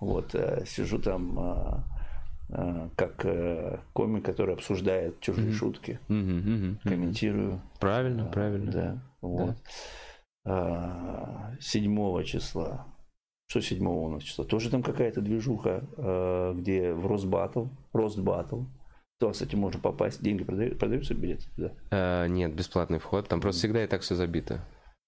Вот, 0.00 0.34
э, 0.34 0.64
сижу 0.66 0.98
там 0.98 1.84
как 2.96 3.24
э, 3.24 3.78
комик, 3.92 4.24
который 4.24 4.54
обсуждает 4.54 5.20
чужие 5.20 5.52
шутки. 5.52 6.00
Комментирую. 6.08 7.60
Правильно, 7.78 8.24
правильно. 8.24 8.72
Да, 8.72 9.02
вот. 9.20 9.56
7 10.44 10.52
а, 10.52 12.24
числа. 12.24 12.86
Что 13.48 13.60
7 13.60 13.86
у 13.86 14.08
нас 14.08 14.22
числа? 14.22 14.44
Тоже 14.44 14.70
там 14.70 14.82
какая-то 14.82 15.20
движуха, 15.20 15.84
а, 15.96 16.54
где 16.54 16.92
в 16.92 17.06
Росбаттл, 17.06 17.66
Ростбаттл. 17.92 18.62
То, 19.18 19.30
кстати, 19.32 19.54
можно 19.54 19.80
попасть. 19.80 20.22
Деньги 20.22 20.44
продают, 20.44 20.78
продаются 20.78 21.14
билеты? 21.14 21.44
Да. 21.56 21.72
А, 21.90 22.26
нет, 22.26 22.54
бесплатный 22.54 22.98
вход. 22.98 23.28
Там 23.28 23.40
просто 23.40 23.60
всегда 23.60 23.84
и 23.84 23.86
так 23.86 24.00
все 24.00 24.14
забито. 24.14 24.64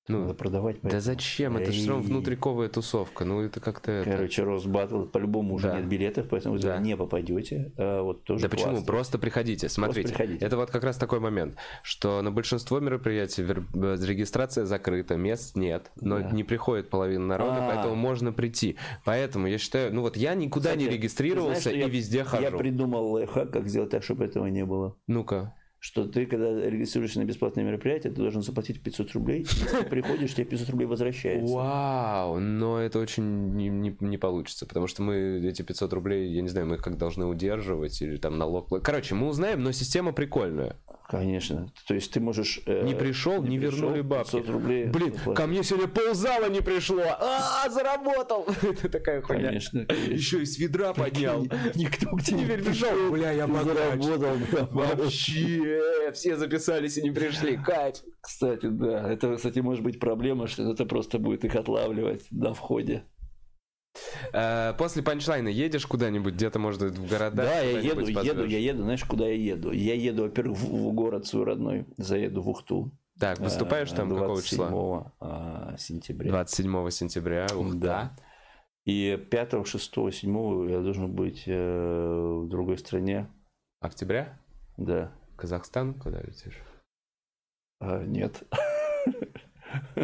Ну, 0.09 0.23
Надо 0.23 0.35
продавать. 0.35 0.79
Да 0.83 0.99
зачем? 0.99 1.57
Это 1.57 1.71
же 1.71 1.95
внутриковая 1.95 2.69
тусовка. 2.69 3.25
Ну, 3.25 3.41
это 3.41 3.61
как-то... 3.61 4.03
Короче, 4.05 4.43
Росбаттл 4.43 5.05
по-любому 5.05 5.55
уже 5.55 5.69
да. 5.69 5.79
нет 5.79 5.89
билетов, 5.89 6.27
поэтому 6.29 6.59
да. 6.59 6.77
вы 6.77 6.83
не 6.83 6.97
попадете. 6.97 7.73
А, 7.77 8.03
вот 8.03 8.25
тоже 8.25 8.43
да 8.43 8.49
классно. 8.49 8.73
почему? 8.73 8.87
Просто 8.87 9.19
приходите. 9.19 9.69
Смотрите. 9.69 10.09
Просто 10.09 10.19
приходите. 10.19 10.45
Это 10.45 10.57
вот 10.57 10.71
как 10.73 10.83
раз 10.83 10.97
такой 10.97 11.21
момент, 11.21 11.57
что 11.85 12.21
на 12.21 12.33
большинство 12.33 12.81
мероприятий 12.81 13.45
регистрация 13.45 14.65
закрыта, 14.65 15.17
мест 15.17 15.57
нет, 15.57 15.93
но 16.01 16.19
да. 16.19 16.31
не 16.33 16.43
приходит 16.43 16.91
половина 16.91 17.25
народа, 17.25 17.59
А-а-а. 17.59 17.75
поэтому 17.75 17.95
можно 17.95 18.33
прийти. 18.33 18.77
Поэтому 19.05 19.47
я 19.47 19.59
считаю, 19.59 19.95
ну 19.95 20.01
вот 20.01 20.17
я 20.17 20.35
никуда 20.35 20.71
Кстати, 20.71 20.83
не 20.83 20.89
регистрировался 20.89 21.63
знаешь, 21.63 21.79
и 21.79 21.81
я, 21.81 21.89
везде 21.89 22.25
хожу. 22.25 22.43
Я 22.43 22.51
придумал 22.51 23.13
лайфхак, 23.13 23.53
как 23.53 23.69
сделать 23.69 23.91
так, 23.91 24.03
чтобы 24.03 24.25
этого 24.25 24.47
не 24.47 24.65
было. 24.65 24.97
Ну-ка 25.07 25.55
что 25.83 26.07
ты, 26.07 26.27
когда 26.27 26.55
регистрируешься 26.71 27.19
на 27.19 27.25
бесплатное 27.25 27.65
мероприятие, 27.65 28.13
ты 28.13 28.21
должен 28.21 28.41
заплатить 28.41 28.81
500 28.81 29.13
рублей, 29.15 29.41
если 29.41 29.85
приходишь, 29.91 30.33
тебе 30.33 30.45
500 30.45 30.71
рублей 30.71 30.87
возвращается. 30.87 31.53
Вау, 31.53 32.39
но 32.39 32.79
это 32.79 33.01
очень 33.01 33.53
не, 33.57 33.69
не, 33.69 33.97
не 33.99 34.17
получится, 34.17 34.65
потому 34.65 34.87
что 34.87 35.03
мы 35.03 35.45
эти 35.45 35.63
500 35.63 35.93
рублей, 35.93 36.33
я 36.33 36.41
не 36.41 36.49
знаю, 36.49 36.69
мы 36.69 36.77
их 36.77 36.83
как 36.83 36.99
должны 36.99 37.27
удерживать 37.27 38.01
или 38.01 38.17
там 38.17 38.39
налог... 38.39 38.69
Короче, 38.81 39.17
мы 39.17 39.27
узнаем, 39.27 39.65
но 39.65 39.73
система 39.73 40.13
прикольная. 40.13 40.77
Конечно. 41.09 41.73
То 41.87 41.95
есть 41.95 42.13
ты 42.13 42.21
можешь... 42.21 42.61
Э, 42.67 42.85
не 42.85 42.95
пришел, 42.95 43.43
не, 43.43 43.51
не 43.51 43.59
вернули 43.59 44.01
бабки. 44.01 44.37
рублей 44.37 44.87
Блин, 44.87 45.15
заплатить. 45.15 45.37
ко 45.37 45.47
мне 45.47 45.63
сегодня 45.63 45.89
ползала 45.89 46.49
не 46.49 46.61
пришло. 46.61 47.03
А, 47.19 47.69
заработал. 47.69 48.47
Это 48.63 48.89
такая 48.89 49.23
хуйня. 49.23 49.49
Конечно. 49.49 49.81
Еще 50.09 50.43
и 50.43 50.47
с 50.47 50.59
ведра 50.59 50.93
поднял. 50.93 51.43
Никто 51.75 52.17
к 52.17 52.23
тебе 52.23 52.57
не 52.57 52.63
пришел. 52.63 53.11
Бля, 53.11 53.33
я 53.33 53.47
заработал. 53.47 54.37
Вообще. 54.71 56.11
Все 56.15 56.37
записались 56.37 56.99
и 56.99 57.03
не 57.03 57.11
пришли. 57.11 57.57
Кайф. 57.57 57.97
Кстати, 58.21 58.67
да. 58.67 59.13
Это, 59.13 59.37
кстати, 59.37 59.59
может 59.59 59.83
быть 59.83 59.99
проблема, 59.99 60.47
что 60.47 60.71
это 60.71 60.87
просто 60.87 61.19
будет 61.19 61.45
их 61.45 61.55
отлавливать 61.57 62.27
на 62.31 62.55
входе. 62.55 63.05
Э, 64.33 64.75
после 64.79 65.03
панчлайна 65.03 65.49
едешь 65.49 65.87
куда-нибудь, 65.87 66.35
где-то, 66.35 66.59
может 66.59 66.81
быть, 66.81 66.99
в 66.99 67.09
города? 67.09 67.43
Да, 67.45 67.61
я 67.61 67.81
еду, 67.81 68.07
еду, 68.07 68.45
я 68.45 68.59
еду, 68.59 68.83
знаешь, 68.83 69.05
куда 69.05 69.27
я 69.27 69.35
еду? 69.35 69.73
Я 69.73 69.95
еду, 69.95 70.25
во-первых, 70.25 70.59
в, 70.59 70.65
в 70.65 70.93
город 70.93 71.27
свой 71.27 71.45
родной, 71.45 71.87
заеду 71.97 72.43
в 72.43 72.49
Ухту. 72.49 72.93
Так, 73.19 73.39
выступаешь 73.39 73.91
там 73.91 74.11
какого 74.11 74.43
числа? 74.43 75.13
А, 75.21 75.77
сентября. 75.79 76.31
27 76.31 76.91
сентября, 76.91 77.47
ух, 77.55 77.75
да. 77.75 78.17
И 78.85 79.17
5, 79.31 79.67
6, 79.67 79.95
7 80.13 80.71
я 80.71 80.81
должен 80.81 81.13
быть 81.13 81.45
э, 81.47 81.53
в 81.55 82.49
другой 82.49 82.79
стране. 82.79 83.29
Октября? 83.81 84.41
Да. 84.77 85.13
Казахстан? 85.37 85.95
Куда 85.95 86.21
летишь? 86.21 86.59
А, 87.79 88.03
нет. 88.05 88.43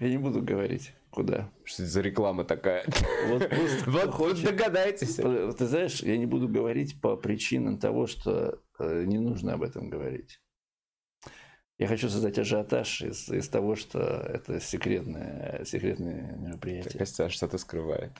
Я 0.00 0.08
не 0.08 0.18
буду 0.18 0.42
говорить, 0.42 0.94
куда. 1.16 1.50
Что 1.64 1.82
это 1.82 1.92
за 1.92 2.00
реклама 2.02 2.44
такая? 2.44 2.84
Вот, 3.28 3.50
вот, 3.86 4.14
вот 4.18 4.42
догадайтесь. 4.42 5.14
Ты 5.14 5.66
знаешь, 5.66 6.00
я 6.02 6.18
не 6.18 6.26
буду 6.26 6.46
говорить 6.46 7.00
по 7.00 7.16
причинам 7.16 7.78
того, 7.78 8.06
что 8.06 8.60
э, 8.78 9.04
не 9.04 9.18
нужно 9.18 9.54
об 9.54 9.62
этом 9.62 9.88
говорить. 9.88 10.40
Я 11.78 11.88
хочу 11.88 12.10
создать 12.10 12.38
ажиотаж 12.38 13.00
из, 13.00 13.30
из 13.30 13.48
того, 13.48 13.76
что 13.76 13.98
это 13.98 14.60
секретное, 14.60 15.64
секретное 15.64 16.36
мероприятие. 16.36 16.98
Костя 16.98 17.30
что-то 17.30 17.56
скрывает. 17.56 18.12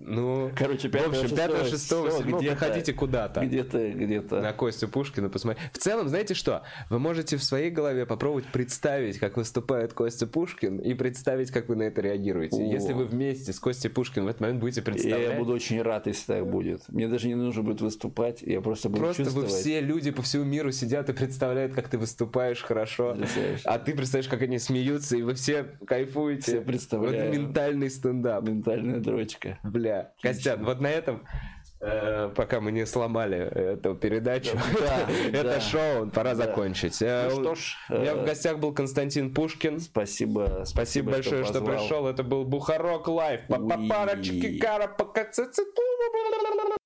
Ну, 0.00 0.52
короче, 0.56 0.88
5 0.88 1.06
в 1.06 1.08
общем, 1.08 1.36
5 1.36 1.68
6 1.70 1.88
7 1.88 2.38
приходите 2.38 2.92
куда-то. 2.92 3.44
Где-то, 3.44 3.90
где-то. 3.90 4.40
На 4.40 4.52
Костю 4.52 4.88
Пушкина 4.88 5.28
посмотреть. 5.28 5.72
В 5.72 5.78
целом, 5.78 6.08
знаете 6.08 6.34
что? 6.34 6.62
Вы 6.88 7.00
можете 7.00 7.36
в 7.36 7.42
своей 7.42 7.70
голове 7.70 8.06
попробовать 8.06 8.46
представить, 8.46 9.18
как 9.18 9.36
выступает 9.36 9.94
Костя 9.94 10.28
Пушкин, 10.28 10.78
и 10.78 10.94
представить, 10.94 11.50
как 11.50 11.68
вы 11.68 11.74
на 11.74 11.82
это 11.82 12.00
реагируете. 12.00 12.62
О. 12.62 12.72
Если 12.72 12.92
вы 12.92 13.06
вместе 13.06 13.52
с 13.52 13.58
Костей 13.58 13.88
Пушкиным 13.88 14.26
в 14.26 14.28
этот 14.28 14.40
момент 14.40 14.60
будете 14.60 14.82
представлять... 14.82 15.32
Я 15.32 15.38
буду 15.38 15.52
очень 15.52 15.82
рад, 15.82 16.06
если 16.06 16.26
так 16.26 16.48
будет. 16.48 16.88
Мне 16.88 17.08
даже 17.08 17.26
не 17.26 17.34
нужно 17.34 17.64
будет 17.64 17.80
выступать, 17.80 18.42
я 18.42 18.60
просто 18.60 18.88
буду 18.88 19.00
Просто 19.00 19.24
чувствовать. 19.24 19.50
вы 19.50 19.58
все 19.58 19.80
люди 19.80 20.12
по 20.12 20.22
всему 20.22 20.44
миру 20.44 20.70
сидят 20.70 21.10
и 21.10 21.12
представляют, 21.12 21.74
как 21.74 21.88
ты 21.88 21.98
выступаешь 21.98 22.62
хорошо. 22.62 23.16
А 23.64 23.78
ты 23.80 23.94
представляешь, 23.94 24.28
как 24.28 24.42
они 24.42 24.60
смеются, 24.60 25.16
и 25.16 25.22
вы 25.22 25.34
все 25.34 25.64
кайфуете. 25.86 26.42
Все 26.42 26.60
представляют. 26.60 27.34
Вот 27.34 27.36
ментальный 27.36 27.90
стендап. 27.90 28.44
Ментальная 28.44 29.00
дрочка. 29.00 29.58
Бля. 29.64 29.87
Костян, 30.22 30.64
вот 30.64 30.80
на 30.80 30.88
этом 30.88 31.24
э, 31.80 32.30
пока 32.34 32.60
мы 32.60 32.72
не 32.72 32.86
сломали 32.86 33.38
эту 33.38 33.94
передачу, 33.94 34.58
да, 34.80 35.06
это 35.28 35.44
да, 35.44 35.60
шоу, 35.60 36.10
пора 36.10 36.34
да. 36.34 36.46
закончить. 36.46 37.00
Э, 37.02 37.28
ну, 37.30 37.40
что 37.40 37.54
ж, 37.54 37.76
у 37.90 37.98
меня 37.98 38.14
в 38.14 38.22
э, 38.22 38.26
гостях 38.26 38.58
был 38.58 38.72
Константин 38.72 39.32
Пушкин. 39.32 39.80
Спасибо. 39.80 40.62
Спасибо, 40.64 41.12
большое, 41.12 41.44
что, 41.44 41.54
что 41.54 41.64
пришел. 41.64 42.06
Это 42.06 42.22
был 42.22 42.44
Бухарок 42.44 43.08
Лайв. 43.08 43.42
Папарочки, 43.48 44.58
кара, 44.58 44.88
пока 44.88 45.24